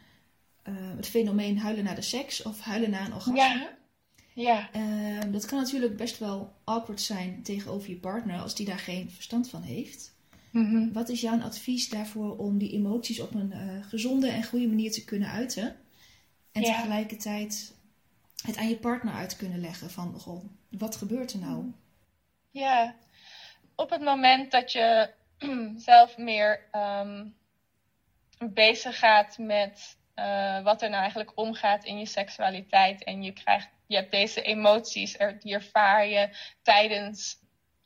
uh, 0.65 0.97
het 0.97 1.09
fenomeen 1.09 1.59
huilen 1.59 1.85
na 1.85 1.95
de 1.95 2.03
seks 2.03 2.43
of 2.43 2.61
huilen 2.61 2.91
na 2.91 3.05
een 3.05 3.15
orgasme. 3.15 3.35
Ja. 3.35 3.69
Ja. 4.35 4.69
Uh, 4.77 5.21
dat 5.33 5.47
kan 5.47 5.59
natuurlijk 5.59 5.97
best 5.97 6.19
wel 6.19 6.53
awkward 6.65 7.01
zijn 7.01 7.43
tegenover 7.43 7.91
je 7.91 7.97
partner 7.97 8.41
als 8.41 8.55
die 8.55 8.67
daar 8.67 8.79
geen 8.79 9.11
verstand 9.11 9.49
van 9.51 9.63
heeft. 9.63 10.15
Mm 10.51 10.65
-hmm. 10.65 10.93
Wat 10.93 11.09
is 11.09 11.21
jouw 11.21 11.41
advies 11.41 11.89
daarvoor 11.89 12.37
om 12.37 12.59
die 12.59 12.73
emoties 12.73 13.21
op 13.21 13.35
een 13.35 13.53
uh, 13.55 13.85
gezonde 13.85 14.29
en 14.29 14.45
goede 14.45 14.69
manier 14.69 14.93
te 14.93 15.05
kunnen 15.05 15.29
uiten? 15.29 15.77
En 16.53 16.63
ja. 16.63 16.75
tegelijkertijd 16.75 17.75
het 18.47 18.57
aan 18.57 18.69
je 18.69 18.77
partner 18.77 19.15
uit 19.15 19.29
te 19.29 19.37
kunnen 19.37 19.61
leggen 19.61 19.91
van, 19.91 20.21
goh, 20.21 20.45
wat 20.69 20.97
gebeurt 20.97 21.33
er 21.33 21.39
nou? 21.39 21.73
Ja, 22.51 22.95
op 23.75 23.91
het 23.91 24.01
moment 24.01 24.51
dat 24.51 24.73
je 24.73 25.11
zelf 25.77 26.17
meer 26.17 26.61
um, 26.73 27.35
bezig 28.39 28.99
gaat 28.99 29.39
met 29.39 29.97
uh, 30.17 30.63
wat 30.63 30.83
er 30.83 30.89
nou 30.89 31.01
eigenlijk 31.01 31.33
omgaat 31.35 31.85
in 31.85 31.99
je 31.99 32.07
seksualiteit. 32.07 33.05
En 33.05 33.23
je, 33.23 33.33
krijgt, 33.33 33.71
je 33.87 33.97
hebt 33.97 34.11
deze 34.11 34.43
emoties, 34.43 35.19
er, 35.19 35.41
die 35.41 35.55
ervaar 35.55 36.07
je 36.07 36.37
tijdens 36.63 37.43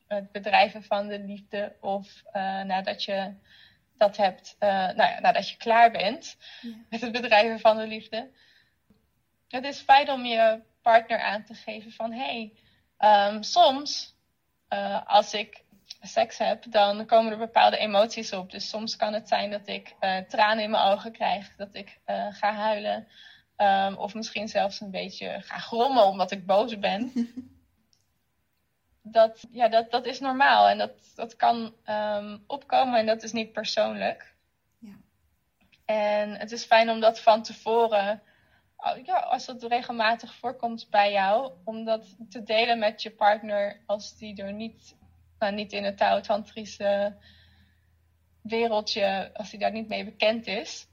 het 0.06 0.32
bedrijven 0.32 0.82
van 0.82 1.06
de 1.06 1.18
liefde 1.18 1.76
of 1.80 2.22
uh, 2.26 2.62
nadat 2.62 3.04
je 3.04 3.34
dat 3.96 4.16
hebt, 4.16 4.56
uh, 4.60 4.68
nou 4.68 5.10
ja, 5.10 5.20
nadat 5.20 5.50
je 5.50 5.56
klaar 5.56 5.90
bent 5.90 6.36
ja. 6.60 6.74
met 6.90 7.00
het 7.00 7.12
bedrijven 7.12 7.60
van 7.60 7.76
de 7.76 7.86
liefde. 7.86 8.30
Het 9.48 9.64
is 9.64 9.80
fijn 9.80 10.10
om 10.10 10.24
je 10.24 10.62
partner 10.82 11.20
aan 11.20 11.44
te 11.44 11.54
geven 11.54 11.92
van 11.92 12.12
hé, 12.12 12.52
hey, 12.98 13.32
um, 13.32 13.42
soms 13.42 14.16
als 15.04 15.34
ik 15.34 15.62
seks 16.00 16.38
heb, 16.38 16.64
dan 16.68 17.06
komen 17.06 17.32
er 17.32 17.38
bepaalde 17.38 17.76
emoties 17.76 18.32
op. 18.32 18.50
Dus 18.50 18.68
soms 18.68 18.96
kan 18.96 19.12
het 19.12 19.28
zijn 19.28 19.50
dat 19.50 19.68
ik 19.68 19.94
uh, 20.00 20.16
tranen 20.16 20.64
in 20.64 20.70
mijn 20.70 20.92
ogen 20.92 21.12
krijg, 21.12 21.56
dat 21.56 21.74
ik 21.74 21.98
uh, 22.06 22.26
ga 22.30 22.52
huilen. 22.52 23.08
Um, 23.56 23.96
of 23.96 24.14
misschien 24.14 24.48
zelfs 24.48 24.80
een 24.80 24.90
beetje 24.90 25.40
ga 25.40 25.58
grommen 25.58 26.06
omdat 26.06 26.30
ik 26.30 26.46
boos 26.46 26.78
ben. 26.78 27.12
dat, 29.02 29.46
ja, 29.50 29.68
dat, 29.68 29.90
dat 29.90 30.06
is 30.06 30.20
normaal 30.20 30.68
en 30.68 30.78
dat, 30.78 30.92
dat 31.14 31.36
kan 31.36 31.74
um, 31.86 32.44
opkomen 32.46 32.98
en 32.98 33.06
dat 33.06 33.22
is 33.22 33.32
niet 33.32 33.52
persoonlijk. 33.52 34.34
Ja. 34.78 34.96
En 35.84 36.34
het 36.34 36.52
is 36.52 36.64
fijn 36.64 36.90
om 36.90 37.00
dat 37.00 37.20
van 37.20 37.42
tevoren, 37.42 38.22
ja, 39.04 39.18
als 39.18 39.46
dat 39.46 39.62
regelmatig 39.62 40.34
voorkomt 40.34 40.86
bij 40.90 41.12
jou, 41.12 41.52
om 41.64 41.84
dat 41.84 42.16
te 42.30 42.42
delen 42.42 42.78
met 42.78 43.02
je 43.02 43.10
partner 43.10 43.80
als 43.86 44.16
die 44.16 44.42
er 44.42 44.52
niet 44.52 44.96
nou, 45.38 45.54
niet 45.54 45.72
in 45.72 45.84
het 45.84 45.96
Tao-tantrische 45.96 47.16
wereldje, 48.42 49.30
als 49.34 49.50
hij 49.50 49.58
daar 49.58 49.72
niet 49.72 49.88
mee 49.88 50.04
bekend 50.04 50.46
is, 50.46 50.86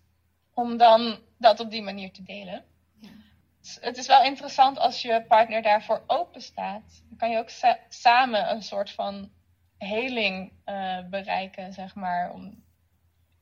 om 0.54 0.78
dan 0.78 1.20
dat 1.38 1.60
op 1.60 1.72
die 1.72 1.82
manier 1.82 2.12
te 2.12 2.24
delen. 2.24 2.66
Ja. 3.00 3.10
Het 3.80 3.98
is 3.98 4.08
wel 4.08 4.24
interessant 4.24 4.78
als 4.78 5.02
je 5.02 5.26
partner 5.28 5.62
daarvoor 5.62 6.04
open 6.08 6.42
staat. 6.42 7.04
Dan 7.10 7.18
kan 7.18 7.30
je 7.30 7.38
ook 7.38 7.50
sa 7.50 7.80
samen 7.90 8.52
een 8.52 8.62
soort 8.62 8.92
van 8.92 9.32
heling 9.78 10.52
uh, 10.66 11.00
bereiken, 11.10 11.74
zeg 11.74 11.96
maar. 11.96 12.32
Om, 12.32 12.64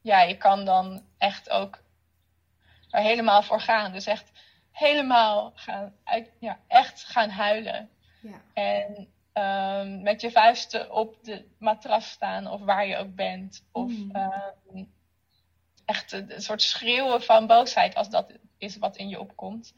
ja, 0.01 0.21
je 0.21 0.37
kan 0.37 0.65
dan 0.65 1.05
echt 1.17 1.49
ook 1.49 1.83
er 2.89 3.01
helemaal 3.01 3.43
voor 3.43 3.61
gaan. 3.61 3.91
Dus 3.91 4.05
echt 4.05 4.31
helemaal 4.71 5.51
gaan, 5.55 5.95
uit, 6.03 6.29
ja, 6.39 6.59
echt 6.67 7.03
gaan 7.03 7.29
huilen. 7.29 7.89
Ja. 8.21 8.41
En 8.53 9.13
um, 9.33 10.01
met 10.01 10.21
je 10.21 10.31
vuisten 10.31 10.91
op 10.91 11.23
de 11.23 11.45
matras 11.59 12.09
staan 12.09 12.47
of 12.47 12.61
waar 12.61 12.87
je 12.87 12.97
ook 12.97 13.15
bent. 13.15 13.63
Of 13.71 13.91
Mm. 13.91 14.11
um, 14.75 14.91
echt 15.85 16.11
een, 16.11 16.33
een 16.33 16.41
soort 16.41 16.61
schreeuwen 16.61 17.21
van 17.23 17.47
boosheid 17.47 17.95
als 17.95 18.09
dat 18.09 18.31
is 18.57 18.77
wat 18.77 18.97
in 18.97 19.09
je 19.09 19.19
opkomt. 19.19 19.73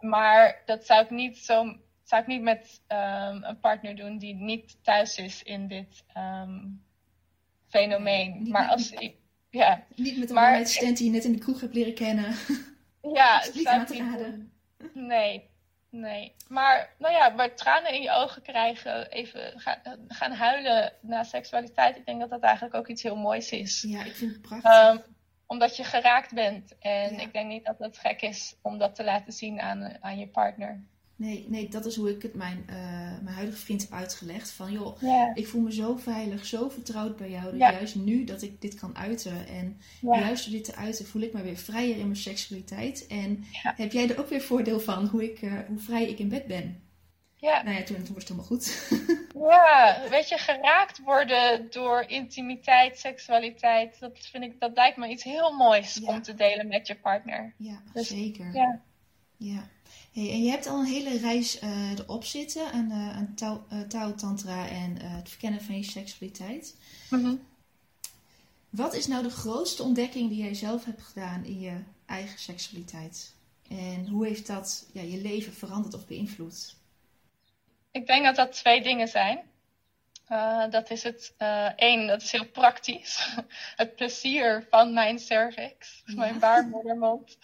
Maar 0.00 0.62
dat 0.64 0.86
zou 0.86 1.04
ik 1.04 1.10
niet, 1.10 1.38
zo, 1.38 1.76
zou 2.02 2.22
ik 2.22 2.26
niet 2.28 2.42
met 2.42 2.80
um, 2.88 3.44
een 3.44 3.58
partner 3.60 3.96
doen 3.96 4.18
die 4.18 4.34
niet 4.34 4.78
thuis 4.82 5.16
is 5.18 5.42
in 5.42 5.68
dit 5.68 6.04
fenomeen. 7.68 8.38
Niet- 8.42 8.52
maar 8.52 8.68
als 8.68 8.90
ik, 9.06 9.14
ja, 9.50 9.84
Niet 9.96 10.18
met 10.18 10.28
een 10.28 10.34
Maar- 10.34 10.48
one-night 10.54 10.96
die 10.96 11.06
je 11.06 11.12
net 11.12 11.24
in 11.24 11.32
de 11.32 11.38
kroeg 11.38 11.60
hebt 11.60 11.74
leren 11.74 11.94
kennen. 11.94 12.34
ja, 13.12 13.42
is 13.44 13.54
niet 13.54 13.66
aan 13.66 13.86
te 13.86 13.96
raden. 13.96 14.52
Nee, 14.94 15.50
nee. 15.90 16.34
Maar, 16.48 16.94
nou 16.98 17.14
ja, 17.14 17.28
maar 17.28 17.54
tranen 17.54 17.92
in 17.94 18.02
je 18.02 18.10
ogen 18.10 18.42
krijgen, 18.42 19.10
even 19.10 19.60
gaan, 19.60 19.80
gaan 20.08 20.32
huilen 20.32 20.92
na 21.00 21.22
seksualiteit. 21.22 21.96
Ik 21.96 22.06
denk 22.06 22.20
dat 22.20 22.30
dat 22.30 22.40
eigenlijk 22.40 22.74
ook 22.74 22.88
iets 22.88 23.02
heel 23.02 23.16
moois 23.16 23.50
is. 23.50 23.84
Ja, 23.88 24.04
ik 24.04 24.16
vind 24.16 24.32
het 24.32 24.42
prachtig. 24.42 24.70
Ehm, 24.72 24.98
omdat 25.46 25.76
je 25.76 25.84
geraakt 25.84 26.34
bent. 26.34 26.78
En 26.78 27.14
Ja. 27.14 27.20
ik 27.20 27.32
denk 27.32 27.48
niet 27.48 27.64
dat 27.64 27.78
het 27.78 27.98
gek 27.98 28.22
is 28.22 28.56
om 28.62 28.78
dat 28.78 28.94
te 28.94 29.04
laten 29.04 29.32
zien 29.32 29.60
aan, 29.60 29.96
aan 30.00 30.18
je 30.18 30.28
partner. 30.28 30.84
Nee, 31.18 31.46
nee, 31.48 31.68
dat 31.68 31.86
is 31.86 31.96
hoe 31.96 32.10
ik 32.10 32.22
het 32.22 32.34
mijn, 32.34 32.64
eh, 32.66 32.76
mijn 33.22 33.34
huidige 33.34 33.58
vriend 33.58 33.82
heb 33.82 33.92
uitgelegd. 33.92 34.50
Van 34.50 34.72
joh, 34.72 35.02
ik 35.34 35.46
voel 35.48 35.60
me 35.60 35.72
zo 35.72 35.96
veilig, 35.96 36.46
zo 36.46 36.68
vertrouwd 36.68 37.16
bij 37.16 37.30
jou. 37.30 37.44
Dat 37.44 37.58
Ja. 37.58 37.72
juist 37.72 37.94
nu 37.94 38.24
dat 38.24 38.42
ik 38.42 38.60
dit 38.60 38.74
kan 38.74 38.96
uiten. 38.96 39.46
En 39.48 39.80
ja. 40.00 40.18
juist 40.18 40.44
door 40.44 40.52
dit 40.54 40.64
te 40.64 40.74
uiten 40.74 41.06
voel 41.06 41.22
ik 41.22 41.32
me 41.32 41.42
weer 41.42 41.56
vrijer 41.56 41.96
in 41.96 42.04
mijn 42.04 42.16
seksualiteit. 42.16 43.06
En 43.06 43.44
Ja. 43.62 43.74
heb 43.76 43.92
jij 43.92 44.08
er 44.10 44.18
ook 44.18 44.28
weer 44.28 44.40
voordeel 44.40 44.80
van 44.80 45.06
hoe, 45.06 45.24
ik, 45.24 45.42
eh, 45.42 45.52
hoe 45.66 45.78
vrij 45.78 46.08
ik 46.08 46.18
in 46.18 46.28
bed 46.28 46.46
ben? 46.46 46.82
ja. 47.36 47.62
Nou 47.62 47.76
ja, 47.76 47.82
toen, 47.82 48.02
toen 48.02 48.14
was 48.14 48.28
het 48.28 48.28
helemaal 48.28 48.46
goed. 48.46 48.88
Ja, 49.50 50.00
weet 50.10 50.28
je, 50.28 50.38
geraakt 50.38 50.98
worden 50.98 51.66
door 51.70 52.04
intimiteit, 52.06 52.98
seksualiteit, 52.98 54.00
dat 54.00 54.18
vind 54.18 54.44
ik, 54.44 54.60
dat 54.60 54.70
lijkt 54.74 54.96
me 54.96 55.08
iets 55.08 55.24
heel 55.24 55.52
moois 55.52 56.00
om 56.02 56.22
te 56.22 56.34
delen 56.34 56.68
met 56.68 56.86
je 56.86 56.94
partner. 56.96 57.54
ja, 57.58 57.82
Dus, 57.92 58.08
zeker. 58.08 58.54
Ja, 58.54 58.80
Ja. 59.36 59.68
Hey, 60.18 60.30
en 60.30 60.42
je 60.42 60.50
hebt 60.50 60.66
al 60.66 60.78
een 60.78 60.86
hele 60.86 61.18
reis 61.18 61.58
eh, 61.58 61.90
erop 61.90 62.24
zitten 62.24 62.72
aan, 62.72 62.90
eh, 62.90 63.16
aan 63.16 63.34
Tao, 63.34 63.64
eh, 63.68 63.80
Tao 63.80 64.14
Tantra 64.14 64.68
en 64.68 64.96
het 64.96 65.28
verkennen 65.28 65.62
van 65.62 65.76
je 65.76 65.84
seksualiteit. 65.84 66.76
Mhm. 67.10 67.34
Wat 68.70 68.94
is 68.94 69.06
nou 69.06 69.22
de 69.22 69.30
grootste 69.30 69.82
ontdekking 69.82 70.28
die 70.28 70.42
jij 70.42 70.54
zelf 70.54 70.84
hebt 70.84 71.02
gedaan 71.02 71.44
in 71.44 71.60
je 71.60 71.82
eigen 72.06 72.38
seksualiteit? 72.38 73.34
En 73.68 74.08
hoe 74.08 74.26
heeft 74.26 74.46
dat 74.46 74.88
ja, 74.92 75.02
je 75.02 75.20
leven 75.22 75.52
veranderd 75.52 75.94
of 75.94 76.06
beïnvloed? 76.06 76.74
Ik 77.90 78.06
denk 78.06 78.24
dat 78.24 78.36
dat 78.36 78.52
twee 78.52 78.82
dingen 78.82 79.08
zijn. 79.08 79.40
Uh, 80.30 80.70
dat 80.70 80.90
is 80.90 81.02
het, 81.02 81.34
uh, 81.38 81.70
één, 81.76 82.06
dat 82.06 82.22
is 82.22 82.32
heel 82.32 82.48
praktisch. 82.48 83.36
het 83.76 83.96
plezier 83.96 84.66
van 84.70 84.92
mijn 84.92 85.18
cervix, 85.18 86.02
Ja. 86.04 86.14
mijn 86.14 86.38
baarmoedermond. 86.38 87.38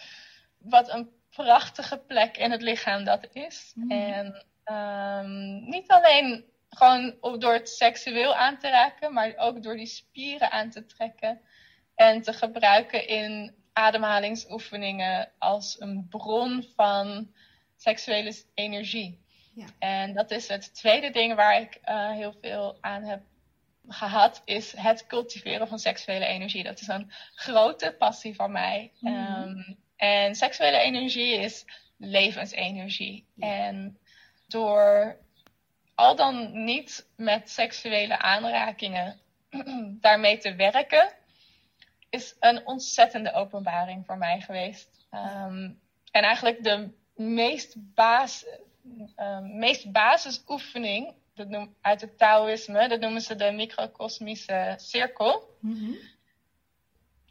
Wat 0.59 0.89
een 0.89 1.09
prachtige 1.35 1.99
plek 1.99 2.37
in 2.37 2.51
het 2.51 2.63
lichaam 2.63 3.05
dat 3.05 3.29
is. 3.33 3.73
Mm. 3.75 3.91
En 3.91 4.45
um, 4.65 5.65
niet 5.69 5.91
alleen 5.91 6.45
gewoon 6.69 7.17
door 7.39 7.53
het 7.53 7.69
seksueel 7.69 8.35
aan 8.35 8.59
te 8.59 8.69
raken, 8.69 9.13
maar 9.13 9.33
ook 9.37 9.63
door 9.63 9.77
die 9.77 9.87
spieren 9.87 10.51
aan 10.51 10.71
te 10.71 10.87
trekken. 10.87 11.41
En 11.95 12.23
te 12.23 12.33
gebruiken 12.33 13.09
in 13.09 13.55
ademhalingsoefeningen 13.73 15.33
als 15.39 15.81
een 15.81 16.07
bron 16.09 16.65
van 16.77 17.33
seksuele 17.77 18.35
energie. 18.55 19.23
Ja. 19.55 19.67
En 19.79 20.15
dat 20.15 20.31
is 20.31 20.49
het 20.49 20.75
tweede 20.75 21.11
ding 21.11 21.35
waar 21.35 21.61
ik 21.61 21.81
uh, 21.85 22.11
heel 22.11 22.35
veel 22.41 22.79
aan 22.81 23.03
heb 23.03 23.23
gehad, 23.89 24.43
is 24.45 24.73
het 24.77 25.07
cultiveren 25.07 25.69
van 25.69 25.79
seksuele 25.79 26.25
energie. 26.25 26.63
Dat 26.65 26.81
is 26.81 26.89
een 26.89 27.13
grote 27.35 27.95
passie 27.99 28.35
van 28.35 28.53
mij. 28.53 28.93
Mm 29.01 29.15
um, 29.15 29.83
en 29.97 30.35
seksuele 30.35 30.79
energie 30.79 31.35
is 31.35 31.65
levensenergie. 31.97 33.27
En 33.39 33.99
door 34.49 35.17
al 35.95 36.17
dan 36.17 36.65
niet 36.65 37.09
met 37.17 37.51
seksuele 37.51 38.19
aanrakingen 38.19 39.21
daarmee 40.01 40.39
te 40.39 40.55
werken, 40.55 41.13
is 42.11 42.37
een 42.41 42.67
ontzettende 42.67 43.33
openbaring 43.33 44.07
voor 44.07 44.19
mij 44.19 44.41
geweest. 44.41 45.07
Um, 45.11 45.81
en 46.11 46.23
eigenlijk 46.23 46.65
de 46.65 46.91
meest, 47.15 47.75
baas, 47.77 48.47
uh, 49.17 49.41
meest 49.41 49.93
basisoefening 49.93 51.15
dat 51.35 51.49
noem, 51.49 51.75
uit 51.81 52.01
het 52.01 52.19
Taoïsme, 52.19 52.89
dat 52.89 53.01
noemen 53.01 53.21
ze 53.21 53.37
de 53.37 53.53
microcosmische 53.53 54.75
cirkel, 54.77 55.57
mm 55.61 55.97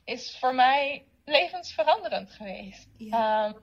is 0.05 0.37
voor 0.39 0.55
mij 0.55 1.05
levensveranderend 1.25 2.31
geweest. 2.31 2.89
Um, 2.97 3.55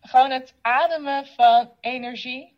gewoon 0.00 0.30
het 0.30 0.54
ademen 0.60 1.26
van 1.26 1.72
energie 1.80 2.54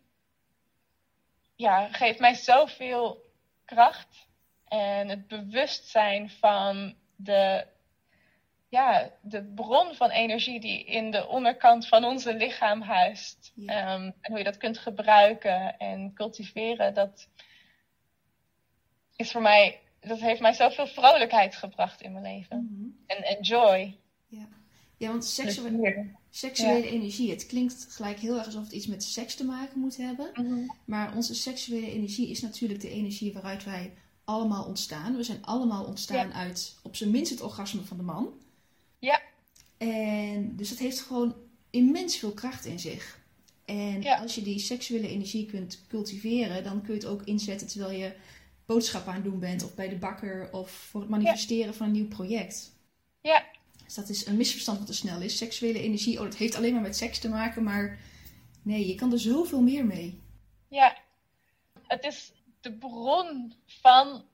ja, 1.57 1.89
geeft 1.89 2.19
mij 2.19 2.35
zoveel 2.35 3.25
kracht. 3.65 4.27
En 4.69 5.09
het 5.09 5.27
bewustzijn 5.27 6.31
van 6.31 6.95
de, 7.17 7.67
ja, 8.69 9.11
de 9.23 9.45
bron 9.55 9.95
van 9.95 10.11
energie 10.11 10.61
die 10.61 10.85
in 10.85 11.11
de 11.11 11.27
onderkant 11.27 11.89
van 11.89 12.05
onze 12.05 12.35
lichaam 12.35 12.83
huist. 12.83 13.53
Ehm, 13.67 14.03
en 14.21 14.31
hoe 14.31 14.39
je 14.39 14.45
dat 14.45 14.57
kunt 14.57 14.79
gebruiken 14.79 15.79
en 15.79 16.13
cultiveren, 16.15 16.95
dat 16.95 17.29
is 19.17 19.33
voor 19.33 19.43
mij, 19.43 19.81
dat 20.01 20.19
heeft 20.21 20.41
mij 20.41 20.53
zoveel 20.53 20.87
vrolijkheid 20.87 21.57
gebracht 21.57 22.01
in 22.01 22.13
mijn 22.13 22.25
leven. 22.25 22.69
Mhm. 22.71 23.17
En, 23.17 23.25
en 23.25 23.43
joy. 23.43 23.99
Ja. 24.97 25.09
want 25.09 25.25
seksuele, 25.25 26.07
seksuele 26.31 26.91
energie, 26.91 27.31
het 27.31 27.47
klinkt 27.47 27.87
gelijk 27.89 28.19
heel 28.19 28.37
erg 28.37 28.47
alsof 28.47 28.63
het 28.63 28.73
iets 28.73 28.87
met 28.87 29.03
seks 29.03 29.35
te 29.35 29.45
maken 29.45 29.81
moet 29.81 29.97
hebben. 29.97 30.31
Mhm. 30.35 30.67
Maar 30.85 31.17
onze 31.17 31.35
seksuele 31.35 31.91
energie 31.91 32.31
is 32.31 32.41
natuurlijk 32.41 32.81
de 32.81 32.91
energie 32.91 33.33
waaruit 33.33 33.65
wij 33.65 33.93
allemaal 34.25 34.65
ontstaan. 34.65 35.17
We 35.17 35.23
zijn 35.23 35.45
allemaal 35.45 35.85
ontstaan 35.85 36.33
uit 36.33 36.77
op 36.83 36.97
zijn 36.97 37.11
minst 37.11 37.31
het 37.31 37.43
orgasme 37.43 37.83
van 37.83 37.97
de 37.97 38.03
man. 38.03 38.29
Ja. 38.99 39.21
En 39.77 40.57
dus 40.57 40.71
het 40.71 40.79
heeft 40.79 41.01
gewoon 41.01 41.35
immens 41.71 42.17
veel 42.17 42.33
kracht 42.33 42.65
in 42.65 42.79
zich. 42.79 43.25
En 43.65 44.05
als 44.05 44.35
je 44.35 44.43
die 44.43 44.59
seksuele 44.59 45.09
energie 45.09 45.47
kunt 45.47 45.83
cultiveren, 45.89 46.65
dan 46.65 46.83
kun 46.83 46.95
je 46.95 47.01
het 47.01 47.09
ook 47.09 47.23
inzetten 47.23 47.67
terwijl 47.67 47.99
je 47.99 48.15
boodschappen 48.67 49.13
aan 49.13 49.23
het 49.23 49.31
doen 49.31 49.39
bent, 49.39 49.65
of 49.65 49.75
bij 49.75 49.89
de 49.89 49.97
bakker, 49.97 50.49
of 50.53 50.71
voor 50.71 51.01
het 51.01 51.11
manifesteren 51.11 51.75
van 51.75 51.87
een 51.87 51.93
nieuw 51.93 52.09
project. 52.09 52.73
Ja. 53.21 53.45
Dus 53.87 53.95
dat 53.95 54.09
is 54.09 54.27
een 54.27 54.37
misverstand 54.37 54.79
wat 54.79 54.87
te 54.87 54.95
snel 54.95 55.21
is. 55.21 55.37
Seksuele 55.37 55.81
energie, 55.81 56.19
oh, 56.19 56.25
dat 56.25 56.37
heeft 56.37 56.55
alleen 56.55 56.73
maar 56.73 56.83
met 56.83 56.97
seks 56.97 57.19
te 57.19 57.29
maken, 57.29 57.63
maar 57.63 57.99
nee, 58.63 58.87
je 58.87 58.95
kan 58.95 59.13
er 59.13 59.19
zoveel 59.19 59.61
meer 59.61 59.87
mee. 59.87 60.21
Ja, 60.69 60.97
het 61.87 62.05
is 62.05 62.33
de 62.61 62.73
bron 62.73 63.55
van 63.67 64.25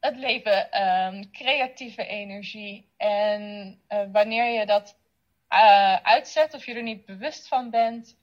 het 0.00 0.16
leven, 0.16 0.70
ehm, 0.70 1.24
creatieve 1.30 2.06
energie. 2.06 2.88
En 2.96 3.42
uh, 3.88 4.02
wanneer 4.12 4.58
je 4.60 4.66
dat 4.66 4.96
uh, 5.50 5.94
uitzet 5.94 6.54
of 6.54 6.66
je 6.66 6.74
er 6.74 6.82
niet 6.82 7.04
bewust 7.04 7.48
van 7.48 7.70
bent, 7.70 8.16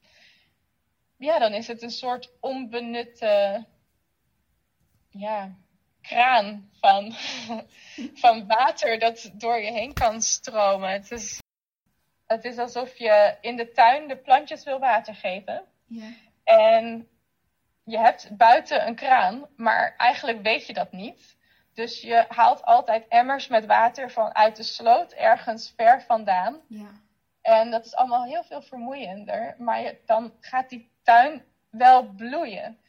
ja, 1.17 1.39
dan 1.39 1.53
is 1.53 1.67
het 1.67 1.81
een 1.81 1.91
soort 1.91 2.31
onbenutte 2.39 3.65
ja, 5.09 5.55
kraan 6.07 6.69
van, 6.79 7.13
van 8.23 8.47
water 8.47 8.99
dat 8.99 9.31
door 9.33 9.59
je 9.59 9.71
heen 9.71 9.93
kan 9.93 10.21
stromen. 10.21 10.89
Het 10.89 11.11
is, 11.11 11.39
het 12.27 12.45
is 12.45 12.57
alsof 12.57 12.97
je 12.97 13.37
in 13.41 13.55
de 13.55 13.71
tuin 13.71 14.07
de 14.07 14.17
plantjes 14.17 14.63
wil 14.63 14.79
water 14.79 15.15
geven. 15.15 15.63
Ja. 15.87 16.07
En 16.43 17.07
je 17.83 17.97
hebt 17.97 18.37
buiten 18.37 18.87
een 18.87 18.95
kraan, 18.95 19.45
maar 19.55 19.95
eigenlijk 19.97 20.41
weet 20.41 20.67
je 20.67 20.73
dat 20.73 20.91
niet. 20.91 21.37
Dus 21.73 22.01
je 22.01 22.25
haalt 22.27 22.63
altijd 22.63 23.07
emmers 23.07 23.47
met 23.47 23.65
water 23.65 24.11
vanuit 24.11 24.55
de 24.55 24.63
sloot 24.63 25.11
ergens 25.11 25.73
ver 25.75 26.01
vandaan. 26.01 26.61
Ja. 26.67 27.03
En 27.41 27.71
dat 27.71 27.85
is 27.85 27.95
allemaal 27.95 28.25
heel 28.25 28.43
veel 28.43 28.61
vermoeiender. 28.61 29.55
Maar 29.57 29.81
je, 29.81 29.97
dan 30.05 30.33
gaat 30.39 30.69
die 30.69 30.91
tuin 31.03 31.45
wel 31.69 32.03
bloeien. 32.03 32.79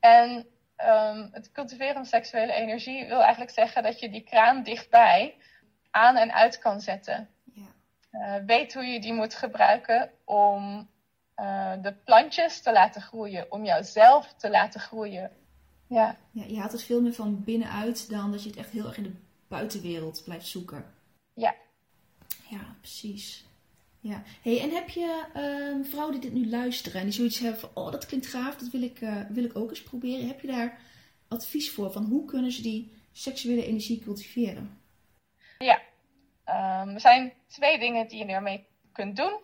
En 0.00 0.46
um, 0.84 1.28
het 1.32 1.52
cultiveren 1.52 1.94
van 1.94 2.04
seksuele 2.04 2.52
energie 2.52 3.06
wil 3.06 3.20
eigenlijk 3.20 3.50
zeggen 3.50 3.82
dat 3.82 4.00
je 4.00 4.10
die 4.10 4.24
kraan 4.24 4.62
dichtbij 4.62 5.34
aan 5.90 6.16
en 6.16 6.32
uit 6.32 6.58
kan 6.58 6.80
zetten. 6.80 7.28
Ja. 7.54 7.66
Uh, 8.12 8.44
weet 8.46 8.74
hoe 8.74 8.84
je 8.84 9.00
die 9.00 9.12
moet 9.12 9.34
gebruiken 9.34 10.10
om 10.24 10.88
uh, 11.36 11.72
de 11.82 11.92
plantjes 12.04 12.60
te 12.60 12.72
laten 12.72 13.02
groeien, 13.02 13.52
om 13.52 13.64
jouzelf 13.64 14.34
te 14.36 14.50
laten 14.50 14.80
groeien. 14.80 15.30
Ja. 15.88 16.16
ja, 16.30 16.44
je 16.44 16.58
haalt 16.58 16.72
het 16.72 16.82
veel 16.82 17.02
meer 17.02 17.14
van 17.14 17.44
binnenuit 17.44 18.10
dan 18.10 18.30
dat 18.30 18.42
je 18.42 18.48
het 18.48 18.58
echt 18.58 18.70
heel 18.70 18.86
erg 18.86 18.96
in 18.96 19.02
de 19.02 19.16
buitenwereld 19.48 20.22
blijft 20.24 20.46
zoeken. 20.46 20.84
Ja. 21.34 21.54
Ja, 22.48 22.74
precies. 22.80 23.45
Ja. 24.00 24.22
Hey, 24.42 24.60
en 24.60 24.70
heb 24.70 24.88
je 24.88 25.24
uh, 25.36 25.88
vrouwen 25.90 26.20
die 26.20 26.30
dit 26.30 26.42
nu 26.42 26.48
luisteren 26.50 27.00
en 27.00 27.06
die 27.06 27.14
zoiets 27.14 27.38
hebben 27.38 27.60
van, 27.60 27.70
oh, 27.74 27.90
dat 27.90 28.06
klinkt 28.06 28.26
gaaf, 28.26 28.56
dat 28.56 28.68
wil 28.68 28.82
ik, 28.82 29.00
uh, 29.00 29.20
wil 29.28 29.44
ik 29.44 29.56
ook 29.56 29.70
eens 29.70 29.82
proberen. 29.82 30.26
Heb 30.26 30.40
je 30.40 30.46
daar 30.46 30.78
advies 31.28 31.70
voor 31.70 31.92
van 31.92 32.04
hoe 32.04 32.24
kunnen 32.24 32.52
ze 32.52 32.62
die 32.62 32.92
seksuele 33.12 33.66
energie 33.66 34.02
cultiveren? 34.02 34.80
Ja, 35.58 35.80
um, 36.82 36.94
er 36.94 37.00
zijn 37.00 37.32
twee 37.46 37.78
dingen 37.78 38.08
die 38.08 38.18
je 38.18 38.32
ermee 38.32 38.66
kunt 38.92 39.16
doen. 39.16 39.40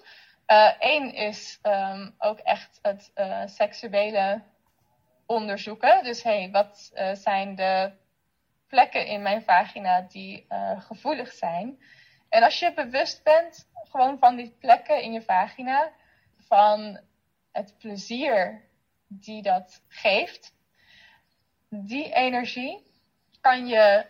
Eén 0.78 1.14
uh, 1.14 1.20
is 1.28 1.58
um, 1.62 2.14
ook 2.18 2.38
echt 2.38 2.78
het 2.82 3.10
uh, 3.14 3.42
seksuele 3.46 4.42
onderzoeken. 5.26 6.04
Dus 6.04 6.22
hey, 6.22 6.50
wat 6.50 6.92
zijn 7.12 7.54
de 7.54 7.92
plekken 8.66 9.06
in 9.06 9.22
mijn 9.22 9.42
vagina 9.42 10.00
die 10.00 10.46
gevoelig 10.78 11.32
zijn? 11.32 11.82
En 12.28 12.42
als 12.42 12.58
je 12.58 12.72
bewust 12.74 13.22
bent 13.22 13.70
gewoon 13.92 14.18
van 14.18 14.36
die 14.36 14.56
plekken 14.58 15.02
in 15.02 15.12
je 15.12 15.22
vagina, 15.22 15.92
van 16.38 17.00
het 17.52 17.78
plezier 17.78 18.64
die 19.06 19.42
dat 19.42 19.82
geeft, 19.88 20.54
die 21.68 22.12
energie 22.12 22.82
kan 23.40 23.66
je 23.66 24.06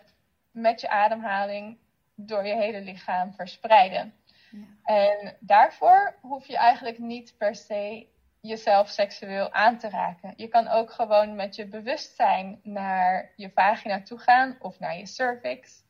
met 0.51 0.81
je 0.81 0.89
ademhaling 0.89 1.77
door 2.15 2.45
je 2.45 2.55
hele 2.55 2.81
lichaam 2.81 3.33
verspreiden. 3.33 4.13
Ja. 4.51 4.59
En 4.83 5.37
daarvoor 5.39 6.15
hoef 6.21 6.47
je 6.47 6.57
eigenlijk 6.57 6.97
niet 6.97 7.37
per 7.37 7.55
se 7.55 8.07
jezelf 8.41 8.89
seksueel 8.89 9.51
aan 9.51 9.77
te 9.77 9.89
raken. 9.89 10.33
Je 10.35 10.47
kan 10.47 10.67
ook 10.67 10.91
gewoon 10.91 11.35
met 11.35 11.55
je 11.55 11.67
bewustzijn 11.67 12.59
naar 12.63 13.31
je 13.35 13.51
vagina 13.51 14.01
toe 14.01 14.17
gaan 14.17 14.57
of 14.59 14.79
naar 14.79 14.97
je 14.97 15.05
cervix. 15.05 15.83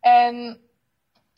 En 0.00 0.60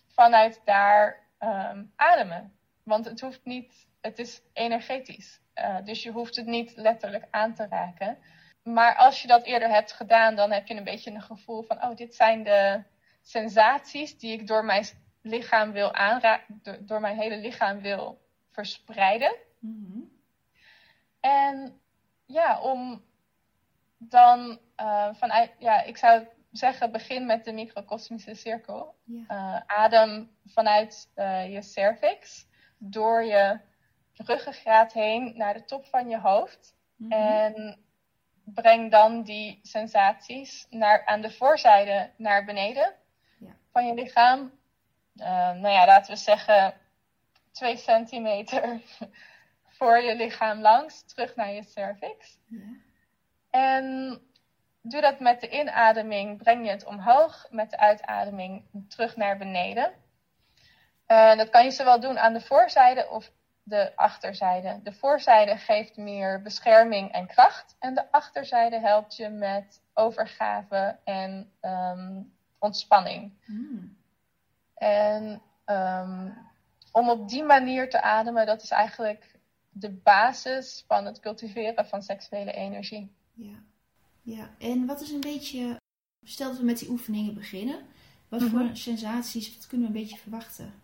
vanuit 0.09 0.61
daar 0.64 1.23
um, 1.44 1.92
ademen. 1.96 2.52
Want 2.83 3.04
het 3.04 3.20
hoeft 3.20 3.44
niet, 3.44 3.87
het 4.00 4.18
is 4.18 4.42
energetisch. 4.52 5.40
Uh, 5.54 5.76
dus 5.85 6.02
je 6.02 6.11
hoeft 6.11 6.37
het 6.37 6.46
niet 6.46 6.72
letterlijk 6.76 7.26
aan 7.30 7.54
te 7.54 7.66
raken. 7.70 8.18
Maar 8.62 8.96
als 8.96 9.22
je 9.22 9.28
dat 9.28 9.44
eerder 9.44 9.68
hebt 9.68 9.92
gedaan, 9.92 10.37
dan 10.37 10.50
heb 10.50 10.66
je 10.66 10.74
een 10.74 10.85
beetje 10.85 11.11
een 11.11 11.22
gevoel 11.22 11.62
van: 11.62 11.83
oh, 11.83 11.96
dit 11.96 12.14
zijn 12.14 12.42
de 12.42 12.83
sensaties 13.22 14.18
die 14.18 14.33
ik 14.33 14.46
door 14.46 14.64
mijn 14.64 14.85
lichaam 15.22 15.72
wil 15.72 15.94
aanraken, 15.94 16.61
door, 16.87 17.00
mijn 17.00 17.18
hele 17.18 17.37
lichaam 17.37 17.80
wil 17.80 18.20
verspreiden. 18.50 19.37
Mm 19.59 20.12
En 21.20 21.80
ja, 22.26 22.61
om 22.61 23.04
dan 23.98 24.59
uh, 24.80 25.14
vanuit, 25.14 25.50
ja, 25.59 25.83
ik 25.83 25.96
zou 25.96 26.26
zeggen, 26.57 26.93
begin 26.93 27.27
met 27.27 27.45
de 27.45 27.53
microcosmische 27.53 28.35
cirkel. 28.35 28.95
Uh, 29.07 29.61
adem 29.67 30.31
vanuit 30.47 31.11
uh, 31.17 31.53
je 31.53 31.62
cervix 31.62 32.47
door 32.79 33.25
je 33.25 33.61
ruggengraat 34.12 34.93
heen 34.93 35.33
naar 35.37 35.55
de 35.55 35.64
top 35.64 35.87
van 35.87 36.09
je 36.09 36.19
hoofd. 36.21 36.75
Mm 36.97 37.12
-hmm. 37.12 37.21
En 37.21 37.79
breng 38.45 38.90
dan 38.90 39.23
die 39.23 39.59
sensaties 39.62 40.67
naar, 40.71 41.05
aan 41.07 41.21
de 41.21 41.31
voorzijde 41.31 42.11
naar 42.17 42.45
beneden 42.45 42.95
ja. 43.38 43.57
van 43.71 43.87
je 43.87 43.95
lichaam. 43.95 44.40
Uh, 45.17 45.27
nou 45.27 45.69
ja, 45.69 45.87
laten 45.87 46.12
we 46.12 46.21
zeggen 46.21 46.75
2 47.53 47.77
centimeter 47.77 48.81
voor 49.79 49.99
je 49.99 50.17
lichaam 50.17 50.61
langs, 50.61 51.05
terug 51.05 51.37
naar 51.37 51.53
je 51.53 51.62
cervix. 51.62 52.38
Ja. 52.47 52.59
En 53.51 54.19
doe 54.87 55.01
dat 55.01 55.20
met 55.20 55.40
de 55.40 55.49
inademing, 55.49 56.38
breng 56.38 56.64
je 56.64 56.70
het 56.70 56.85
omhoog. 56.85 57.47
Met 57.51 57.70
de 57.70 57.79
uitademing 57.79 58.64
terug 58.88 59.16
naar 59.16 59.38
beneden. 59.38 59.92
En 61.07 61.38
dat 61.38 61.51
kan 61.51 61.64
je 61.64 61.70
zowel 61.70 62.01
doen 62.01 62.18
aan 62.18 62.33
de 62.33 62.40
voorzijde 62.40 63.09
of 63.09 63.31
de 63.62 63.97
achterzijde. 63.97 64.81
De 64.83 64.92
voorzijde 64.92 65.57
geeft 65.57 65.97
meer 65.97 66.42
bescherming 66.42 67.12
en 67.12 67.27
kracht. 67.27 67.77
En 67.79 67.94
de 67.94 68.12
achterzijde 68.12 68.81
helpt 68.81 69.16
je 69.16 69.29
met 69.29 69.83
overgave 69.94 70.99
en 71.05 71.53
ehm, 71.61 72.23
ontspanning. 72.59 73.33
Hmm. 73.44 73.97
En 74.75 75.42
ehm, 75.64 76.31
om 76.92 77.11
op 77.11 77.29
die 77.29 77.42
manier 77.42 77.90
te 77.90 78.03
ademen, 78.03 78.47
dat 78.47 78.62
is 78.62 78.70
eigenlijk 78.70 79.38
de 79.70 79.90
basis 79.90 80.85
van 80.87 81.05
het 81.05 81.20
cultiveren 81.20 81.87
van 81.87 82.03
seksuele 82.03 82.53
energie. 82.53 83.16
Ja, 83.33 83.62
ja. 84.24 84.50
en 84.58 84.87
wat 84.87 85.00
is 85.00 85.10
een 85.10 85.20
beetje, 85.20 85.76
stel 86.22 86.48
dat 86.48 86.58
we 86.58 86.64
met 86.64 86.78
die 86.78 86.88
oefeningen 86.88 87.34
beginnen, 87.34 87.87
wat 88.28 88.42
voor 88.42 88.60
mhm. 88.60 88.74
sensaties, 88.74 89.56
wat 89.56 89.66
kunnen 89.66 89.92
we 89.92 89.94
een 89.94 90.02
beetje 90.02 90.18
verwachten? 90.18 90.82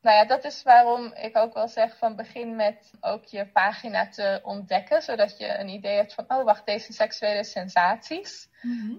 Nou 0.00 0.16
ja, 0.16 0.24
dat 0.24 0.44
is 0.44 0.62
waarom 0.62 1.12
ik 1.12 1.36
ook 1.36 1.54
wel 1.54 1.68
zeg 1.68 1.98
van 1.98 2.16
begin 2.16 2.56
met 2.56 2.90
ook 3.00 3.24
je 3.24 3.46
pagina 3.46 4.08
te 4.08 4.40
ontdekken, 4.42 5.02
zodat 5.02 5.38
je 5.38 5.58
een 5.58 5.68
idee 5.68 5.96
hebt 5.96 6.14
van, 6.14 6.24
oh 6.28 6.44
wacht, 6.44 6.66
deze 6.66 6.92
seksuele 6.92 7.44
sensaties. 7.44 8.48
Mhm. 8.62 8.92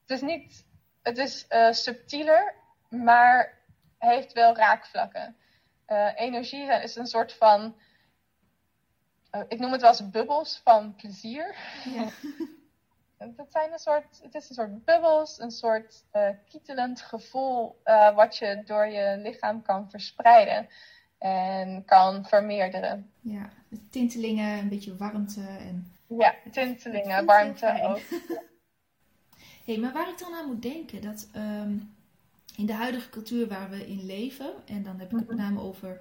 Het 0.00 0.10
is 0.10 0.20
niet, 0.20 0.66
het 1.02 1.18
is 1.18 1.46
uh, 1.50 1.72
subtieler, 1.72 2.54
maar 2.88 3.58
heeft 3.98 4.32
wel 4.32 4.56
raakvlakken. 4.56 5.36
Uh, 5.88 6.10
energie 6.14 6.82
is 6.82 6.96
een 6.96 7.06
soort 7.06 7.32
van, 7.32 7.76
uh, 9.32 9.42
ik 9.48 9.58
noem 9.58 9.72
het 9.72 9.80
wel 9.80 9.90
eens 9.90 10.10
bubbels 10.10 10.60
van 10.64 10.94
plezier. 10.94 11.56
Ja. 11.84 12.08
het, 13.18 13.46
zijn 13.48 13.72
een 13.72 13.78
soort, 13.78 14.20
het 14.22 14.34
is 14.34 14.48
een 14.48 14.54
soort 14.54 14.84
bubbels, 14.84 15.40
een 15.40 15.50
soort 15.50 16.04
uh, 16.12 16.28
kietelend 16.48 17.00
gevoel 17.00 17.80
uh, 17.84 18.14
wat 18.14 18.36
je 18.36 18.62
door 18.66 18.86
je 18.86 19.18
lichaam 19.18 19.62
kan 19.62 19.90
verspreiden 19.90 20.68
en 21.18 21.84
kan 21.84 22.24
vermeerderen. 22.24 23.10
Ja, 23.20 23.50
tintelingen, 23.90 24.58
een 24.58 24.68
beetje 24.68 24.96
warmte 24.96 25.40
en... 25.40 25.92
Ja, 26.06 26.34
tintelingen, 26.50 27.24
warmte 27.24 27.80
ook. 27.82 28.00
hey, 29.66 29.78
maar 29.78 29.92
waar 29.92 30.08
ik 30.08 30.18
dan 30.18 30.34
aan 30.34 30.46
moet 30.46 30.62
denken, 30.62 31.02
dat 31.02 31.28
um, 31.36 31.94
in 32.56 32.66
de 32.66 32.72
huidige 32.72 33.10
cultuur 33.10 33.48
waar 33.48 33.70
we 33.70 33.86
in 33.86 34.06
leven, 34.06 34.52
en 34.66 34.82
dan 34.82 34.98
heb 34.98 35.12
ik 35.12 35.18
het 35.18 35.28
met 35.28 35.36
mhm. 35.36 35.46
name 35.46 35.60
over 35.60 36.00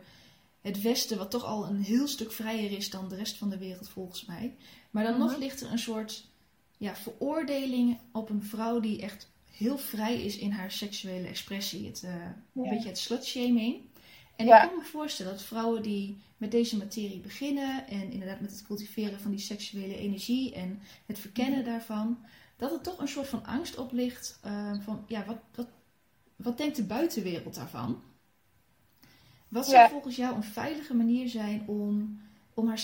het 0.62 0.82
Westen, 0.82 1.18
wat 1.18 1.32
toch 1.32 1.44
al 1.44 1.66
een 1.66 1.82
heel 1.82 2.08
stuk 2.08 2.32
vrijer 2.32 2.72
is 2.72 2.90
dan 2.90 3.10
de 3.10 3.16
rest 3.16 3.38
van 3.38 3.50
de 3.50 3.58
wereld 3.58 3.90
volgens 3.90 4.26
mij. 4.26 4.56
Maar 4.92 5.04
dan 5.04 5.20
nog 5.20 5.32
mhm. 5.32 5.40
ligt 5.40 5.62
er 5.62 5.72
een 5.72 5.80
soort 5.80 6.32
ja, 6.84 6.96
veroordeling 6.96 7.98
op 8.12 8.30
een 8.30 8.44
vrouw 8.44 8.80
die 8.80 9.02
echt 9.02 9.32
heel 9.52 9.78
vrij 9.78 10.22
is 10.22 10.38
in 10.38 10.52
haar 10.52 10.72
seksuele 10.72 11.28
expressie. 11.28 11.86
Het, 11.88 12.02
uh, 12.06 12.16
Een 12.56 12.70
beetje 12.70 12.88
het 12.88 12.98
slutshaming. 12.98 13.82
En 14.36 14.46
ik 14.46 14.52
kan 14.52 14.78
me 14.78 14.84
voorstellen 14.84 15.32
dat 15.32 15.44
vrouwen 15.44 15.82
die 15.82 16.18
met 16.38 16.52
deze 16.52 16.78
materie 16.78 17.20
beginnen 17.20 17.88
en 17.88 18.12
inderdaad 18.12 18.40
met 18.40 18.52
het 18.52 18.64
cultiveren 18.64 19.20
van 19.20 19.32
die 19.32 19.40
seksuele 19.40 19.98
energie 19.98 20.54
en 20.54 20.80
het 21.06 21.20
verkennen 21.20 21.60
mhm. 21.60 21.70
daarvan, 21.70 22.18
dat 22.58 22.72
er 22.72 22.82
toch 22.82 23.00
een 23.00 23.08
soort 23.08 23.28
van 23.28 23.46
angst 23.46 23.78
op 23.78 23.92
ligt 23.92 24.40
uh, 24.46 24.74
van 24.80 25.04
ja, 25.08 25.26
wat, 25.26 25.38
wat, 25.56 25.68
wat 26.36 26.58
denkt 26.58 26.76
de 26.76 26.84
buitenwereld 26.84 27.56
daarvan? 27.56 28.02
Wat 29.48 29.68
zou 29.68 29.90
volgens 29.90 30.16
jou 30.16 30.36
een 30.36 30.44
veilige 30.44 30.94
manier 30.94 31.30
zijn 31.30 31.68
om, 31.68 32.20
om 32.54 32.68
haar 32.68 32.80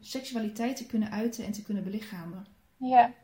seksualiteit 0.00 0.76
te 0.76 0.86
kunnen 0.86 1.10
uiten 1.10 1.44
en 1.44 1.52
te 1.52 1.62
kunnen 1.62 1.84
belichamen? 1.84 2.46
Ja, 2.76 3.14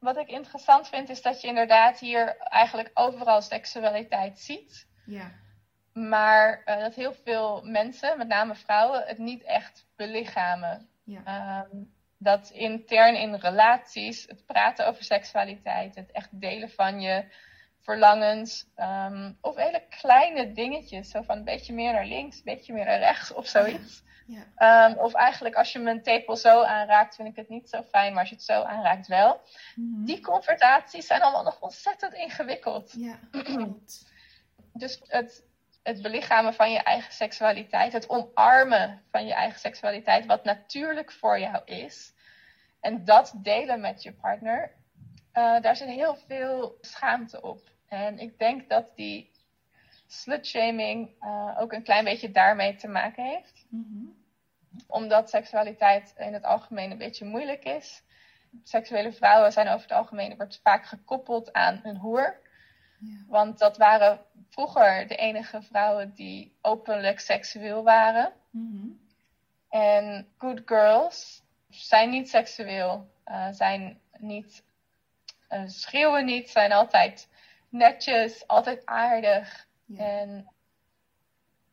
wat 0.00 0.16
ik 0.16 0.28
interessant 0.28 0.88
vind, 0.88 1.08
is 1.08 1.22
dat 1.22 1.40
je 1.40 1.48
inderdaad 1.48 1.98
hier 1.98 2.36
eigenlijk 2.36 2.90
overal 2.94 3.42
seksualiteit 3.42 4.38
ziet. 4.38 4.86
Ja. 5.06 5.32
Maar 5.92 6.62
uh, 6.64 6.78
dat 6.78 6.94
heel 6.94 7.14
veel 7.24 7.62
mensen, 7.64 8.18
met 8.18 8.28
name 8.28 8.54
vrouwen, 8.54 9.02
het 9.06 9.18
niet 9.18 9.42
echt 9.42 9.86
belichamen. 9.96 10.88
Ja. 11.04 11.66
Um, 11.72 11.92
dat 12.18 12.50
intern 12.50 13.16
in 13.16 13.34
relaties, 13.34 14.26
het 14.26 14.46
praten 14.46 14.86
over 14.86 15.04
seksualiteit, 15.04 15.94
het 15.94 16.10
echt 16.10 16.40
delen 16.40 16.70
van 16.70 17.00
je 17.00 17.24
verlangens, 17.80 18.66
um, 18.76 19.38
of 19.40 19.56
hele 19.56 19.82
kleine 19.88 20.52
dingetjes, 20.52 21.10
zo 21.10 21.22
van 21.22 21.36
een 21.36 21.44
beetje 21.44 21.72
meer 21.72 21.92
naar 21.92 22.06
links, 22.06 22.36
een 22.36 22.42
beetje 22.44 22.72
meer 22.72 22.84
naar 22.84 22.98
rechts 22.98 23.32
of 23.32 23.46
zoiets. 23.46 24.02
Ja. 24.30 24.88
Um, 24.88 24.98
of 24.98 25.14
eigenlijk 25.14 25.54
als 25.54 25.72
je 25.72 25.78
mijn 25.78 26.02
tepel 26.02 26.36
zo 26.36 26.62
aanraakt, 26.62 27.14
vind 27.14 27.28
ik 27.28 27.36
het 27.36 27.48
niet 27.48 27.68
zo 27.68 27.82
fijn, 27.82 28.12
maar 28.12 28.20
als 28.20 28.28
je 28.28 28.34
het 28.34 28.44
zo 28.44 28.62
aanraakt 28.62 29.06
wel. 29.06 29.40
Mm-hmm. 29.74 30.04
Die 30.04 30.20
conversaties 30.20 31.06
zijn 31.06 31.22
allemaal 31.22 31.42
nog 31.42 31.60
ontzettend 31.60 32.14
ingewikkeld. 32.14 32.92
Ja, 32.96 33.18
dus 34.72 35.00
het, 35.06 35.44
het 35.82 36.02
belichamen 36.02 36.54
van 36.54 36.72
je 36.72 36.78
eigen 36.78 37.12
seksualiteit, 37.12 37.92
het 37.92 38.08
omarmen 38.08 39.02
van 39.10 39.26
je 39.26 39.34
eigen 39.34 39.60
seksualiteit, 39.60 40.26
wat 40.26 40.44
natuurlijk 40.44 41.12
voor 41.12 41.38
jou 41.38 41.64
is, 41.64 42.12
en 42.80 43.04
dat 43.04 43.32
delen 43.36 43.80
met 43.80 44.02
je 44.02 44.12
partner, 44.12 44.72
uh, 45.34 45.60
daar 45.60 45.76
zit 45.76 45.88
heel 45.88 46.16
veel 46.16 46.78
schaamte 46.80 47.42
op. 47.42 47.70
En 47.88 48.18
ik 48.18 48.38
denk 48.38 48.68
dat 48.68 48.92
die 48.96 49.30
slutshaming 50.06 51.10
uh, 51.20 51.56
ook 51.60 51.72
een 51.72 51.82
klein 51.82 52.04
beetje 52.04 52.30
daarmee 52.30 52.74
te 52.74 52.88
maken 52.88 53.24
heeft. 53.24 53.66
Mm 53.68 54.18
omdat 54.86 55.30
seksualiteit 55.30 56.14
in 56.16 56.32
het 56.32 56.44
algemeen 56.44 56.90
een 56.90 56.98
beetje 56.98 57.24
moeilijk 57.24 57.64
is. 57.64 58.02
Seksuele 58.62 59.12
vrouwen 59.12 59.52
zijn 59.52 59.68
over 59.68 59.82
het 59.82 59.92
algemeen 59.92 60.36
wordt 60.36 60.60
vaak 60.62 60.86
gekoppeld 60.86 61.52
aan 61.52 61.80
een 61.82 61.96
hoer. 61.96 62.40
Ja. 62.98 63.24
Want 63.28 63.58
dat 63.58 63.76
waren 63.76 64.20
vroeger 64.48 65.06
de 65.08 65.16
enige 65.16 65.62
vrouwen 65.62 66.12
die 66.14 66.56
openlijk 66.62 67.20
seksueel 67.20 67.82
waren. 67.82 68.32
Mhm. 68.50 68.88
En 69.68 70.28
good 70.38 70.62
girls 70.64 71.42
zijn 71.68 72.10
niet 72.10 72.28
seksueel, 72.28 73.10
uh, 73.26 73.48
zijn 73.50 74.00
niet, 74.18 74.64
uh, 75.50 75.62
schreeuwen 75.66 76.24
niet, 76.24 76.50
zijn 76.50 76.72
altijd 76.72 77.28
netjes, 77.68 78.46
altijd 78.46 78.86
aardig. 78.86 79.68
En 79.96 80.52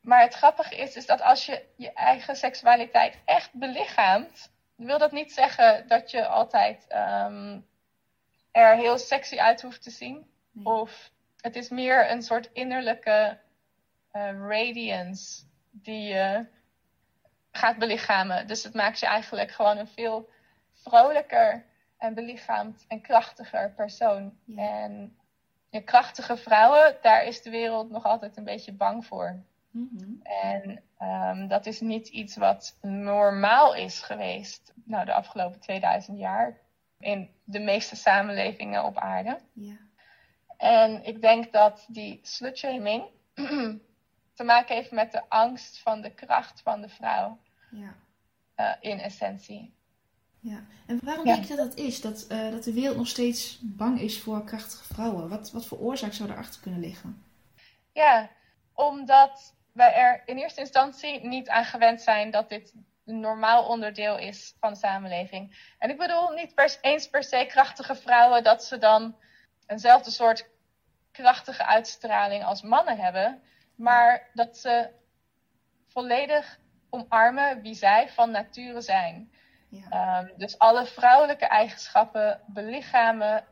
maar 0.07 0.21
het 0.21 0.33
grappige 0.33 0.75
is, 0.75 0.95
is 0.95 1.05
dat 1.05 1.21
als 1.21 1.45
je 1.45 1.65
je 1.75 1.93
eigen 1.93 2.35
seksualiteit 2.35 3.17
echt 3.25 3.53
belichaamt, 3.53 4.51
wil 4.75 4.97
dat 4.97 5.11
niet 5.11 5.33
zeggen 5.33 5.87
dat 5.87 6.11
je 6.11 6.27
altijd 6.27 6.85
um, 6.89 7.67
er 8.51 8.75
heel 8.75 8.97
sexy 8.97 9.37
uit 9.37 9.61
hoeft 9.61 9.83
te 9.83 9.89
zien. 9.89 10.29
Of 10.63 11.11
het 11.41 11.55
is 11.55 11.69
meer 11.69 12.11
een 12.11 12.21
soort 12.21 12.49
innerlijke 12.53 13.39
uh, 14.13 14.31
radiance 14.49 15.43
die 15.71 16.01
je 16.01 16.45
gaat 17.51 17.77
belichamen. 17.77 18.47
Dus 18.47 18.63
het 18.63 18.73
maakt 18.73 18.99
je 18.99 19.05
eigenlijk 19.05 19.51
gewoon 19.51 19.77
een 19.77 19.87
veel 19.87 20.29
vrolijker 20.73 21.65
en 21.97 22.13
belichaamd 22.13 22.85
en 22.87 23.01
krachtiger 23.01 23.71
persoon. 23.71 24.37
En 24.55 25.17
je 25.69 25.81
krachtige 25.81 26.37
vrouwen, 26.37 26.97
daar 27.01 27.23
is 27.23 27.41
de 27.41 27.49
wereld 27.49 27.89
nog 27.89 28.03
altijd 28.03 28.37
een 28.37 28.43
beetje 28.43 28.73
bang 28.73 29.05
voor. 29.05 29.45
Mhm. 29.77 30.11
En 30.23 30.81
um, 31.01 31.47
dat 31.47 31.65
is 31.65 31.79
niet 31.79 32.07
iets 32.07 32.35
wat 32.35 32.77
normaal 32.81 33.75
is 33.75 33.99
geweest 33.99 34.73
nou, 34.87 35.05
de 35.05 35.13
afgelopen 35.13 35.59
2000 35.59 36.19
jaar 36.19 36.57
in 36.99 37.29
de 37.43 37.59
meeste 37.59 37.95
samenlevingen 37.95 38.83
op 38.83 38.97
aarde. 38.97 39.39
En 40.57 41.05
ik 41.05 41.21
denk 41.21 41.51
dat 41.51 41.85
die 41.87 42.19
slutshaming 42.23 43.03
te 44.33 44.43
maken 44.43 44.75
heeft 44.75 44.91
met 44.91 45.11
de 45.11 45.29
angst 45.29 45.79
van 45.79 46.01
de 46.01 46.13
kracht 46.13 46.61
van 46.61 46.81
de 46.81 46.89
vrouw. 46.89 47.37
Ja. 47.71 47.95
Uh, 48.59 48.91
in 48.91 48.99
essentie. 48.99 49.75
Ja, 50.39 50.63
en 50.85 50.99
waarom 51.03 51.25
denk 51.25 51.43
je 51.43 51.55
dat 51.55 51.67
dat 51.69 51.77
is? 51.77 52.01
Dat, 52.01 52.27
uh, 52.31 52.51
dat 52.51 52.63
de 52.63 52.73
wereld 52.73 52.97
nog 52.97 53.07
steeds 53.07 53.59
bang 53.61 53.99
is 53.99 54.21
voor 54.21 54.43
krachtige 54.43 54.93
vrouwen? 54.93 55.29
Wat, 55.29 55.51
wat 55.51 55.65
voor 55.65 55.77
oorzaak 55.77 56.13
zou 56.13 56.29
erachter 56.29 56.61
kunnen 56.61 56.79
liggen? 56.79 57.23
Ja, 57.91 58.29
omdat 58.73 59.55
wij 59.77 59.93
er 59.93 60.21
in 60.25 60.37
eerste 60.37 60.59
instantie 60.59 61.27
niet 61.27 61.49
aan 61.49 61.65
gewend 61.65 62.01
zijn 62.01 62.31
dat 62.31 62.49
dit 62.49 62.73
een 63.05 63.19
normaal 63.19 63.67
onderdeel 63.67 64.17
is 64.17 64.55
van 64.59 64.73
de 64.73 64.79
samenleving. 64.79 65.73
En 65.79 65.89
ik 65.89 65.97
bedoel 65.97 66.29
niet 66.29 66.55
per, 66.55 66.77
eens 66.81 67.09
per 67.09 67.23
se 67.23 67.45
krachtige 67.47 67.95
vrouwen 67.95 68.43
dat 68.43 68.63
ze 68.63 68.77
dan 68.77 69.15
eenzelfde 69.67 70.11
soort 70.11 70.49
krachtige 71.11 71.65
uitstraling 71.65 72.43
als 72.43 72.61
mannen 72.61 72.97
hebben, 72.97 73.41
maar 73.75 74.29
dat 74.33 74.57
ze 74.57 74.89
volledig 75.87 76.59
omarmen 76.89 77.61
wie 77.61 77.75
zij 77.75 78.09
van 78.09 78.31
nature 78.31 78.81
zijn. 78.81 79.31
Ja. 79.69 79.89
Ehm, 79.89 80.37
dus 80.37 80.59
alle 80.59 80.85
vrouwelijke 80.85 81.45
eigenschappen 81.45 82.41
belichamen 82.45 83.45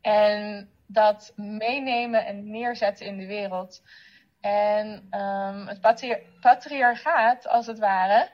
en 0.00 0.70
dat 0.86 1.32
meenemen 1.36 2.26
en 2.26 2.50
neerzetten 2.50 3.06
in 3.06 3.18
de 3.18 3.26
wereld. 3.26 3.82
En 4.42 5.08
um, 5.10 5.66
het 5.66 5.80
patriarchaat, 6.40 7.48
als 7.48 7.66
het 7.66 7.78
ware, 7.78 8.30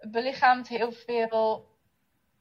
belichaamt 0.00 0.68
heel 0.68 0.92
veel 0.92 1.68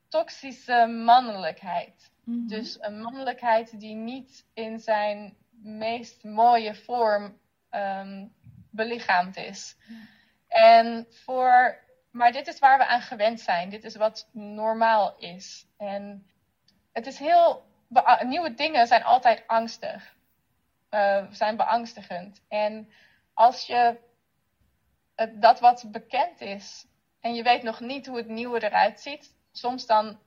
toxische 0.09 0.85
mannelijkheid. 0.87 2.11
Mhm. 2.23 2.47
Dus 2.47 2.77
een 2.81 3.01
mannelijkheid 3.01 3.79
die 3.79 3.95
niet 3.95 4.45
in 4.53 4.79
zijn 4.79 5.35
meest 5.63 6.23
mooie 6.23 6.75
vorm 6.75 7.37
um, 7.71 8.33
belichaamd 8.69 9.37
is. 9.37 9.77
En 10.47 11.07
voor, 11.09 11.77
maar 12.11 12.31
dit 12.31 12.47
is 12.47 12.59
waar 12.59 12.77
we 12.77 12.85
aan 12.85 13.01
gewend 13.01 13.39
zijn. 13.39 13.69
Dit 13.69 13.83
is 13.83 13.95
wat 13.95 14.29
normaal 14.31 15.15
is. 15.17 15.65
En 15.77 16.27
het 16.91 17.07
is 17.07 17.19
heel. 17.19 17.71
Nieuwe 18.23 18.53
dingen 18.53 18.87
zijn 18.87 19.03
altijd 19.03 19.43
angstig. 19.47 20.12
Uh, 20.93 21.25
zijn 21.31 21.57
beangstigend. 21.57 22.41
En 22.47 22.91
als 23.33 23.65
je 23.65 23.99
het, 25.15 25.41
dat 25.41 25.59
wat 25.59 25.85
bekend 25.91 26.41
is 26.41 26.85
en 27.19 27.33
je 27.33 27.43
weet 27.43 27.63
nog 27.63 27.79
niet 27.79 28.07
hoe 28.07 28.17
het 28.17 28.27
nieuwe 28.27 28.63
eruit 28.63 28.99
ziet, 28.99 29.35
soms 29.51 29.85
dan 29.85 30.19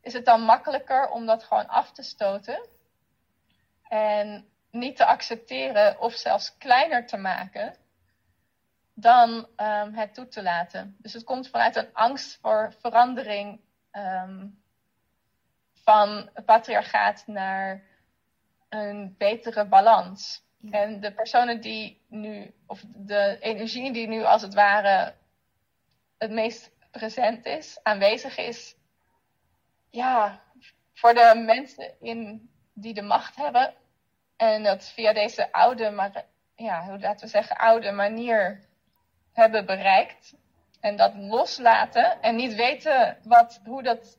is 0.00 0.12
het 0.12 0.24
dan 0.24 0.40
makkelijker 0.40 1.08
om 1.08 1.26
dat 1.26 1.44
gewoon 1.44 1.68
af 1.68 1.92
te 1.92 2.02
stoten. 2.02 2.68
En 3.88 4.48
niet 4.70 4.96
te 4.96 5.04
accepteren 5.04 6.00
of 6.00 6.12
zelfs 6.12 6.56
kleiner 6.56 7.06
te 7.06 7.16
maken 7.16 7.76
dan 8.94 9.48
um, 9.56 9.94
het 9.94 10.14
toe 10.14 10.28
te 10.28 10.42
laten. 10.42 10.96
Dus 10.98 11.12
het 11.12 11.24
komt 11.24 11.48
vanuit 11.48 11.76
een 11.76 11.92
angst 11.92 12.38
voor 12.40 12.74
verandering 12.80 13.60
um, 13.92 14.62
van 15.72 16.30
patriarchaat 16.44 17.26
naar 17.26 17.82
een 18.74 19.14
betere 19.18 19.66
balans. 19.66 20.42
En 20.70 21.00
de 21.00 21.12
personen 21.12 21.60
die 21.60 22.00
nu, 22.08 22.54
of 22.66 22.82
de 22.86 23.36
energie 23.40 23.92
die 23.92 24.08
nu 24.08 24.24
als 24.24 24.42
het 24.42 24.54
ware 24.54 25.14
het 26.18 26.30
meest 26.30 26.70
present 26.90 27.46
is, 27.46 27.78
aanwezig 27.82 28.36
is, 28.36 28.76
ja, 29.90 30.42
voor 30.94 31.14
de 31.14 31.42
mensen 31.46 32.00
in, 32.00 32.50
die 32.72 32.94
de 32.94 33.02
macht 33.02 33.36
hebben 33.36 33.74
en 34.36 34.62
dat 34.62 34.88
via 34.88 35.12
deze 35.12 35.52
oude, 35.52 35.90
maar, 35.90 36.24
ja, 36.56 36.84
hoe 36.84 36.98
laten 36.98 37.24
we 37.24 37.30
zeggen, 37.30 37.56
oude 37.56 37.90
manier 37.90 38.60
hebben 39.32 39.66
bereikt. 39.66 40.34
En 40.80 40.96
dat 40.96 41.14
loslaten 41.14 42.22
en 42.22 42.36
niet 42.36 42.54
weten 42.54 43.18
wat, 43.22 43.60
hoe, 43.64 43.82
dat, 43.82 44.18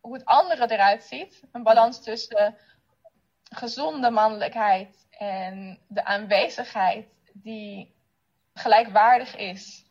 hoe 0.00 0.14
het 0.14 0.24
andere 0.24 0.70
eruit 0.70 1.02
ziet. 1.02 1.42
Een 1.52 1.62
balans 1.62 2.02
tussen 2.02 2.56
gezonde 3.56 4.10
mannelijkheid 4.10 5.06
en 5.10 5.78
de 5.86 6.04
aanwezigheid 6.04 7.06
die 7.32 7.94
gelijkwaardig 8.54 9.36
is 9.36 9.84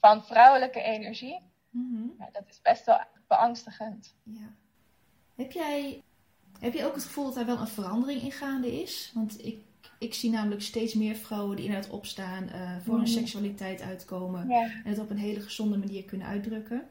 van 0.00 0.24
vrouwelijke 0.24 0.82
energie. 0.82 1.40
Mhm. 1.70 2.06
ja, 2.18 2.28
dat 2.32 2.44
is 2.48 2.60
best 2.62 2.84
wel 2.84 3.00
beangstigend. 3.28 4.14
Ja. 4.22 4.54
Heb 5.34 5.52
jij, 5.52 6.02
heb 6.58 6.72
je 6.72 6.84
ook 6.86 6.94
het 6.94 7.04
gevoel 7.04 7.24
dat 7.24 7.36
er 7.36 7.46
wel 7.46 7.58
een 7.58 7.66
verandering 7.66 8.22
in 8.22 8.32
gaande 8.32 8.82
is? 8.82 9.10
Want 9.14 9.44
ik, 9.44 9.64
ik 9.98 10.14
zie 10.14 10.30
namelijk 10.30 10.62
steeds 10.62 10.94
meer 10.94 11.14
vrouwen 11.14 11.56
die 11.56 11.64
inderdaad 11.64 11.90
opstaan, 11.90 12.44
uh, 12.44 12.76
voor 12.84 12.94
hun 12.94 13.02
mhm. 13.02 13.12
seksualiteit 13.12 13.80
uitkomen 13.80 14.50
en 14.50 14.82
het 14.84 14.98
op 14.98 15.10
een 15.10 15.18
hele 15.18 15.40
gezonde 15.40 15.78
manier 15.78 16.04
kunnen 16.04 16.26
uitdrukken. 16.26 16.88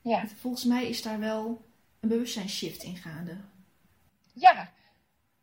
Ja. 0.00 0.26
Volgens 0.26 0.64
mij 0.64 0.88
is 0.88 1.02
daar 1.02 1.18
wel 1.18 1.66
een 2.00 2.08
bewustzijnsshift 2.08 2.82
in 2.82 2.96
gaande. 2.96 3.36
Ja, 4.32 4.70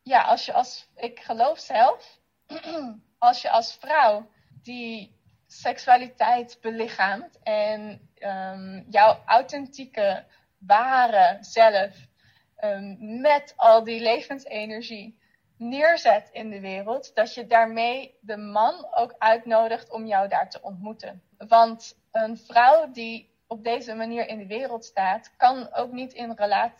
ja 0.05 0.21
als 0.21 0.45
je 0.45 0.53
als, 0.53 0.87
ik 0.95 1.19
geloof 1.19 1.59
zelf, 1.59 2.19
als 3.27 3.41
je 3.41 3.49
als 3.49 3.73
vrouw 3.73 4.29
die 4.61 5.15
seksualiteit 5.47 6.57
belichaamt 6.61 7.39
en 7.43 8.09
um, 8.19 8.85
jouw 8.89 9.21
authentieke, 9.25 10.25
ware 10.57 11.37
zelf 11.41 11.95
um, 12.63 12.97
met 13.21 13.53
al 13.55 13.83
die 13.83 14.01
levensenergie 14.01 15.19
neerzet 15.57 16.29
in 16.31 16.49
de 16.49 16.59
wereld, 16.59 17.15
dat 17.15 17.33
je 17.33 17.47
daarmee 17.47 18.17
de 18.21 18.37
man 18.37 18.87
ook 18.95 19.15
uitnodigt 19.17 19.91
om 19.91 20.05
jou 20.05 20.27
daar 20.27 20.49
te 20.49 20.61
ontmoeten. 20.61 21.21
Want 21.37 21.97
een 22.11 22.37
vrouw 22.37 22.91
die 22.91 23.33
op 23.47 23.63
deze 23.63 23.95
manier 23.95 24.27
in 24.27 24.37
de 24.37 24.47
wereld 24.47 24.85
staat, 24.85 25.31
kan 25.37 25.73
ook 25.73 25.91
niet 25.91 26.13
in 26.13 26.29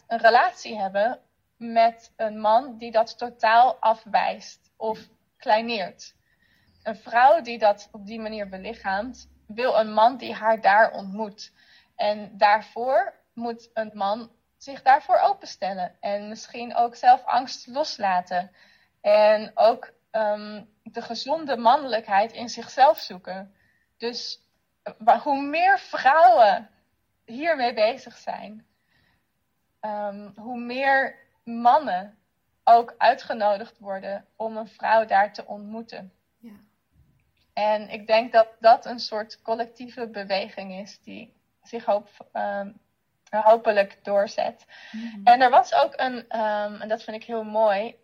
een 0.08 0.20
relatie 0.20 0.80
hebben 0.80 1.20
met 1.58 2.14
een 2.16 2.40
man 2.40 2.78
die 2.78 2.92
dat 2.92 3.18
totaal 3.18 3.76
afwijst 3.80 4.72
of 4.78 5.00
kleineert. 5.38 6.16
Een 6.84 6.96
vrouw 6.96 7.42
die 7.42 7.58
dat 7.60 7.90
op 7.92 8.06
die 8.06 8.20
manier 8.20 8.50
belichaamt, 8.50 9.30
wil 9.48 9.80
een 9.80 9.94
man 9.94 10.18
die 10.18 10.34
haar 10.34 10.62
daar 10.62 10.92
ontmoet. 10.92 11.52
En 11.96 12.38
daarvoor 12.38 13.14
moet 13.34 13.70
een 13.74 13.92
man 13.94 14.32
zich 14.58 14.82
daarvoor 14.82 15.18
openstellen. 15.18 15.96
En 16.00 16.28
misschien 16.28 16.76
ook 16.76 16.96
zelf 16.96 17.24
angst 17.26 17.68
loslaten. 17.68 18.52
En 19.02 19.52
ook 19.54 19.94
ehm, 20.12 20.64
de 20.84 21.02
gezonde 21.02 21.58
mannelijkheid 21.58 22.32
in 22.32 22.50
zichzelf 22.50 23.00
zoeken. 23.00 23.56
Dus 23.98 24.44
hoe 25.24 25.42
meer 25.42 25.80
vrouwen 25.80 26.70
hiermee 27.26 27.74
bezig 27.74 28.18
zijn, 28.18 28.66
um, 29.82 30.34
hoe 30.36 30.60
meer 30.60 31.25
mannen 31.46 32.18
ook 32.64 32.96
uitgenodigd 32.98 33.80
worden 33.80 34.26
om 34.36 34.58
een 34.58 34.68
vrouw 34.68 35.06
daar 35.06 35.34
te 35.34 35.46
ontmoeten. 35.46 36.14
Ja. 36.38 36.54
En 37.54 37.90
ik 37.90 38.08
denk 38.08 38.32
dat 38.32 38.48
dat 38.60 38.86
een 38.86 39.00
soort 39.00 39.42
collectieve 39.42 40.08
beweging 40.08 40.74
is 40.74 41.00
die 41.00 41.34
zich 41.64 41.86
hoop, 41.86 42.10
um, 42.34 42.80
hopelijk 43.30 44.04
doorzet. 44.04 44.66
Mhm. 44.92 45.20
En 45.24 45.42
er 45.42 45.50
was 45.50 45.74
ook 45.74 45.94
een, 45.96 46.16
um, 46.16 46.82
en 46.82 46.88
dat 46.88 47.04
vind 47.04 47.18
ik 47.18 47.24
heel 47.24 47.44
mooi, 47.44 47.96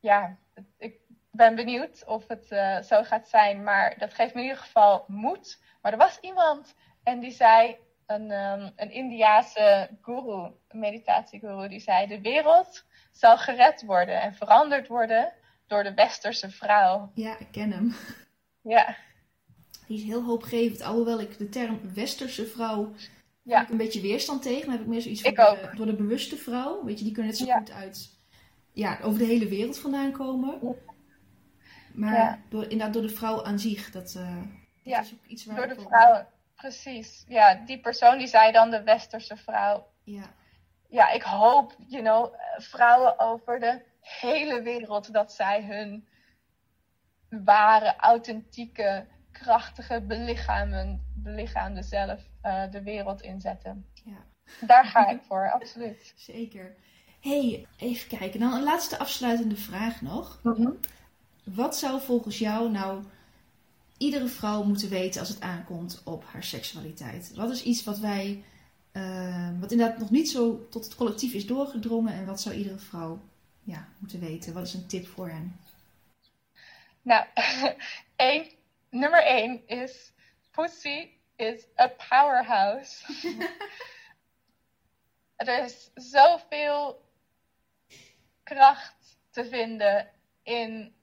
ja, 0.00 0.36
ik 0.78 1.00
ben 1.30 1.54
benieuwd 1.54 2.04
of 2.06 2.28
het 2.28 2.50
uh, 2.50 2.82
zo 2.82 3.02
gaat 3.02 3.28
zijn, 3.28 3.62
maar 3.62 3.98
dat 3.98 4.14
geeft 4.14 4.34
me 4.34 4.40
in 4.40 4.46
ieder 4.46 4.62
geval 4.62 5.04
moed. 5.06 5.62
Maar 5.82 5.92
er 5.92 5.98
was 5.98 6.18
iemand 6.18 6.74
en 7.02 7.20
die 7.20 7.30
zei, 7.30 7.78
een, 8.12 8.30
um, 8.30 8.72
een 8.76 8.90
Indiase 8.90 9.88
guru, 10.02 10.50
een 10.68 10.78
meditatieguru, 10.78 11.68
die 11.68 11.80
zei: 11.80 12.06
De 12.06 12.20
wereld 12.20 12.84
zal 13.10 13.38
gered 13.38 13.82
worden 13.84 14.20
en 14.20 14.34
veranderd 14.34 14.88
worden 14.88 15.32
door 15.66 15.82
de 15.82 15.94
westerse 15.94 16.50
vrouw. 16.50 17.10
Ja, 17.14 17.38
ik 17.38 17.48
ken 17.50 17.72
hem. 17.72 17.94
Ja. 18.60 18.96
Die 19.86 19.98
is 19.98 20.04
heel 20.04 20.22
hoopgevend, 20.22 20.82
alhoewel 20.82 21.20
ik 21.20 21.38
de 21.38 21.48
term 21.48 21.80
westerse 21.94 22.46
vrouw 22.46 22.92
ja. 23.42 23.62
ik 23.62 23.68
een 23.68 23.76
beetje 23.76 24.00
weerstand 24.00 24.42
tegen. 24.42 24.62
Dan 24.62 24.70
heb 24.70 24.80
ik 24.80 24.86
meer 24.86 25.00
zoiets 25.00 25.22
van 25.22 25.34
de, 25.34 25.70
door 25.76 25.86
de 25.86 25.94
bewuste 25.94 26.36
vrouw. 26.36 26.84
Weet 26.84 26.98
je, 26.98 27.04
die 27.04 27.12
kunnen 27.12 27.32
net 27.32 27.40
zo 27.40 27.54
goed 27.54 27.70
uit 27.70 28.10
ja, 28.72 28.98
over 29.02 29.18
de 29.18 29.24
hele 29.24 29.48
wereld 29.48 29.78
vandaan 29.78 30.12
komen. 30.12 30.58
Maar 31.94 32.42
door, 32.48 32.62
inderdaad 32.62 32.92
door 32.92 33.02
de 33.02 33.08
vrouw 33.08 33.44
aan 33.44 33.58
zich. 33.58 33.90
Dat, 33.90 34.14
uh, 34.18 34.36
ja. 34.82 35.00
is 35.00 35.12
ook 35.12 35.26
iets 35.26 35.44
waar 35.44 35.56
door 35.56 35.68
de 35.68 35.80
vrouw, 35.80 36.26
precies. 36.62 37.24
Ja, 37.28 37.54
die 37.54 37.80
persoon 37.80 38.18
die 38.18 38.26
zei 38.26 38.52
dan 38.52 38.70
de 38.70 38.82
westerse 38.82 39.36
vrouw. 39.36 39.86
Ja. 40.04 40.34
Ja, 40.88 41.10
ik 41.10 41.22
hoop, 41.22 41.76
you 41.86 42.02
know, 42.02 42.34
vrouwen 42.56 43.18
over 43.18 43.60
de 43.60 43.80
hele 44.00 44.62
wereld 44.62 45.12
dat 45.12 45.32
zij 45.32 45.64
hun 45.64 46.06
ware, 47.44 47.96
authentieke, 47.96 49.06
krachtige 49.30 50.00
belichamen, 50.00 51.12
belichaamde 51.14 51.82
zelf 51.82 52.20
uh, 52.42 52.70
de 52.70 52.82
wereld 52.82 53.22
inzetten. 53.22 53.86
Ja. 54.04 54.24
Daar 54.60 54.84
ga 54.84 55.08
ik 55.08 55.20
voor, 55.22 55.50
absoluut. 55.50 56.12
Zeker. 56.32 56.76
hey, 57.20 57.66
even 57.76 58.18
kijken. 58.18 58.40
Dan 58.40 58.52
een 58.52 58.62
laatste 58.62 58.98
afsluitende 58.98 59.56
vraag 59.56 60.00
nog. 60.00 60.40
Mhm. 60.42 60.70
Wat 61.44 61.76
zou 61.76 62.00
volgens 62.00 62.38
jou 62.38 62.70
nou 62.70 63.04
iedere 64.02 64.26
vrouw 64.26 64.62
moeten 64.62 64.88
weten 64.88 65.20
als 65.20 65.28
het 65.28 65.40
aankomt 65.40 66.02
op 66.04 66.24
haar 66.24 66.44
seksualiteit? 66.44 67.34
Wat 67.34 67.50
is 67.50 67.62
iets 67.62 67.84
wat 67.84 67.98
wij, 67.98 68.44
uh, 68.92 69.60
wat 69.60 69.72
inderdaad 69.72 69.98
nog 69.98 70.10
niet 70.10 70.30
zo 70.30 70.68
tot 70.70 70.84
het 70.84 70.94
collectief 70.94 71.32
is 71.32 71.46
doorgedrongen 71.46 72.14
en 72.14 72.26
wat 72.26 72.40
zou 72.40 72.54
iedere 72.54 72.78
vrouw 72.78 73.20
ja, 73.62 73.88
moeten 73.98 74.20
weten? 74.20 74.52
Wat 74.52 74.66
is 74.66 74.74
een 74.74 74.86
tip 74.86 75.06
voor 75.06 75.28
hen? 75.28 75.56
Nou, 77.02 77.26
één, 78.16 78.46
nummer 78.90 79.24
één 79.24 79.66
is 79.66 80.12
pussy 80.50 81.08
is 81.36 81.66
a 81.76 81.88
powerhouse. 82.08 83.04
er 85.36 85.64
is 85.64 85.90
zoveel 85.94 87.04
kracht 88.42 89.18
te 89.30 89.44
vinden 89.44 90.10
in 90.42 90.94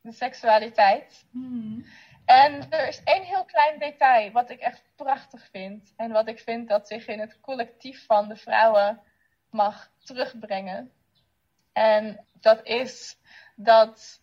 de 0.00 0.12
seksualiteit. 0.12 1.24
Hmm. 1.30 1.84
En 2.24 2.70
er 2.70 2.88
is 2.88 3.02
één 3.02 3.22
heel 3.22 3.44
klein 3.44 3.78
detail 3.78 4.32
wat 4.32 4.50
ik 4.50 4.60
echt 4.60 4.82
prachtig 4.96 5.48
vind. 5.50 5.92
En 5.96 6.12
wat 6.12 6.28
ik 6.28 6.38
vind 6.38 6.68
dat 6.68 6.88
zich 6.88 7.06
in 7.06 7.20
het 7.20 7.40
collectief 7.40 8.06
van 8.06 8.28
de 8.28 8.36
vrouwen 8.36 9.02
mag 9.50 9.90
terugbrengen. 9.98 10.92
En 11.72 12.26
dat 12.32 12.66
is 12.66 13.18
dat 13.56 14.20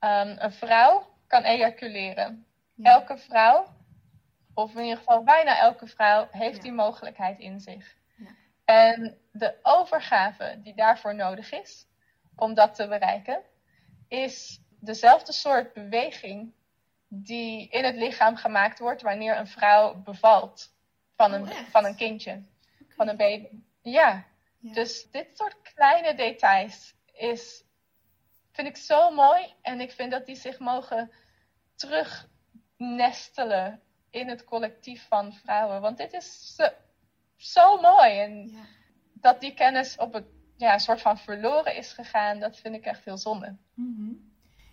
um, 0.00 0.36
een 0.38 0.52
vrouw 0.52 1.16
kan 1.26 1.42
ejaculeren. 1.42 2.46
Elke 2.82 3.18
vrouw, 3.18 3.66
of 4.54 4.74
in 4.74 4.82
ieder 4.82 4.98
geval 4.98 5.22
bijna 5.22 5.58
elke 5.58 5.86
vrouw, 5.86 6.28
heeft 6.30 6.62
die 6.62 6.72
mogelijkheid 6.72 7.38
in 7.38 7.60
zich. 7.60 7.96
Ja. 8.16 8.30
En 8.64 9.18
de 9.32 9.58
overgave 9.62 10.60
die 10.62 10.74
daarvoor 10.74 11.14
nodig 11.14 11.52
is 11.52 11.86
om 12.36 12.54
dat 12.54 12.74
te 12.74 12.88
bereiken, 12.88 13.42
is 14.08 14.60
dezelfde 14.80 15.32
soort 15.32 15.72
beweging 15.72 16.54
die 17.14 17.68
in 17.68 17.84
het 17.84 17.94
lichaam 17.96 18.36
gemaakt 18.36 18.78
wordt 18.78 19.02
wanneer 19.02 19.36
een 19.36 19.46
vrouw 19.46 19.94
bevalt 20.02 20.72
van 21.16 21.32
een, 21.32 21.42
Oh, 21.42 21.56
van 21.70 21.84
een 21.84 21.96
kindje, 21.96 22.42
van 22.88 23.08
een 23.08 23.16
baby. 23.16 23.48
Ja. 23.82 24.24
Ja. 24.58 24.72
dus 24.72 25.10
dit 25.10 25.26
soort 25.38 25.56
kleine 25.74 26.14
details 26.14 26.94
is, 27.12 27.64
vind 28.52 28.68
ik 28.68 28.76
zo 28.76 29.10
mooi. 29.10 29.54
En 29.62 29.80
ik 29.80 29.90
vind 29.92 30.10
dat 30.10 30.26
die 30.26 30.36
zich 30.36 30.58
mogen 30.58 31.12
terugnestelen 32.78 33.80
in 34.10 34.28
het 34.28 34.44
collectief 34.44 35.06
van 35.08 35.32
vrouwen. 35.32 35.80
Want 35.80 35.96
dit 35.96 36.12
is 36.12 36.54
zo, 36.56 36.68
zo 37.36 37.80
mooi. 37.80 38.18
En 38.18 38.48
Ja. 38.48 38.64
dat 39.12 39.40
die 39.40 39.54
kennis 39.54 39.96
op 39.96 40.12
het 40.12 40.24
ja, 40.56 40.72
een 40.72 40.80
soort 40.80 41.00
van 41.00 41.18
verloren 41.18 41.76
is 41.76 41.92
gegaan, 41.92 42.38
dat 42.38 42.56
vind 42.56 42.74
ik 42.74 42.84
echt 42.84 43.04
heel 43.04 43.18
zonde. 43.18 43.56
Mhm. 43.74 44.12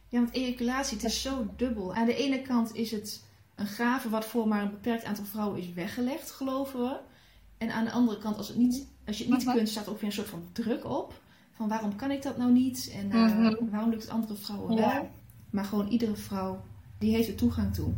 Ja, 0.09 0.19
want 0.19 0.33
ejaculatie, 0.33 0.97
het 0.97 1.05
is 1.05 1.21
zo 1.21 1.47
dubbel. 1.55 1.93
Aan 1.95 2.05
de 2.05 2.15
ene 2.15 2.41
kant 2.41 2.75
is 2.75 2.91
het 2.91 3.23
een 3.55 3.65
gave 3.67 4.09
wat 4.09 4.25
voor 4.25 4.47
maar 4.47 4.61
een 4.61 4.69
beperkt 4.69 5.03
aantal 5.03 5.25
vrouwen 5.25 5.59
is 5.59 5.73
weggelegd, 5.73 6.31
geloven 6.31 6.79
we. 6.79 6.99
En 7.57 7.71
aan 7.71 7.85
de 7.85 7.91
andere 7.91 8.17
kant, 8.17 8.37
als, 8.37 8.47
het 8.47 8.57
niet, 8.57 8.87
als 9.07 9.17
je 9.17 9.23
het 9.23 9.33
niet 9.37 9.51
kunt, 9.53 9.69
staat 9.69 9.85
er 9.85 9.91
ook 9.91 9.99
weer 9.99 10.09
een 10.09 10.15
soort 10.15 10.27
van 10.29 10.49
druk 10.51 10.85
op. 10.85 11.21
Van 11.55 11.67
waarom 11.67 11.95
kan 11.95 12.11
ik 12.11 12.21
dat 12.21 12.37
nou 12.37 12.51
niet? 12.51 12.91
En 12.93 13.11
eh, 13.11 13.17
Mhm. 13.35 13.69
waarom 13.69 13.89
lukt 13.89 14.01
het 14.01 14.11
andere 14.11 14.35
vrouwen 14.35 14.75
Ja. 14.75 14.93
wel? 14.93 15.09
Maar 15.49 15.65
gewoon 15.65 15.87
iedere 15.87 16.15
vrouw, 16.15 16.61
die 16.97 17.15
heeft 17.15 17.27
er 17.27 17.35
toegang 17.35 17.73
toe. 17.73 17.93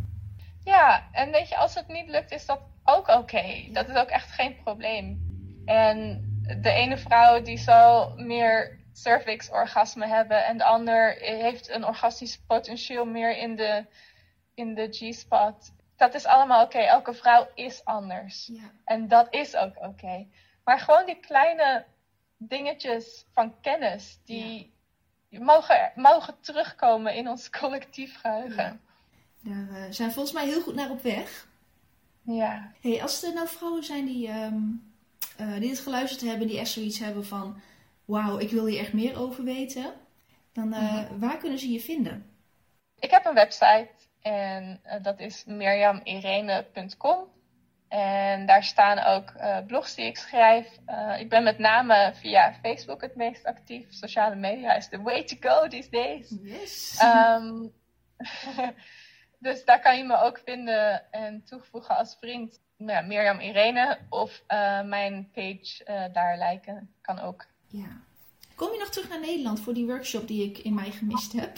Ja, 0.63 1.07
en 1.11 1.31
weet 1.31 1.49
je, 1.49 1.57
als 1.57 1.75
het 1.75 1.87
niet 1.87 2.09
lukt, 2.09 2.31
is 2.31 2.45
dat 2.45 2.59
ook 2.83 3.07
oké. 3.07 3.43
Dat 3.73 3.89
is 3.89 3.95
ook 3.95 4.07
echt 4.07 4.31
geen 4.31 4.55
probleem. 4.63 5.29
En 5.65 6.25
de 6.61 6.69
ene 6.69 6.97
vrouw 6.97 7.41
die 7.41 7.57
zal 7.57 8.13
meer 8.17 8.79
cervix-orgasme 9.01 10.07
hebben 10.07 10.45
en 10.45 10.57
de 10.57 10.63
ander 10.63 11.15
heeft 11.19 11.69
een 11.69 11.85
orgastisch 11.85 12.39
potentieel 12.47 13.05
meer 13.05 13.37
in 13.37 13.55
de, 13.55 13.85
in 14.53 14.75
de 14.75 14.87
G-spot. 14.91 15.73
Dat 15.95 16.13
is 16.13 16.25
allemaal 16.25 16.63
oké. 16.63 16.77
Elke 16.77 17.13
vrouw 17.13 17.47
is 17.55 17.85
anders. 17.85 18.49
Ja. 18.53 18.71
En 18.85 19.07
dat 19.07 19.27
is 19.33 19.55
ook 19.55 19.77
oké. 19.81 20.27
Maar 20.63 20.79
gewoon 20.79 21.05
die 21.05 21.19
kleine 21.19 21.85
dingetjes 22.37 23.25
van 23.33 23.59
kennis, 23.61 24.19
die 24.25 24.73
mogen, 25.29 25.91
mogen 25.95 26.35
terugkomen 26.41 27.15
in 27.15 27.27
ons 27.27 27.49
collectief 27.49 28.19
geheugen. 28.19 28.81
Daar 29.39 29.69
eh, 29.73 29.83
zijn 29.89 30.11
volgens 30.11 30.33
mij 30.33 30.45
heel 30.45 30.61
goed 30.61 30.75
naar 30.75 30.89
op 30.89 31.01
weg. 31.01 31.47
Ja. 32.21 32.71
Hey, 32.81 33.01
als 33.01 33.23
er 33.23 33.33
nou 33.33 33.47
vrouwen 33.47 33.83
zijn 33.83 34.05
die, 34.05 34.27
eh, 34.27 34.51
die 35.59 35.69
het 35.69 35.79
geluisterd 35.79 36.21
hebben, 36.21 36.47
die 36.47 36.59
echt 36.59 36.69
zoiets 36.69 36.99
hebben 36.99 37.25
van: 37.25 37.61
Wauw, 38.11 38.37
ik 38.39 38.49
wil 38.49 38.65
hier 38.65 38.79
echt 38.79 38.93
meer 38.93 39.19
over 39.19 39.43
weten. 39.43 39.93
Dan 40.53 40.73
eh, 40.73 40.93
Mhm. 40.93 41.19
waar 41.19 41.37
kunnen 41.37 41.59
ze 41.59 41.71
je 41.71 41.79
vinden? 41.79 42.25
Ik 42.99 43.11
heb 43.11 43.25
een 43.25 43.33
website 43.33 43.89
en 44.21 44.79
eh, 44.83 45.03
dat 45.03 45.19
is 45.19 45.45
mirjamirene.com. 45.45 47.27
En 47.87 48.45
daar 48.45 48.63
staan 48.63 48.99
ook 48.99 49.29
eh, 49.29 49.57
blogs 49.67 49.95
die 49.95 50.05
ik 50.05 50.17
schrijf. 50.17 50.77
Ik 51.19 51.29
ben 51.29 51.43
met 51.43 51.57
name 51.57 52.11
via 52.15 52.53
Facebook 52.53 53.01
het 53.01 53.15
meest 53.15 53.45
actief. 53.45 53.85
Sociale 53.89 54.35
media 54.35 54.75
is 54.75 54.89
the 54.89 55.01
way 55.01 55.23
to 55.23 55.35
go 55.39 55.67
these 55.67 55.89
days. 55.89 56.37
Yes. 56.43 56.97
Ehm, 56.99 57.67
dus 59.45 59.65
daar 59.65 59.79
kan 59.79 59.97
je 59.97 60.03
me 60.03 60.15
ook 60.17 60.41
vinden 60.45 61.11
en 61.11 61.43
toevoegen 61.43 61.97
als 61.97 62.17
vriend. 62.19 62.59
Ja, 62.77 63.01
Mirjam 63.01 63.39
Irene 63.39 63.97
of 64.09 64.43
mijn 64.85 65.29
page 65.33 66.09
daar 66.13 66.37
lijken. 66.37 66.93
Kan 67.01 67.19
ook. 67.19 67.49
Ja. 67.71 68.01
Kom 68.55 68.71
je 68.71 68.79
nog 68.79 68.89
terug 68.89 69.09
naar 69.09 69.19
Nederland 69.19 69.59
voor 69.59 69.73
die 69.73 69.85
workshop 69.85 70.27
die 70.27 70.45
ik 70.45 70.57
in 70.57 70.73
mei 70.73 70.91
gemist 70.91 71.33
heb? 71.33 71.57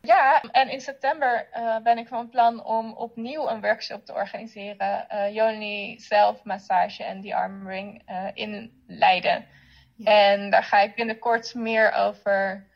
Ja, 0.00 0.40
en 0.42 0.68
in 0.68 0.80
september 0.80 1.48
eh, 1.52 1.78
ben 1.82 1.98
ik 1.98 2.08
van 2.08 2.28
plan 2.28 2.64
om 2.64 2.92
opnieuw 2.92 3.48
een 3.48 3.60
workshop 3.60 4.04
te 4.06 4.12
organiseren. 4.12 5.08
eh 5.08 5.34
Yoni 5.34 6.00
zelfmassage 6.00 7.04
en 7.04 7.20
de-armoring 7.20 8.02
eh, 8.04 8.26
in 8.34 8.82
Leiden. 8.86 9.46
Ja. 9.94 10.32
En 10.32 10.50
daar 10.50 10.64
ga 10.64 10.80
ik 10.80 10.94
binnenkort 10.94 11.54
meer 11.54 11.92
over 11.92 12.66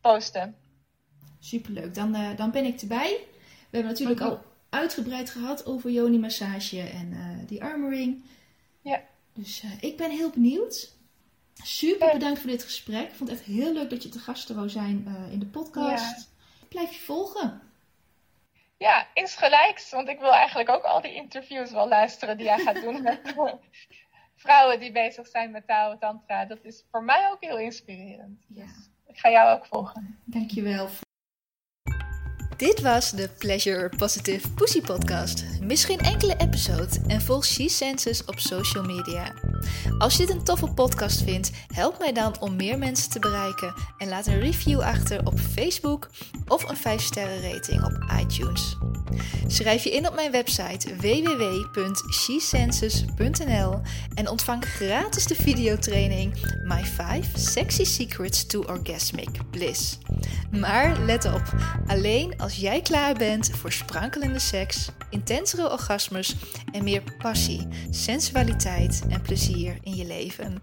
posten. 0.00 0.56
Superleuk, 1.38 1.94
dan, 1.94 2.34
dan 2.36 2.50
ben 2.50 2.64
ik 2.64 2.80
erbij. 2.80 3.18
We 3.70 3.76
hebben 3.76 3.90
natuurlijk 3.90 4.20
al 4.20 4.42
uitgebreid 4.70 5.30
gehad 5.30 5.66
over 5.66 5.90
Yoni 5.90 6.18
massage 6.18 6.80
en 6.80 7.16
die 7.46 7.62
armoring. 7.62 8.24
Ja. 8.80 9.02
Dus 9.32 9.62
ik 9.80 9.96
ben 9.96 10.10
heel 10.10 10.30
benieuwd. 10.30 10.95
Super 11.64 12.06
Ja. 12.06 12.12
bedankt 12.12 12.40
voor 12.40 12.50
dit 12.50 12.62
gesprek. 12.62 13.08
Ik 13.08 13.14
vond 13.14 13.30
het 13.30 13.38
echt 13.38 13.48
heel 13.48 13.72
leuk 13.72 13.90
dat 13.90 14.02
je 14.02 14.08
te 14.08 14.18
gast 14.18 14.48
wou 14.48 14.68
zijn 14.68 15.04
eh, 15.06 15.32
in 15.32 15.38
de 15.38 15.46
podcast. 15.46 16.30
Blijf 16.68 16.92
je 16.92 17.00
volgen. 17.00 17.60
Ja, 18.78 19.06
insgelijks. 19.14 19.90
Want 19.90 20.08
ik 20.08 20.18
wil 20.18 20.32
eigenlijk 20.32 20.68
ook 20.68 20.82
al 20.82 21.00
die 21.00 21.14
interviews 21.14 21.70
wel 21.70 21.88
luisteren 21.88 22.36
die 22.36 22.46
jij 22.46 22.58
gaat 22.58 22.80
doen 22.82 23.02
met 23.02 23.34
vrouwen 24.36 24.80
die 24.80 24.92
bezig 24.92 25.26
zijn 25.26 25.50
met 25.50 25.66
Tao 25.66 25.98
Tantra. 25.98 26.44
Dat 26.44 26.58
is 26.62 26.84
voor 26.90 27.04
mij 27.04 27.30
ook 27.30 27.40
heel 27.40 27.58
inspirerend. 27.58 28.44
Ja. 28.48 28.64
Dus 28.64 28.90
ik 29.06 29.18
ga 29.18 29.30
jou 29.30 29.58
ook 29.58 29.66
volgen. 29.66 30.18
Dankjewel. 30.24 30.88
Dit 32.56 32.80
was 32.80 33.10
de 33.10 33.28
Pleasure 33.38 33.88
Positive 33.96 34.50
Pussy 34.50 34.80
Podcast. 34.80 35.44
Mis 35.60 35.84
geen 35.84 35.98
enkele 35.98 36.36
episode 36.36 36.88
en 37.06 37.20
volg 37.20 37.44
She 37.44 37.68
Senses 37.68 38.24
op 38.24 38.38
social 38.38 38.84
media. 38.84 39.32
Als 39.98 40.16
je 40.16 40.26
dit 40.26 40.36
een 40.36 40.44
toffe 40.44 40.66
podcast 40.66 41.22
vindt, 41.22 41.50
help 41.74 41.98
mij 41.98 42.12
dan 42.12 42.40
om 42.40 42.56
meer 42.56 42.78
mensen 42.78 43.10
te 43.10 43.18
bereiken 43.18 43.74
en 43.98 44.08
laat 44.08 44.26
een 44.26 44.40
review 44.40 44.80
achter 44.80 45.26
op 45.26 45.38
Facebook 45.38 46.08
of 46.48 46.68
een 46.68 46.76
5 46.76 47.02
sterren 47.02 47.52
rating 47.52 47.84
op 47.84 48.04
iTunes. 48.20 48.76
Schrijf 49.46 49.84
je 49.84 49.90
in 49.90 50.08
op 50.08 50.14
mijn 50.14 50.30
website 50.30 50.96
www.shesenses.nl 50.96 53.80
en 54.14 54.28
ontvang 54.28 54.64
gratis 54.64 55.26
de 55.26 55.34
videotraining 55.34 56.34
My 56.64 56.84
5 56.84 57.30
Sexy 57.34 57.84
Secrets 57.84 58.46
to 58.46 58.62
Orgasmic 58.62 59.50
Bliss. 59.50 59.98
Maar 60.50 60.98
let 60.98 61.24
op, 61.24 61.42
alleen 61.86 62.34
als 62.46 62.56
jij 62.56 62.80
klaar 62.80 63.14
bent 63.14 63.50
voor 63.50 63.72
sprankelende 63.72 64.38
seks, 64.38 64.88
intensere 65.10 65.70
orgasmes 65.70 66.36
en 66.72 66.84
meer 66.84 67.02
passie, 67.18 67.68
sensualiteit 67.90 69.02
en 69.08 69.22
plezier 69.22 69.78
in 69.82 69.94
je 69.94 70.06
leven. 70.06 70.62